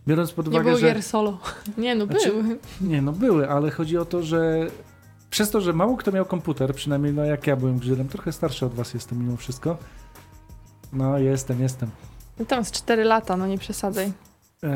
Biorąc 0.07 0.31
pod 0.31 0.45
Nie 0.45 0.51
uwagę, 0.51 0.63
było 0.65 0.77
że... 0.77 0.87
gier 0.87 1.03
solo. 1.03 1.39
Nie, 1.77 1.95
no 1.95 2.05
Znaczy- 2.05 2.31
były. 2.31 2.57
Nie, 2.81 3.01
no 3.01 3.11
były, 3.11 3.49
ale 3.49 3.71
chodzi 3.71 3.97
o 3.97 4.05
to, 4.05 4.23
że 4.23 4.67
przez 5.29 5.51
to, 5.51 5.61
że 5.61 5.73
mało 5.73 5.97
kto 5.97 6.11
miał 6.11 6.25
komputer, 6.25 6.75
przynajmniej 6.75 7.13
no 7.13 7.25
jak 7.25 7.47
ja 7.47 7.55
byłem 7.55 7.77
grzyrem, 7.79 8.07
trochę 8.07 8.31
starszy 8.31 8.65
od 8.65 8.73
was 8.73 8.93
jestem 8.93 9.19
mimo 9.19 9.37
wszystko. 9.37 9.77
No, 10.93 11.17
jestem, 11.17 11.61
jestem. 11.61 11.89
No 12.39 12.45
tam 12.45 12.65
z 12.65 12.71
4 12.71 13.03
lata, 13.03 13.37
no 13.37 13.47
nie 13.47 13.57
przesadzaj. 13.57 14.11
Eee, 14.63 14.71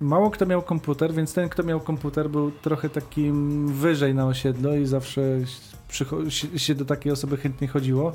mało 0.00 0.30
kto 0.30 0.46
miał 0.46 0.62
komputer, 0.62 1.14
więc 1.14 1.34
ten, 1.34 1.48
kto 1.48 1.62
miał 1.62 1.80
komputer, 1.80 2.30
był 2.30 2.50
trochę 2.50 2.88
takim 2.88 3.66
wyżej 3.68 4.14
na 4.14 4.26
osiedlu 4.26 4.76
i 4.76 4.86
zawsze 4.86 5.22
się- 6.58 6.74
do 6.74 6.84
takiej 6.84 7.12
osoby 7.12 7.36
chętnie 7.36 7.68
chodziło. 7.68 8.12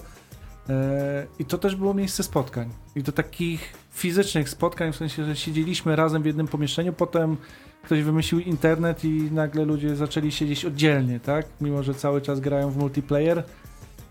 E, 0.69 1.25
I 1.39 1.45
to 1.45 1.57
też 1.57 1.75
było 1.75 1.93
miejsce 1.93 2.23
spotkań. 2.23 2.69
I 2.95 3.03
to 3.03 3.11
takich 3.11 3.73
fizycznych 3.91 4.49
spotkań, 4.49 4.93
w 4.93 4.95
sensie, 4.95 5.25
że 5.25 5.35
siedzieliśmy 5.35 5.95
razem 5.95 6.23
w 6.23 6.25
jednym 6.25 6.47
pomieszczeniu, 6.47 6.93
potem 6.93 7.37
ktoś 7.83 8.03
wymyślił 8.03 8.41
internet 8.41 9.05
i 9.05 9.09
nagle 9.31 9.65
ludzie 9.65 9.95
zaczęli 9.95 10.31
siedzieć 10.31 10.65
oddzielnie, 10.65 11.19
tak? 11.19 11.45
Mimo, 11.61 11.83
że 11.83 11.93
cały 11.93 12.21
czas 12.21 12.39
grają 12.39 12.71
w 12.71 12.77
multiplayer, 12.77 13.43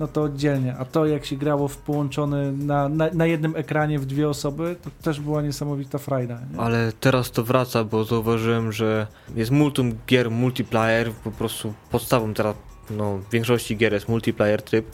no 0.00 0.08
to 0.08 0.22
oddzielnie. 0.22 0.76
A 0.76 0.84
to 0.84 1.06
jak 1.06 1.24
się 1.24 1.36
grało 1.36 1.68
w 1.68 1.76
połączony 1.76 2.52
na, 2.52 2.88
na, 2.88 3.10
na 3.12 3.26
jednym 3.26 3.56
ekranie 3.56 3.98
w 3.98 4.06
dwie 4.06 4.28
osoby, 4.28 4.76
to 4.82 4.90
też 5.02 5.20
była 5.20 5.42
niesamowita 5.42 5.98
frajda. 5.98 6.40
Nie? 6.52 6.60
Ale 6.60 6.92
teraz 7.00 7.30
to 7.30 7.44
wraca, 7.44 7.84
bo 7.84 8.04
zauważyłem, 8.04 8.72
że 8.72 9.06
jest 9.34 9.50
multum 9.50 9.92
gier 10.06 10.30
multiplayer, 10.30 11.10
po 11.12 11.30
prostu 11.30 11.74
podstawą 11.90 12.34
teraz 12.34 12.56
no, 12.90 13.18
w 13.18 13.30
większości 13.30 13.76
gier 13.76 13.92
jest 13.92 14.08
multiplayer 14.08 14.62
tryb, 14.62 14.86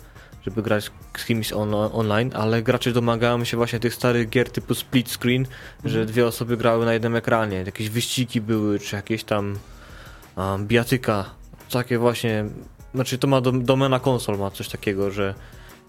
żeby 0.46 0.62
grać 0.62 0.90
z 1.16 1.24
kimś 1.24 1.52
on, 1.52 1.74
online, 1.74 2.30
ale 2.34 2.62
gracze 2.62 2.92
domagają 2.92 3.44
się 3.44 3.56
właśnie 3.56 3.80
tych 3.80 3.94
starych 3.94 4.28
gier 4.28 4.50
typu 4.50 4.74
split 4.74 5.10
screen, 5.10 5.46
że 5.84 5.98
Mhm. 5.98 6.06
dwie 6.06 6.26
osoby 6.26 6.56
grały 6.56 6.84
na 6.84 6.92
jednym 6.92 7.16
ekranie, 7.16 7.56
jakieś 7.66 7.88
wyścigi 7.88 8.40
były, 8.40 8.78
czy 8.78 8.96
jakieś 8.96 9.24
tam 9.24 9.58
um, 10.36 10.66
bijatyka, 10.66 11.24
takie 11.70 11.98
właśnie, 11.98 12.44
znaczy 12.94 13.18
to 13.18 13.26
ma 13.26 13.40
dom, 13.40 13.64
domena 13.64 14.00
konsol, 14.00 14.38
ma 14.38 14.50
coś 14.50 14.68
takiego, 14.68 15.10
że 15.10 15.34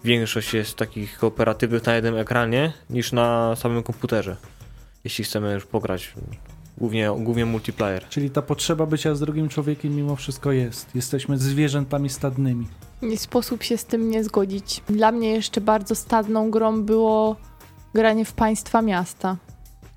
większość 0.04 0.54
jest 0.54 0.76
takich 0.76 1.18
kooperatywnych 1.18 1.86
na 1.86 1.94
jednym 1.94 2.16
ekranie 2.16 2.72
niż 2.90 3.12
na 3.12 3.56
samym 3.56 3.82
komputerze, 3.82 4.36
jeśli 5.04 5.24
chcemy 5.24 5.52
już 5.54 5.66
pograć, 5.66 6.12
głównie, 6.78 7.10
głównie 7.18 7.46
multiplayer. 7.46 8.08
Czyli 8.08 8.30
ta 8.30 8.42
potrzeba 8.42 8.86
bycia 8.86 9.14
z 9.14 9.20
drugim 9.20 9.48
człowiekiem 9.48 9.96
mimo 9.96 10.16
wszystko 10.16 10.52
jest. 10.52 10.94
Jesteśmy 10.94 11.38
zwierzętami 11.38 12.10
stadnymi. 12.10 12.66
Nie 13.02 13.18
sposób 13.18 13.62
się 13.62 13.76
z 13.76 13.84
tym 13.84 14.10
nie 14.10 14.24
zgodzić. 14.24 14.82
Dla 14.88 15.12
mnie 15.12 15.30
jeszcze 15.30 15.60
bardzo 15.60 15.94
stadną 15.94 16.50
grą 16.50 16.82
było 16.82 17.36
granie 17.94 18.24
w 18.24 18.32
państwa 18.32 18.82
miasta. 18.82 19.36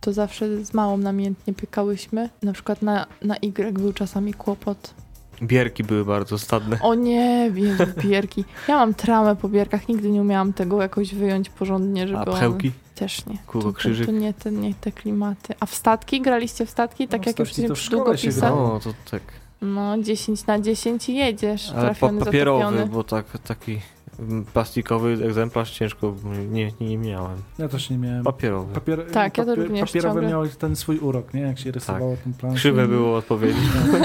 To 0.02 0.14
zawsze 0.14 0.66
z 0.66 0.74
małą 0.74 0.98
namiętnie 0.98 1.54
pykałyśmy. 1.54 2.30
Na 2.44 2.54
przykład 2.54 2.82
na, 2.82 3.08
na 3.22 3.36
Y 3.38 3.74
był 3.74 3.94
czasami 3.94 4.34
kłopot. 4.34 4.94
Bierki 5.42 5.84
były 5.84 6.06
bardzo 6.06 6.38
stadne. 6.38 6.80
O 6.82 6.96
nie, 6.96 7.52
bierki. 8.04 8.46
Ja 8.68 8.76
mam 8.76 8.94
traumę 8.94 9.36
po 9.36 9.50
bierkach, 9.50 9.88
nigdy 9.88 10.10
nie 10.10 10.22
umiałam 10.22 10.54
tego 10.54 10.82
jakoś 10.82 11.16
wyjąć 11.16 11.50
porządnie, 11.50 12.08
żeby 12.08 12.20
A 12.20 12.26
one- 12.26 12.32
pchełki? 12.38 12.72
Też 12.96 13.26
nie. 13.26 13.38
Kółko, 13.48 13.68
to, 13.68 13.74
to, 13.74 13.78
krzyżyk? 13.80 14.06
to 14.06 14.12
nie 14.12 14.34
te, 14.34 14.52
nie 14.52 14.74
te 14.74 14.92
klimaty. 14.92 15.54
A 15.60 15.66
w 15.66 15.76
statki? 15.76 16.22
Graliście 16.22 16.66
w 16.66 16.70
statki? 16.70 17.08
Tak 17.08 17.22
No, 17.22 17.30
jak 17.30 17.40
już 17.40 17.54
statki 17.54 17.76
się 17.82 17.90
to 17.90 17.96
długopisem? 17.98 18.40
grało. 18.40 18.68
No, 18.68 18.80
to 18.80 18.94
tak. 19.12 19.22
No, 19.62 19.98
10 20.04 20.46
na 20.46 20.60
10 20.60 21.10
i 21.10 21.16
jedziesz. 21.16 21.72
Ale 21.76 21.96
pa 21.96 22.10
papierowy, 22.10 22.64
zatopiony. 22.64 22.92
bo 22.92 23.04
tak, 23.04 23.26
taki 23.48 23.80
plastikowy 24.54 25.18
egzemplarz 25.26 25.72
ciężko 25.72 26.16
nie, 26.52 26.72
nie, 26.82 26.98
miałem. 26.98 27.38
Ja 27.60 27.68
też 27.68 27.90
nie 27.90 27.98
miałem. 27.98 28.24
Papierowy. 28.24 28.74
Papier, 28.74 29.12
Tak, 29.12 29.38
ja 29.38 29.46
to 29.46 29.56
również 29.56 29.90
Papierowe 29.90 30.14
ciągle. 30.14 30.30
miały 30.30 30.50
ten 30.50 30.76
swój 30.76 30.98
urok, 30.98 31.34
nie? 31.34 31.42
Jak 31.42 31.60
się 31.60 31.72
rysowało 31.72 32.18
ten 32.24 32.34
plan. 32.34 32.56
Krzywe 32.56 32.88
było 32.88 33.18
odpowiedzi. 33.18 33.60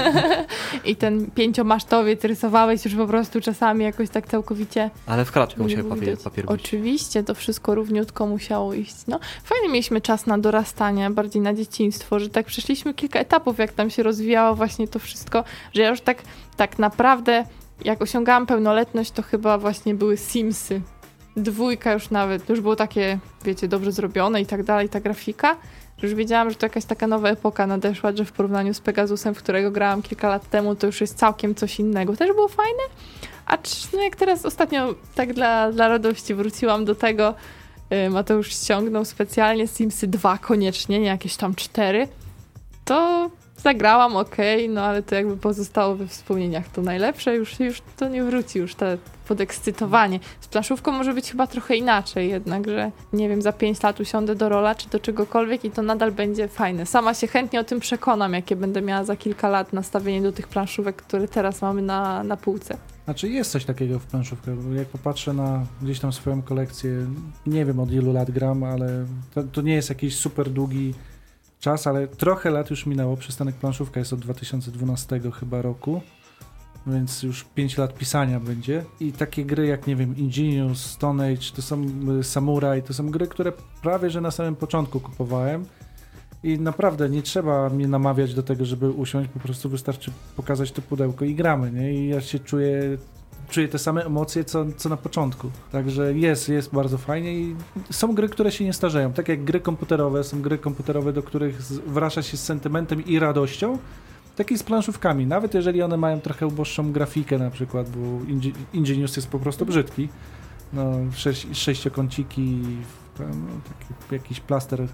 I 0.85 0.95
ten 0.95 1.31
pięciomasztowiec 1.31 2.23
rysowałeś 2.23 2.85
już 2.85 2.95
po 2.95 3.07
prostu 3.07 3.41
czasami 3.41 3.83
jakoś 3.85 4.09
tak 4.09 4.27
całkowicie. 4.27 4.89
Ale 5.05 5.25
w 5.25 5.31
kratkę 5.31 5.63
musiał 5.63 5.83
papier, 5.83 6.17
papier 6.17 6.45
być. 6.45 6.59
Oczywiście, 6.59 7.23
to 7.23 7.35
wszystko 7.35 7.75
równiutko 7.75 8.27
musiało 8.27 8.73
iść. 8.73 8.95
No, 9.07 9.19
fajnie 9.43 9.69
mieliśmy 9.69 10.01
czas 10.01 10.25
na 10.25 10.37
dorastanie, 10.37 11.09
bardziej 11.09 11.41
na 11.41 11.53
dzieciństwo, 11.53 12.19
że 12.19 12.29
tak 12.29 12.45
przeszliśmy 12.45 12.93
kilka 12.93 13.19
etapów, 13.19 13.57
jak 13.57 13.73
tam 13.73 13.89
się 13.89 14.03
rozwijało 14.03 14.55
właśnie 14.55 14.87
to 14.87 14.99
wszystko, 14.99 15.43
że 15.73 15.81
ja 15.81 15.89
już 15.89 16.01
tak, 16.01 16.21
tak 16.57 16.79
naprawdę, 16.79 17.45
jak 17.83 18.01
osiągałam 18.01 18.45
pełnoletność, 18.45 19.11
to 19.11 19.21
chyba 19.21 19.57
właśnie 19.57 19.95
były 19.95 20.17
Simsy. 20.17 20.81
Dwójka 21.37 21.93
już 21.93 22.09
nawet, 22.09 22.49
już 22.49 22.61
było 22.61 22.75
takie, 22.75 23.19
wiecie, 23.45 23.67
dobrze 23.67 23.91
zrobione 23.91 24.41
i 24.41 24.45
tak 24.45 24.63
dalej, 24.63 24.89
ta 24.89 24.99
grafika, 24.99 25.55
już 26.03 26.13
wiedziałam, 26.13 26.49
że 26.49 26.55
to 26.55 26.65
jakaś 26.65 26.85
taka 26.85 27.07
nowa 27.07 27.29
epoka 27.29 27.67
nadeszła, 27.67 28.11
że 28.15 28.25
w 28.25 28.31
porównaniu 28.31 28.73
z 28.73 28.79
Pegasusem, 28.79 29.35
w 29.35 29.37
którego 29.37 29.71
grałam 29.71 30.01
kilka 30.01 30.29
lat 30.29 30.49
temu, 30.49 30.75
to 30.75 30.87
już 30.87 31.01
jest 31.01 31.17
całkiem 31.17 31.55
coś 31.55 31.79
innego. 31.79 32.15
Też 32.15 32.27
było 32.27 32.47
fajne, 32.47 32.83
a 33.45 33.57
no 33.93 34.01
jak 34.01 34.15
teraz 34.15 34.45
ostatnio 34.45 34.95
tak 35.15 35.33
dla, 35.33 35.71
dla 35.71 35.87
radości 35.87 36.33
wróciłam 36.33 36.85
do 36.85 36.95
tego, 36.95 37.35
y, 38.07 38.09
Mateusz 38.09 38.51
ściągnął 38.51 39.05
specjalnie 39.05 39.67
Simsy 39.67 40.07
2 40.07 40.37
koniecznie, 40.37 40.99
nie 40.99 41.07
jakieś 41.07 41.35
tam 41.35 41.55
4, 41.55 42.07
to 42.85 43.29
zagrałam, 43.63 44.15
okej, 44.15 44.69
no 44.69 44.81
ale 44.81 45.03
to 45.03 45.15
jakby 45.15 45.37
pozostało 45.37 45.95
we 45.95 46.07
wspomnieniach. 46.07 46.69
To 46.69 46.81
najlepsze, 46.81 47.35
już, 47.35 47.59
już 47.59 47.81
to 47.97 48.09
nie 48.09 48.23
wróci, 48.23 48.59
już 48.59 48.75
te 48.75 48.97
podekscytowanie. 49.27 50.19
Z 50.41 50.47
planszówką 50.47 50.91
może 50.91 51.13
być 51.13 51.31
chyba 51.31 51.47
trochę 51.47 51.75
inaczej 51.75 52.29
jednak, 52.29 52.67
że 52.67 52.91
nie 53.13 53.29
wiem, 53.29 53.41
za 53.41 53.53
5 53.53 53.83
lat 53.83 53.99
usiądę 53.99 54.35
do 54.35 54.49
rola 54.49 54.75
czy 54.75 54.89
do 54.89 54.99
czegokolwiek 54.99 55.65
i 55.65 55.71
to 55.71 55.81
nadal 55.81 56.11
będzie 56.11 56.47
fajne. 56.47 56.85
Sama 56.85 57.13
się 57.13 57.27
chętnie 57.27 57.59
o 57.59 57.63
tym 57.63 57.79
przekonam, 57.79 58.33
jakie 58.33 58.55
będę 58.55 58.81
miała 58.81 59.03
za 59.03 59.15
kilka 59.15 59.49
lat 59.49 59.73
nastawienie 59.73 60.21
do 60.21 60.31
tych 60.31 60.47
planszówek, 60.47 60.95
które 60.95 61.27
teraz 61.27 61.61
mamy 61.61 61.81
na, 61.81 62.23
na 62.23 62.37
półce. 62.37 62.77
Znaczy 63.05 63.29
jest 63.29 63.51
coś 63.51 63.65
takiego 63.65 63.99
w 63.99 64.05
planszówkach, 64.05 64.55
bo 64.55 64.73
jak 64.73 64.87
popatrzę 64.87 65.33
na 65.33 65.65
gdzieś 65.81 65.99
tam 65.99 66.13
swoją 66.13 66.41
kolekcję, 66.41 67.05
nie 67.45 67.65
wiem 67.65 67.79
od 67.79 67.91
ilu 67.91 68.13
lat 68.13 68.31
gram, 68.31 68.63
ale 68.63 69.05
to, 69.33 69.43
to 69.43 69.61
nie 69.61 69.73
jest 69.73 69.89
jakiś 69.89 70.15
super 70.15 70.49
długi 70.49 70.93
czas, 71.63 71.87
ale 71.87 72.07
trochę 72.07 72.49
lat 72.49 72.69
już 72.69 72.85
minęło. 72.85 73.17
Przystanek 73.17 73.55
planszówka 73.55 73.99
jest 73.99 74.13
od 74.13 74.19
2012 74.19 75.21
chyba 75.39 75.61
roku, 75.61 76.01
więc 76.87 77.23
już 77.23 77.43
5 77.43 77.77
lat 77.77 77.93
pisania 77.93 78.39
będzie. 78.39 78.85
I 78.99 79.11
takie 79.11 79.45
gry 79.45 79.67
jak, 79.67 79.87
nie 79.87 79.95
wiem, 79.95 80.17
Ingenious, 80.17 80.85
Stone 80.85 81.27
Age, 81.27 81.51
to 81.55 81.61
są 81.61 81.85
y, 82.19 82.23
Samurai, 82.23 82.83
to 82.83 82.93
są 82.93 83.11
gry, 83.11 83.27
które 83.27 83.51
prawie 83.81 84.09
że 84.09 84.21
na 84.21 84.31
samym 84.31 84.55
początku 84.55 84.99
kupowałem. 84.99 85.65
I 86.43 86.59
naprawdę 86.59 87.09
nie 87.09 87.21
trzeba 87.21 87.69
mnie 87.69 87.87
namawiać 87.87 88.33
do 88.33 88.43
tego, 88.43 88.65
żeby 88.65 88.89
usiąść, 88.89 89.29
po 89.29 89.39
prostu 89.39 89.69
wystarczy 89.69 90.11
pokazać 90.35 90.71
to 90.71 90.81
pudełko 90.81 91.25
i 91.25 91.35
gramy, 91.35 91.71
nie? 91.71 91.93
I 91.93 92.07
ja 92.07 92.21
się 92.21 92.39
czuję, 92.39 92.97
czuję 93.49 93.67
te 93.67 93.79
same 93.79 94.05
emocje, 94.05 94.43
co, 94.43 94.65
co 94.77 94.89
na 94.89 94.97
początku. 94.97 95.51
Także 95.71 96.13
jest, 96.13 96.49
jest 96.49 96.73
bardzo 96.73 96.97
fajnie 96.97 97.33
i 97.33 97.55
są 97.91 98.15
gry, 98.15 98.29
które 98.29 98.51
się 98.51 98.65
nie 98.65 98.73
starzeją. 98.73 99.13
Tak 99.13 99.29
jak 99.29 99.43
gry 99.43 99.59
komputerowe, 99.59 100.23
są 100.23 100.41
gry 100.41 100.57
komputerowe, 100.57 101.13
do 101.13 101.23
których 101.23 101.61
wraca 101.87 102.21
się 102.21 102.37
z 102.37 102.43
sentymentem 102.43 103.05
i 103.05 103.19
radością, 103.19 103.77
tak 104.35 104.51
i 104.51 104.57
z 104.57 104.63
planszówkami. 104.63 105.25
Nawet 105.25 105.53
jeżeli 105.53 105.81
one 105.81 105.97
mają 105.97 106.21
trochę 106.21 106.47
uboższą 106.47 106.91
grafikę 106.91 107.37
na 107.37 107.49
przykład, 107.49 107.89
bo 107.89 107.99
Inge- 108.25 108.53
Ingenious 108.73 109.15
jest 109.15 109.27
po 109.27 109.39
prostu 109.39 109.65
brzydki. 109.65 110.09
No, 110.73 110.91
sześć, 111.15 111.47
sześciokąciki, 111.57 112.61
no, 113.19 113.25
taki 113.79 114.15
jakiś 114.15 114.39
plaster 114.39 114.87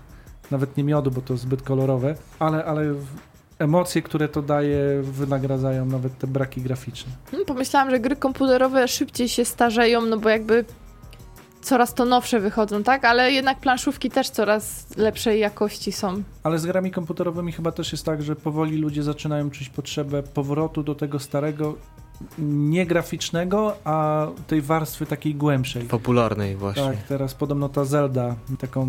nawet 0.52 0.78
nie 0.78 0.84
miodu, 0.84 1.12
bo 1.12 1.22
to 1.22 1.38
zbyt 1.38 1.62
kolorowe, 1.62 2.16
ale, 2.40 2.66
ale 2.66 2.96
emocje, 3.60 4.02
które 4.02 4.28
to 4.30 4.42
daje, 4.42 5.02
wynagradzają 5.02 5.86
nawet 5.86 6.18
te 6.18 6.28
braki 6.28 6.62
graficzne. 6.62 7.12
Hmm, 7.32 7.46
Pomyślałam, 7.46 7.90
że 7.90 8.00
gry 8.00 8.16
komputerowe 8.16 8.88
szybciej 8.88 9.30
się 9.30 9.46
starzeją, 9.46 10.02
no 10.02 10.18
bo 10.18 10.30
jakby 10.30 10.66
coraz 11.62 11.94
to 11.94 12.06
nowsze 12.06 12.40
wychodzą, 12.40 12.84
tak? 12.84 13.06
Ale 13.06 13.32
jednak 13.32 13.60
planszówki 13.60 14.10
też 14.12 14.30
coraz 14.30 14.98
lepszej 14.98 15.40
jakości 15.40 15.92
są. 15.92 16.24
Ale 16.44 16.60
z 16.60 16.66
grami 16.66 16.92
komputerowymi 16.92 17.52
chyba 17.52 17.72
też 17.72 17.92
jest 17.92 18.06
tak, 18.06 18.22
że 18.22 18.36
powoli 18.36 18.78
ludzie 18.78 19.04
zaczynają 19.04 19.50
czuć 19.52 19.70
potrzebę 19.70 20.24
powrotu 20.24 20.84
do 20.84 20.96
tego 20.96 21.20
starego, 21.20 21.76
nie 22.40 22.86
graficznego, 22.86 23.76
a 23.84 24.28
tej 24.48 24.62
warstwy 24.62 25.06
takiej 25.06 25.36
głębszej. 25.36 25.84
Popularnej 25.84 26.56
właśnie. 26.56 26.84
Tak, 26.84 27.04
teraz 27.04 27.34
podobno 27.34 27.70
ta 27.70 27.86
Zelda 27.86 28.36
taką 28.60 28.88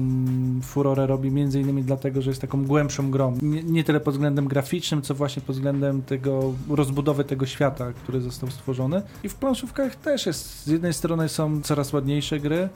furorę 0.62 1.06
robi 1.06 1.30
między 1.30 1.60
innymi 1.60 1.82
dlatego, 1.82 2.22
że 2.22 2.30
jest 2.30 2.40
taką 2.40 2.64
głębszą 2.64 3.10
grą. 3.10 3.38
Nie, 3.42 3.62
nie 3.62 3.84
tyle 3.84 4.00
pod 4.00 4.14
względem 4.14 4.48
graficznym, 4.48 5.02
co 5.02 5.14
właśnie 5.14 5.42
pod 5.42 5.56
względem 5.56 6.02
tego 6.02 6.52
rozbudowy 6.68 7.24
tego 7.24 7.46
świata, 7.46 7.92
który 7.92 8.20
został 8.20 8.50
stworzony. 8.50 9.02
I 9.24 9.28
w 9.28 9.34
planszówkach 9.34 9.96
też 9.96 10.26
jest. 10.26 10.64
Z 10.64 10.66
jednej 10.66 10.92
strony 10.92 11.28
są 11.28 11.62
coraz 11.62 11.92
ładniejsze 11.92 12.40
gry, 12.40 12.68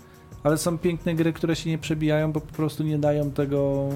ale 0.42 0.58
są 0.58 0.78
piękne 0.78 1.14
gry, 1.14 1.32
które 1.32 1.56
się 1.56 1.70
nie 1.70 1.78
przebijają, 1.78 2.32
bo 2.32 2.40
po 2.40 2.54
prostu 2.54 2.82
nie 2.82 2.98
dają 2.98 3.30
tego 3.30 3.88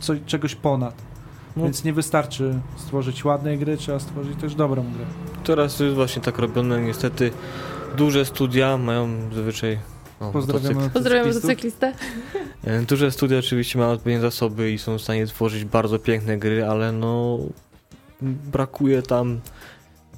co, 0.00 0.12
czegoś 0.26 0.54
ponad. 0.54 1.13
No. 1.56 1.64
Więc 1.64 1.84
nie 1.84 1.92
wystarczy 1.92 2.58
stworzyć 2.76 3.24
ładnej 3.24 3.58
gry, 3.58 3.76
trzeba 3.76 3.98
stworzyć 3.98 4.40
też 4.40 4.54
dobrą 4.54 4.82
grę. 4.82 5.04
Teraz 5.44 5.80
jest 5.80 5.94
właśnie 5.94 6.22
tak 6.22 6.38
robione, 6.38 6.80
niestety 6.80 7.30
duże 7.96 8.24
studia 8.24 8.78
mają 8.78 9.08
zazwyczaj... 9.34 9.78
O, 10.20 10.30
Pozdrawiamy 10.30 10.74
motocykl. 10.74 10.94
Pozdrawiam 10.94 11.26
motocyklistów. 11.26 11.82
motocyklistę. 11.82 11.92
E, 12.64 12.82
Duże 12.82 13.10
studia 13.10 13.38
oczywiście 13.38 13.78
mają 13.78 13.90
odpowiednie 13.90 14.20
zasoby 14.20 14.72
i 14.72 14.78
są 14.78 14.98
w 14.98 15.02
stanie 15.02 15.26
tworzyć 15.26 15.64
bardzo 15.64 15.98
piękne 15.98 16.38
gry, 16.38 16.64
ale 16.66 16.92
no 16.92 17.38
brakuje 18.22 19.02
tam 19.02 19.40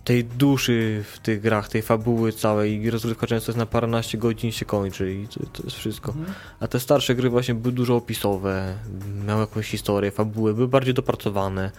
tej 0.07 0.25
duszy 0.25 1.05
w 1.13 1.19
tych 1.19 1.41
grach, 1.41 1.69
tej 1.69 1.83
fabuły 1.83 2.33
całej 2.33 2.83
i 2.83 2.91
rozgrywka 2.91 3.27
często 3.27 3.51
jest 3.53 3.59
na 3.59 3.67
paręnaście 3.67 4.19
godzin 4.19 4.53
się 4.53 4.65
kończy 4.65 5.15
i 5.15 5.29
to, 5.29 5.41
to 5.53 5.63
jest 5.63 5.77
wszystko. 5.77 6.13
Mhm. 6.13 6.35
A 6.61 6.69
te 6.69 6.81
starsze 6.81 7.15
gry 7.15 7.31
właśnie 7.31 7.55
były 7.55 7.73
dużo 7.73 7.97
opisowe, 7.97 8.75
miały 9.27 9.41
jakąś 9.41 9.67
historię, 9.67 10.11
fabuły, 10.11 10.55
były 10.55 10.69
bardziej 10.69 10.95
dopracowane. 10.95 11.71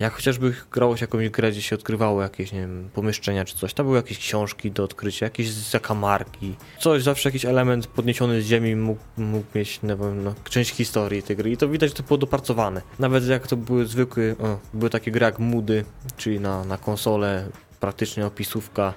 Jak 0.00 0.12
chociażby 0.12 0.54
grało 0.72 0.96
się 0.96 1.04
jakąś 1.04 1.28
grę, 1.28 1.50
gdzie 1.50 1.62
się 1.62 1.76
odkrywało 1.76 2.22
jakieś, 2.22 2.52
nie 2.52 2.60
wiem, 2.60 2.90
pomieszczenia 2.94 3.44
czy 3.44 3.56
coś, 3.56 3.74
to 3.74 3.84
były 3.84 3.96
jakieś 3.96 4.18
książki 4.18 4.70
do 4.70 4.84
odkrycia, 4.84 5.26
jakieś 5.26 5.50
zakamarki, 5.50 6.54
coś, 6.78 7.02
zawsze 7.02 7.28
jakiś 7.28 7.44
element 7.44 7.86
podniesiony 7.86 8.42
z 8.42 8.46
ziemi 8.46 8.76
mógł, 8.76 9.00
mógł 9.16 9.46
mieć, 9.54 9.82
nie 9.82 9.96
wiem, 9.96 10.24
no, 10.24 10.34
część 10.44 10.70
historii 10.70 11.22
tej 11.22 11.36
gry 11.36 11.50
i 11.50 11.56
to 11.56 11.68
widać, 11.68 11.90
że 11.90 11.96
to 11.96 12.02
było 12.02 12.18
dopracowane. 12.18 12.82
Nawet 12.98 13.26
jak 13.26 13.46
to 13.46 13.56
były 13.56 13.86
zwykłe, 13.86 14.34
o, 14.38 14.58
były 14.74 14.90
takie 14.90 15.10
gry 15.10 15.24
jak 15.24 15.38
Moody, 15.38 15.84
czyli 16.16 16.40
na, 16.40 16.64
na 16.64 16.78
konsolę, 16.78 17.48
praktycznie 17.80 18.26
opisówka, 18.26 18.94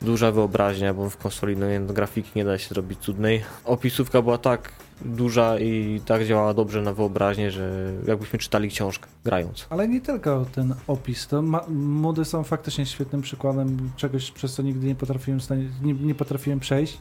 duża 0.00 0.32
wyobraźnia, 0.32 0.94
bo 0.94 1.10
w 1.10 1.16
konsoli 1.16 1.56
no, 1.56 1.66
grafiki 1.94 2.30
nie 2.36 2.44
da 2.44 2.58
się 2.58 2.68
zrobić 2.68 2.98
cudnej. 2.98 3.42
Opisówka 3.64 4.22
była 4.22 4.38
tak 4.38 4.72
duża 5.04 5.58
i 5.58 6.00
tak 6.06 6.24
działała 6.24 6.54
dobrze 6.54 6.82
na 6.82 6.92
wyobraźnię, 6.92 7.50
że 7.50 7.92
jakbyśmy 8.06 8.38
czytali 8.38 8.68
książkę 8.68 9.08
grając. 9.24 9.66
Ale 9.70 9.88
nie 9.88 10.00
tylko 10.00 10.46
ten 10.54 10.74
opis. 10.86 11.26
To 11.26 11.42
mody 11.68 12.24
są 12.24 12.44
faktycznie 12.44 12.86
świetnym 12.86 13.22
przykładem 13.22 13.90
czegoś, 13.96 14.30
przez 14.30 14.54
co 14.54 14.62
nigdy 14.62 14.86
nie 14.86 14.94
potrafiłem, 14.94 15.40
nie, 15.82 15.94
nie 15.94 16.14
potrafiłem 16.14 16.60
przejść, 16.60 16.98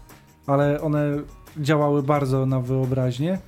ale 0.47 0.81
one 0.81 1.17
działały 1.57 2.03
bardzo 2.03 2.45
na 2.45 2.59
wyobraźnię. 2.59 3.39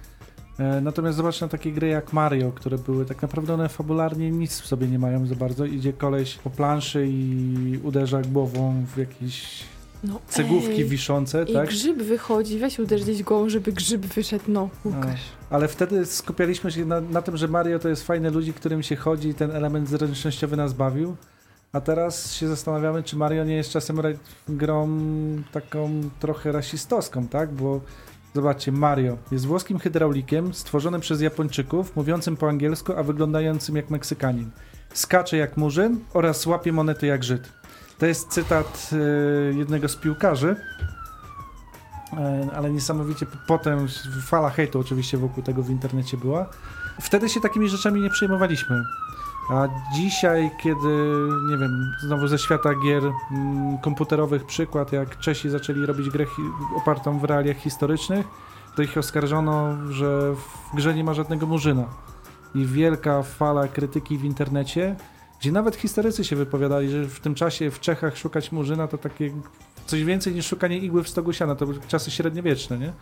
E, 0.60 0.82
natomiast 0.82 1.18
zobacz 1.18 1.42
na 1.42 1.48
takie 1.48 1.72
gry 1.72 1.88
jak 1.88 2.14
Mario, 2.14 2.52
które 2.52 2.78
były 2.78 3.06
tak 3.06 3.22
naprawdę 3.22 3.54
one 3.54 3.70
fabularnie 3.70 4.32
nic 4.32 4.60
w 4.60 4.68
sobie 4.68 4.88
nie 4.88 5.00
mają 5.00 5.26
za 5.26 5.36
bardzo. 5.36 5.66
Idzie 5.66 5.94
koleś 5.94 6.36
po 6.36 6.50
planszy 6.50 7.08
i 7.10 7.80
uderza 7.84 8.22
głową 8.22 8.86
w 8.94 8.98
jakieś 8.98 9.64
no, 10.04 10.20
cegłówki 10.28 10.82
ej. 10.82 10.86
wiszące, 10.86 11.44
I 11.44 11.54
tak? 11.54 11.70
grzyb 11.70 11.98
wychodzi, 11.98 12.60
weź 12.60 12.80
uderz 12.80 13.04
gdzieś 13.04 13.24
głową, 13.24 13.50
żeby 13.50 13.72
grzyb 13.72 14.06
wyszedł, 14.06 14.44
no, 14.48 14.70
Łukasz. 14.86 15.22
No, 15.42 15.48
ale 15.50 15.68
wtedy 15.68 16.06
skupialiśmy 16.06 16.72
się 16.72 16.86
na, 16.86 17.02
na, 17.02 17.22
tym, 17.22 17.38
że 17.38 17.48
Mario 17.48 17.80
to 17.80 17.90
jest 17.90 18.04
fajny 18.04 18.32
ludzi, 18.32 18.54
którym 18.54 18.84
się 18.84 18.96
chodzi 18.96 19.30
i 19.30 19.34
ten 19.34 19.52
element 19.52 19.90
zręcznościowy 19.90 20.58
nas 20.58 20.74
bawił. 20.74 21.16
A 21.72 21.82
teraz 21.82 22.34
się 22.34 22.48
zastanawiamy, 22.48 23.04
czy 23.04 23.16
Mario 23.16 23.44
nie 23.44 23.56
jest 23.56 23.70
czasem 23.70 24.02
grą 24.50 24.90
taką 25.52 26.10
trochę 26.20 26.52
rasistowską, 26.52 27.28
tak? 27.28 27.54
Bo 27.54 27.82
Zobaczcie, 28.36 28.72
Mario 28.72 29.18
jest 29.32 29.46
włoskim 29.46 29.80
hydraulikiem 29.80 30.54
stworzonym 30.54 31.02
przez 31.02 31.22
Japończyków, 31.22 31.96
mówiącym 31.96 32.38
po 32.38 32.50
angielsku, 32.50 32.94
a 32.98 33.04
wyglądającym 33.04 33.76
jak 33.76 33.90
Meksykanin. 33.90 34.52
Skacze 34.94 35.38
jak 35.38 35.58
murzyn 35.58 36.00
oraz 36.14 36.46
łapie 36.46 36.72
monety 36.74 37.08
jak 37.08 37.24
Żyd. 37.24 37.50
To 38.04 38.08
jest 38.08 38.30
cytat 38.30 38.90
y, 38.94 39.54
jednego 39.56 39.90
z 39.90 39.96
piłkarzy, 39.96 40.56
y, 42.14 42.56
ale 42.56 42.72
niesamowicie 42.72 43.26
potem 43.48 43.88
fala 44.26 44.50
hejtu 44.50 44.80
oczywiście 44.80 45.18
wokół 45.18 45.44
tego 45.44 45.64
w 45.64 45.70
internecie 45.70 46.18
była. 46.18 46.46
Wtedy 47.02 47.30
się 47.30 47.42
takimi 47.42 47.70
rzeczami 47.70 48.02
nie 48.02 48.10
przejmowaliśmy. 48.10 48.84
A 49.50 49.68
dzisiaj, 49.96 50.52
kiedy, 50.64 51.18
nie 51.50 51.58
wiem, 51.58 51.92
znowu 52.06 52.28
ze 52.28 52.40
świata 52.40 52.70
gier 52.86 53.04
mm, 53.32 53.78
komputerowych 53.78 54.46
przykład, 54.46 54.92
jak 54.92 55.20
Czesi 55.20 55.50
zaczęli 55.50 55.86
robić 55.86 56.10
grę 56.10 56.26
opartą 56.78 57.20
w 57.20 57.24
realiach 57.24 57.58
historycznych, 57.58 58.26
to 58.76 58.82
ich 58.82 58.98
oskarżono, 58.98 59.76
że 59.92 60.36
w 60.36 60.76
grze 60.76 60.94
nie 60.94 61.04
ma 61.04 61.14
żadnego 61.14 61.48
murzyna. 61.48 61.86
I 62.56 62.66
wielka 62.66 63.24
fala 63.24 63.68
krytyki 63.68 64.18
w 64.18 64.24
internecie, 64.24 64.96
gdzie 65.44 65.52
nawet 65.52 65.76
historycy 65.76 66.24
się 66.24 66.36
wypowiadali, 66.36 66.90
że 66.90 67.06
w 67.06 67.20
tym 67.20 67.36
czasie 67.36 67.72
w 67.72 67.80
Czechach 67.80 68.18
szukać 68.18 68.52
murzyna 68.52 68.88
to 68.88 68.98
takie 68.98 69.32
coś 69.86 70.04
więcej 70.04 70.34
niż 70.34 70.46
szukanie 70.46 70.78
igły 70.78 71.04
w 71.04 71.10
stogu 71.10 71.34
siana, 71.34 71.56
to 71.56 71.66
były 71.66 71.80
czasy 71.88 72.12
średniowieczne, 72.12 72.80
nie? 72.80 72.94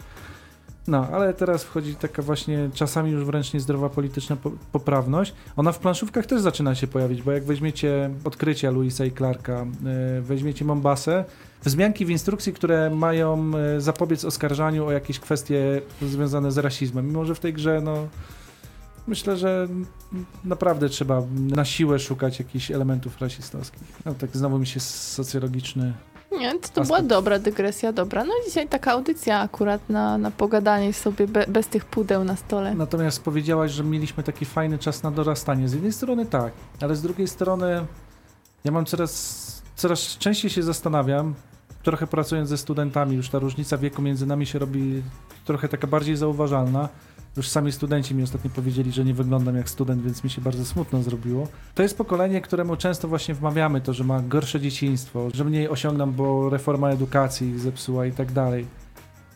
No, 0.87 1.07
ale 1.11 1.33
teraz 1.33 1.63
wchodzi 1.63 1.95
taka 1.95 2.21
właśnie 2.21 2.69
czasami 2.73 3.11
już 3.11 3.25
wręcz 3.25 3.53
niezdrowa 3.53 3.89
polityczna 3.89 4.37
poprawność. 4.71 5.33
Ona 5.57 5.71
w 5.71 5.79
planszówkach 5.79 6.25
też 6.25 6.41
zaczyna 6.41 6.75
się 6.75 6.87
pojawić, 6.87 7.21
bo 7.21 7.31
jak 7.31 7.43
weźmiecie 7.43 8.09
odkrycia 8.23 8.71
Louisa 8.71 9.05
i 9.05 9.11
Clarka, 9.11 9.65
yy, 10.15 10.21
weźmiecie 10.21 10.65
Mombasę, 10.65 11.25
wzmianki 11.63 12.05
w 12.05 12.09
instrukcji, 12.09 12.53
które 12.53 12.89
mają 12.89 13.51
yy, 13.51 13.81
zapobiec 13.81 14.25
oskarżaniu 14.25 14.85
o 14.85 14.91
jakieś 14.91 15.19
kwestie 15.19 15.81
związane 16.01 16.51
z 16.51 16.57
rasizmem, 16.57 17.07
mimo 17.07 17.25
że 17.25 17.35
w 17.35 17.39
tej 17.39 17.53
grze, 17.53 17.81
no, 17.83 18.07
myślę, 19.07 19.37
że 19.37 19.67
naprawdę 20.43 20.89
trzeba 20.89 21.23
na 21.33 21.65
siłę 21.65 21.99
szukać 21.99 22.39
jakichś 22.39 22.71
elementów 22.71 23.21
rasistowskich. 23.21 23.83
No, 24.05 24.13
tak 24.13 24.37
znowu 24.37 24.59
mi 24.59 24.67
się 24.67 24.79
socjologiczny 24.79 25.93
nie, 26.31 26.59
to, 26.59 26.69
to 26.73 26.83
była 26.83 27.01
dobra 27.01 27.39
dygresja, 27.39 27.93
dobra. 27.93 28.23
No 28.23 28.33
dzisiaj 28.45 28.67
taka 28.67 28.91
audycja 28.91 29.39
akurat 29.39 29.89
na, 29.89 30.17
na 30.17 30.31
pogadanie 30.31 30.93
sobie 30.93 31.27
be, 31.27 31.45
bez 31.47 31.67
tych 31.67 31.85
pudeł 31.85 32.23
na 32.23 32.35
stole. 32.35 32.75
Natomiast 32.75 33.23
powiedziałaś, 33.23 33.71
że 33.71 33.83
mieliśmy 33.83 34.23
taki 34.23 34.45
fajny 34.45 34.79
czas 34.79 35.03
na 35.03 35.11
dorastanie. 35.11 35.69
Z 35.69 35.73
jednej 35.73 35.93
strony 35.93 36.25
tak, 36.25 36.53
ale 36.81 36.95
z 36.95 37.01
drugiej 37.01 37.27
strony 37.27 37.85
ja 38.63 38.71
mam 38.71 38.85
coraz, 38.85 39.61
coraz 39.75 40.17
częściej 40.17 40.51
się 40.51 40.63
zastanawiam, 40.63 41.33
trochę 41.83 42.07
pracując 42.07 42.49
ze 42.49 42.57
studentami, 42.57 43.15
już 43.15 43.29
ta 43.29 43.39
różnica 43.39 43.77
wieku 43.77 44.01
między 44.01 44.25
nami 44.25 44.45
się 44.45 44.59
robi 44.59 45.03
trochę 45.45 45.67
taka 45.67 45.87
bardziej 45.87 46.15
zauważalna. 46.15 46.89
Już 47.37 47.47
sami 47.47 47.71
studenci 47.71 48.15
mi 48.15 48.23
ostatnio 48.23 48.49
powiedzieli, 48.49 48.91
że 48.91 49.05
nie 49.05 49.13
wyglądam 49.13 49.55
jak 49.55 49.69
student, 49.69 50.01
więc 50.03 50.23
mi 50.23 50.29
się 50.29 50.41
bardzo 50.41 50.65
smutno 50.65 51.03
zrobiło. 51.03 51.47
To 51.75 51.83
jest 51.83 51.97
pokolenie, 51.97 52.41
któremu 52.41 52.75
często 52.75 53.07
właśnie 53.07 53.33
wmawiamy 53.33 53.81
to, 53.81 53.93
że 53.93 54.03
ma 54.03 54.21
gorsze 54.21 54.59
dzieciństwo, 54.59 55.27
że 55.33 55.43
mniej 55.43 55.69
osiągam, 55.69 56.11
bo 56.11 56.49
reforma 56.49 56.89
edukacji 56.89 57.49
ich 57.49 57.59
zepsuła 57.59 58.05
i 58.05 58.11
tak 58.11 58.31
dalej. 58.31 58.65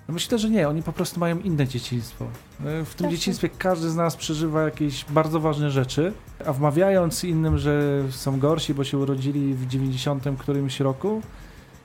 No 0.08 0.14
myślę, 0.14 0.40
że 0.40 0.50
nie, 0.50 0.70
oni 0.70 0.84
po 0.84 0.94
prostu 0.94 1.20
mają 1.20 1.40
inne 1.40 1.68
dzieciństwo. 1.68 2.26
E, 2.66 2.86
w 2.86 2.96
tym 2.96 3.06
tak. 3.06 3.16
dzieciństwie 3.16 3.50
każdy 3.50 3.90
z 3.90 3.96
nas 3.96 4.16
przeżywa 4.16 4.64
jakieś 4.64 5.06
bardzo 5.06 5.40
ważne 5.40 5.72
rzeczy, 5.72 6.14
a 6.46 6.54
wmawiając 6.54 7.24
innym, 7.24 7.58
że 7.58 8.04
są 8.10 8.40
gorsi, 8.40 8.74
bo 8.74 8.84
się 8.84 8.98
urodzili 8.98 9.54
w 9.54 9.68
90 9.68 10.24
którymś 10.40 10.80
roku, 10.80 11.22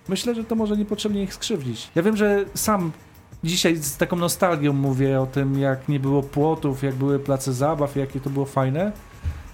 myślę, 0.08 0.34
że 0.34 0.44
to 0.44 0.54
może 0.54 0.76
niepotrzebnie 0.76 1.22
ich 1.22 1.34
skrzywdzić. 1.34 1.90
Ja 1.94 2.02
wiem, 2.02 2.16
że 2.16 2.44
sam 2.54 2.92
dzisiaj 3.44 3.76
z 3.76 3.96
taką 3.96 4.16
nostalgią 4.16 4.72
mówię 4.72 5.20
o 5.20 5.26
tym, 5.26 5.58
jak 5.58 5.88
nie 5.88 6.00
było 6.00 6.22
płotów, 6.22 6.82
jak 6.82 6.94
były 6.94 7.18
place 7.18 7.52
zabaw, 7.52 7.96
jakie 7.96 8.20
to 8.20 8.30
było 8.30 8.46
fajne. 8.46 8.92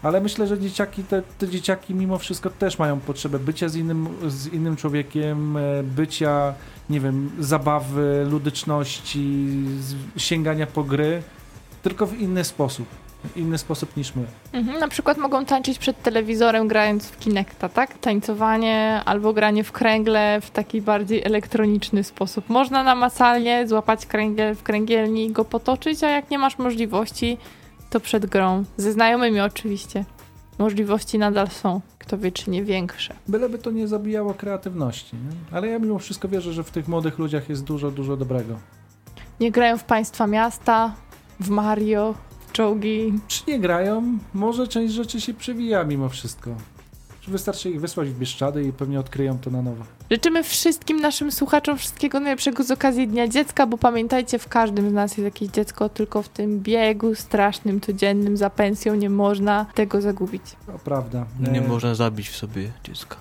Ale 0.02 0.20
myślę, 0.20 0.46
że 0.46 0.58
dzieciaki, 0.58 1.04
te, 1.04 1.22
te 1.38 1.48
dzieciaki 1.48 1.94
mimo 1.94 2.18
wszystko 2.18 2.50
też 2.50 2.78
mają 2.78 3.00
potrzebę 3.00 3.38
bycia 3.38 3.68
z 3.68 3.76
innym, 3.76 4.08
z 4.28 4.46
innym 4.46 4.76
człowiekiem, 4.76 5.56
e, 5.56 5.82
bycia, 5.82 6.54
nie 6.90 7.00
wiem, 7.00 7.30
zabawy, 7.38 8.26
ludyczności, 8.30 9.46
sięgania 10.16 10.66
po 10.66 10.84
gry, 10.84 11.22
tylko 11.82 12.06
w 12.06 12.18
inny 12.18 12.44
sposób 12.44 12.86
inny 13.36 13.58
sposób 13.58 13.96
niż 13.96 14.14
my. 14.14 14.26
Mhm, 14.52 14.80
na 14.80 14.88
przykład 14.88 15.18
mogą 15.18 15.44
tańczyć 15.44 15.78
przed 15.78 16.02
telewizorem 16.02 16.68
grając 16.68 17.06
w 17.06 17.18
Kinecta, 17.18 17.68
tak? 17.68 17.98
Tańcowanie 17.98 19.02
albo 19.04 19.32
granie 19.32 19.64
w 19.64 19.72
kręgle 19.72 20.40
w 20.40 20.50
taki 20.50 20.82
bardziej 20.82 21.22
elektroniczny 21.24 22.04
sposób. 22.04 22.48
Można 22.48 22.82
namacalnie 22.82 23.68
złapać 23.68 24.06
kręgiel 24.06 24.54
w 24.54 24.62
kręgielni 24.62 25.26
i 25.26 25.32
go 25.32 25.44
potoczyć, 25.44 26.04
a 26.04 26.08
jak 26.08 26.30
nie 26.30 26.38
masz 26.38 26.58
możliwości, 26.58 27.38
to 27.90 28.00
przed 28.00 28.26
grą. 28.26 28.64
Ze 28.76 28.92
znajomymi 28.92 29.40
oczywiście. 29.40 30.04
Możliwości 30.58 31.18
nadal 31.18 31.48
są. 31.48 31.80
Kto 31.98 32.18
wie, 32.18 32.32
czy 32.32 32.50
nie 32.50 32.64
większe. 32.64 33.14
Byleby 33.28 33.58
to 33.58 33.70
nie 33.70 33.88
zabijało 33.88 34.34
kreatywności. 34.34 35.16
Nie? 35.16 35.56
Ale 35.56 35.68
ja 35.68 35.78
mimo 35.78 35.98
wszystko 35.98 36.28
wierzę, 36.28 36.52
że 36.52 36.64
w 36.64 36.70
tych 36.70 36.88
młodych 36.88 37.18
ludziach 37.18 37.48
jest 37.48 37.64
dużo, 37.64 37.90
dużo 37.90 38.16
dobrego. 38.16 38.58
Nie 39.40 39.50
grają 39.50 39.78
w 39.78 39.84
państwa 39.84 40.26
miasta, 40.26 40.94
w 41.40 41.48
Mario, 41.48 42.14
czołgi. 42.56 43.12
Czy 43.28 43.42
nie 43.48 43.58
grają? 43.60 44.18
Może 44.34 44.68
część 44.68 44.94
rzeczy 44.94 45.20
się 45.20 45.34
przewija 45.34 45.84
mimo 45.84 46.08
wszystko. 46.08 46.50
Wystarczy 47.28 47.70
ich 47.70 47.80
wysłać 47.80 48.08
w 48.08 48.18
Bieszczady 48.18 48.64
i 48.64 48.72
pewnie 48.72 49.00
odkryją 49.00 49.38
to 49.38 49.50
na 49.50 49.62
nowo. 49.62 49.84
Życzymy 50.10 50.42
wszystkim 50.42 51.00
naszym 51.00 51.32
słuchaczom 51.32 51.78
wszystkiego 51.78 52.20
najlepszego 52.20 52.64
z 52.64 52.70
okazji 52.70 53.08
Dnia 53.08 53.28
Dziecka, 53.28 53.66
bo 53.66 53.78
pamiętajcie, 53.78 54.38
w 54.38 54.48
każdym 54.48 54.90
z 54.90 54.92
nas 54.92 55.10
jest 55.10 55.24
jakieś 55.24 55.48
dziecko, 55.48 55.88
tylko 55.88 56.22
w 56.22 56.28
tym 56.28 56.60
biegu 56.60 57.14
strasznym, 57.14 57.80
codziennym 57.80 58.36
za 58.36 58.50
pensją 58.50 58.94
nie 58.94 59.10
można 59.10 59.66
tego 59.74 60.00
zagubić. 60.00 60.42
To 60.66 60.78
prawda. 60.78 61.26
Nie 61.52 61.60
e... 61.62 61.68
można 61.68 61.94
zabić 61.94 62.28
w 62.28 62.36
sobie 62.36 62.70
dziecka. 62.84 63.16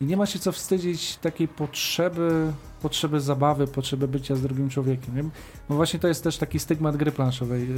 I 0.00 0.04
nie 0.04 0.16
ma 0.16 0.26
się 0.26 0.38
co 0.38 0.52
wstydzić 0.52 1.16
takiej 1.16 1.48
potrzeby, 1.48 2.52
potrzeby 2.82 3.20
zabawy, 3.20 3.66
potrzeby 3.66 4.08
bycia 4.08 4.36
z 4.36 4.42
drugim 4.42 4.68
człowiekiem. 4.70 5.16
Nie? 5.16 5.22
No 5.68 5.76
właśnie 5.76 6.00
to 6.00 6.08
jest 6.08 6.24
też 6.24 6.36
taki 6.38 6.58
stygmat 6.58 6.96
gry 6.96 7.12
planszowej. 7.12 7.68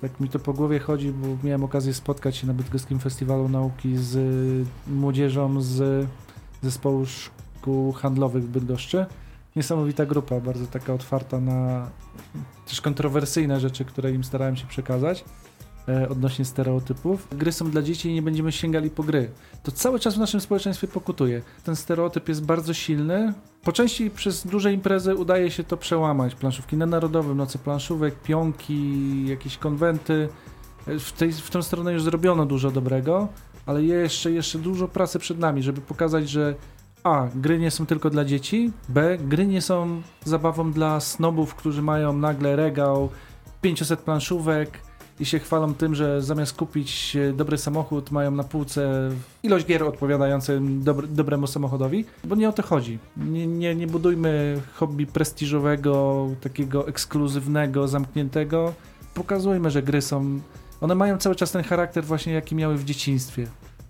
Tak 0.00 0.20
mi 0.20 0.28
to 0.28 0.38
po 0.38 0.52
głowie 0.52 0.78
chodzi, 0.78 1.12
bo 1.12 1.26
miałem 1.44 1.64
okazję 1.64 1.94
spotkać 1.94 2.36
się 2.36 2.46
na 2.46 2.54
Bydgoskim 2.54 3.00
Festiwalu 3.00 3.48
Nauki 3.48 3.96
z 3.96 4.18
młodzieżą 4.86 5.60
z 5.60 6.08
zespołu 6.62 7.06
szkół 7.06 7.92
handlowych 7.92 8.44
w 8.44 8.48
Bydgoszczy. 8.48 9.06
Niesamowita 9.56 10.06
grupa, 10.06 10.40
bardzo 10.40 10.66
taka 10.66 10.92
otwarta 10.92 11.40
na 11.40 11.90
też 12.68 12.80
kontrowersyjne 12.80 13.60
rzeczy, 13.60 13.84
które 13.84 14.12
im 14.12 14.24
starałem 14.24 14.56
się 14.56 14.66
przekazać. 14.66 15.24
E, 15.88 16.08
odnośnie 16.08 16.44
stereotypów. 16.44 17.28
Gry 17.30 17.52
są 17.52 17.70
dla 17.70 17.82
dzieci 17.82 18.08
i 18.08 18.14
nie 18.14 18.22
będziemy 18.22 18.52
sięgali 18.52 18.90
po 18.90 19.02
gry. 19.02 19.30
To 19.62 19.72
cały 19.72 20.00
czas 20.00 20.14
w 20.14 20.18
naszym 20.18 20.40
społeczeństwie 20.40 20.88
pokutuje. 20.88 21.42
Ten 21.64 21.76
stereotyp 21.76 22.28
jest 22.28 22.44
bardzo 22.44 22.74
silny. 22.74 23.32
Po 23.62 23.72
części 23.72 24.10
przez 24.10 24.46
duże 24.46 24.72
imprezy 24.72 25.14
udaje 25.14 25.50
się 25.50 25.64
to 25.64 25.76
przełamać. 25.76 26.34
Planszówki 26.34 26.76
na 26.76 26.86
Narodowym, 26.86 27.36
Noce 27.36 27.58
Planszówek, 27.58 28.14
Pionki, 28.14 29.26
jakieś 29.28 29.58
konwenty. 29.58 30.28
w, 30.86 31.12
tej, 31.12 31.32
w 31.32 31.50
tą 31.50 31.62
stronę 31.62 31.92
już 31.92 32.02
zrobiono 32.02 32.46
dużo 32.46 32.70
dobrego, 32.70 33.28
ale 33.66 33.82
jeszcze, 33.82 34.30
jeszcze 34.30 34.58
dużo 34.58 34.88
pracy 34.88 35.18
przed 35.18 35.38
nami, 35.38 35.62
żeby 35.62 35.80
pokazać, 35.80 36.28
że 36.28 36.54
a, 37.04 37.28
gry 37.34 37.58
nie 37.58 37.70
są 37.70 37.86
tylko 37.86 38.10
dla 38.10 38.24
dzieci, 38.24 38.72
b, 38.88 39.18
gry 39.18 39.46
nie 39.46 39.62
są 39.62 40.02
zabawą 40.24 40.72
dla 40.72 41.00
snobów, 41.00 41.54
którzy 41.54 41.82
mają 41.82 42.12
nagle 42.12 42.56
regał 42.56 43.08
500 43.60 44.00
planszówek 44.00 44.85
i 45.20 45.24
się 45.24 45.38
chwalą 45.38 45.74
tym, 45.74 45.94
że 45.94 46.22
zamiast 46.22 46.56
kupić 46.56 47.16
e, 47.16 47.32
dobry 47.32 47.58
samochód, 47.58 48.10
mają 48.10 48.30
na 48.30 48.44
półce 48.44 49.10
ilość 49.42 49.66
gier 49.66 49.82
odpowiadającym 49.82 50.82
dobr, 50.82 51.06
dobremu 51.06 51.46
samochodowi, 51.46 52.04
bo 52.24 52.34
nie 52.34 52.48
o 52.48 52.52
to 52.52 52.62
chodzi. 52.62 52.98
Nie, 53.16 53.46
nie, 53.46 53.74
nie 53.74 53.86
budujmy 53.86 54.60
hobby 54.74 55.06
prestiżowego, 55.06 56.26
takiego 56.40 56.88
ekskluzywnego, 56.88 57.88
zamkniętego. 57.88 58.72
Pokazujmy, 59.14 59.70
że 59.70 59.82
gry 59.82 60.02
są. 60.02 60.40
One 60.80 60.94
mają 60.94 61.18
cały 61.18 61.34
czas 61.36 61.52
ten 61.52 61.62
charakter, 61.62 62.04
właśnie 62.04 62.32
jaki 62.32 62.54
miały 62.54 62.76
w 62.76 62.84
dzieciństwie. 62.84 63.46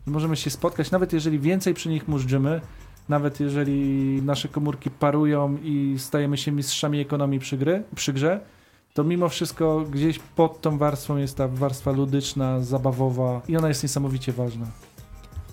Możemy 0.06 0.36
się 0.36 0.50
spotkać, 0.50 0.90
nawet 0.90 1.12
jeżeli 1.12 1.38
więcej 1.38 1.74
przy 1.74 1.88
nich 1.88 2.08
móżdżymy, 2.08 2.60
nawet 3.08 3.40
jeżeli 3.40 4.22
nasze 4.22 4.48
komórki 4.48 4.90
parują 4.90 5.56
i 5.62 5.94
stajemy 5.98 6.36
się 6.36 6.52
mistrzami 6.52 7.00
ekonomii 7.00 7.38
przy, 7.38 7.56
gry, 7.56 7.82
przy 7.94 8.12
grze, 8.12 8.40
to 8.96 9.04
mimo 9.04 9.28
wszystko 9.28 9.84
gdzieś 9.90 10.18
pod 10.18 10.60
tą 10.60 10.78
warstwą 10.78 11.16
jest 11.16 11.36
ta 11.36 11.48
warstwa 11.48 11.90
ludyczna, 11.90 12.60
zabawowa 12.60 13.40
i 13.48 13.56
ona 13.56 13.68
jest 13.68 13.82
niesamowicie 13.82 14.32
ważna. 14.32 14.66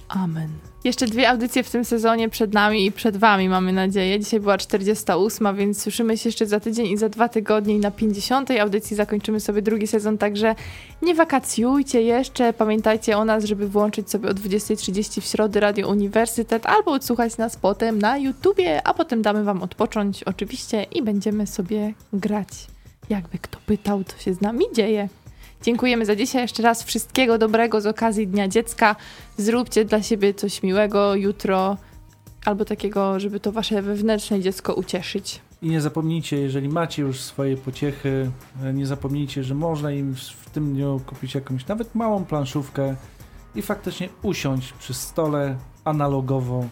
Amen. 0.10 0.50
Jeszcze 0.84 1.08
dwie 1.08 1.30
audycje 1.30 1.64
w 1.64 1.70
tym 1.70 1.86
sezonie 1.86 2.30
przed 2.30 2.54
nami 2.54 2.86
i 2.86 2.92
przed 2.92 3.18
wami, 3.18 3.50
mamy 3.50 3.74
nadzieję. 3.74 4.20
Dzisiaj 4.20 4.40
była 4.40 4.58
48, 4.58 5.56
więc 5.56 5.82
słyszymy 5.82 6.18
się 6.18 6.30
jeszcze 6.30 6.46
za 6.46 6.60
tydzień 6.60 6.88
i 6.88 6.98
za 6.98 7.10
dwa 7.10 7.30
tygodnie 7.30 7.76
i 7.76 7.80
na 7.80 7.92
50 7.92 8.52
audycji 8.52 8.96
zakończymy 8.96 9.40
sobie 9.40 9.62
drugi 9.62 9.88
sezon, 9.88 10.18
także 10.18 10.56
nie 11.02 11.16
wakacjujcie 11.16 12.02
jeszcze. 12.02 12.54
Pamiętajcie 12.54 13.18
o 13.18 13.26
nas, 13.26 13.44
żeby 13.44 13.68
włączyć 13.68 14.10
sobie 14.10 14.30
o 14.30 14.34
20.30 14.34 15.22
w 15.22 15.26
środę 15.26 15.60
Radio 15.60 15.90
Uniwersytet 15.90 16.66
albo 16.66 16.92
odsłuchać 16.92 17.38
nas 17.38 17.56
potem 17.56 18.00
na 18.00 18.18
YouTubie, 18.18 18.88
a 18.88 18.94
potem 18.94 19.22
damy 19.22 19.44
wam 19.44 19.64
odpocząć 19.64 20.24
oczywiście 20.24 20.84
i 20.84 21.02
będziemy 21.02 21.48
sobie 21.48 21.94
grać. 22.14 22.73
Jakby 23.10 23.38
kto 23.38 23.60
pytał, 23.66 24.04
co 24.04 24.18
się 24.18 24.34
z 24.34 24.42
nami 24.42 24.66
dzieje. 24.76 25.10
Dziękujemy 25.62 26.06
za 26.06 26.16
dzisiaj. 26.16 26.42
Jeszcze 26.42 26.64
raz 26.64 26.84
wszystkiego 26.84 27.38
dobrego 27.38 27.82
z 27.82 27.86
okazji 27.86 28.28
Dnia 28.28 28.48
Dziecka. 28.48 28.96
Zróbcie 29.38 29.86
dla 29.86 30.02
siebie 30.02 30.34
coś 30.34 30.64
miłego 30.64 31.16
jutro, 31.16 31.78
albo 32.46 32.66
takiego, 32.66 33.20
żeby 33.20 33.40
to 33.40 33.52
wasze 33.52 33.82
wewnętrzne 33.82 34.40
dziecko 34.40 34.74
ucieszyć. 34.74 35.42
I 35.62 35.70
nie 35.70 35.82
zapomnijcie, 35.82 36.38
jeżeli 36.38 36.70
macie 36.70 37.02
już 37.02 37.20
swoje 37.20 37.58
pociechy, 37.58 38.32
e, 38.64 38.74
nie 38.74 38.86
zapomnijcie, 38.86 39.44
że 39.44 39.56
można 39.56 39.92
im 39.92 40.16
w 40.16 40.50
tym 40.50 40.74
dniu 40.74 41.02
kupić 41.06 41.36
jakąś 41.36 41.68
nawet 41.68 41.96
małą 41.96 42.26
planszówkę 42.26 42.96
i 43.56 43.62
faktycznie 43.62 44.10
usiąść 44.22 44.74
przy 44.74 44.94
stole 44.94 45.56
analogowo 45.86 46.66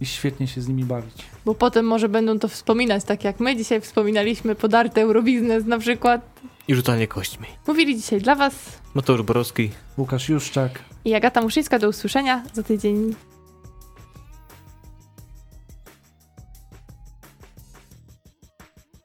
i 0.00 0.06
świetnie 0.06 0.46
się 0.46 0.60
z 0.60 0.68
nimi 0.68 0.84
bawić. 0.84 1.14
Bo 1.44 1.54
potem 1.54 1.86
może 1.86 2.08
będą 2.08 2.38
to 2.38 2.48
wspominać, 2.48 3.04
tak 3.04 3.24
jak 3.24 3.40
my 3.40 3.56
dzisiaj 3.56 3.80
wspominaliśmy 3.80 4.54
podarte 4.54 5.02
Eurobiznes 5.02 5.66
na 5.66 5.78
przykład. 5.78 6.20
I 6.68 6.74
rzucanie 6.74 7.08
kośćmi. 7.08 7.46
Mówili 7.66 7.96
dzisiaj 7.96 8.20
dla 8.20 8.34
was 8.34 8.54
Mateusz 8.94 9.22
Borowski. 9.22 9.70
Łukasz 9.98 10.28
Juszczak. 10.28 10.78
i 11.04 11.14
Agata 11.14 11.40
Muszyńska. 11.40 11.78
Do 11.78 11.88
usłyszenia 11.88 12.42
za 12.52 12.62
tydzień. 12.62 13.14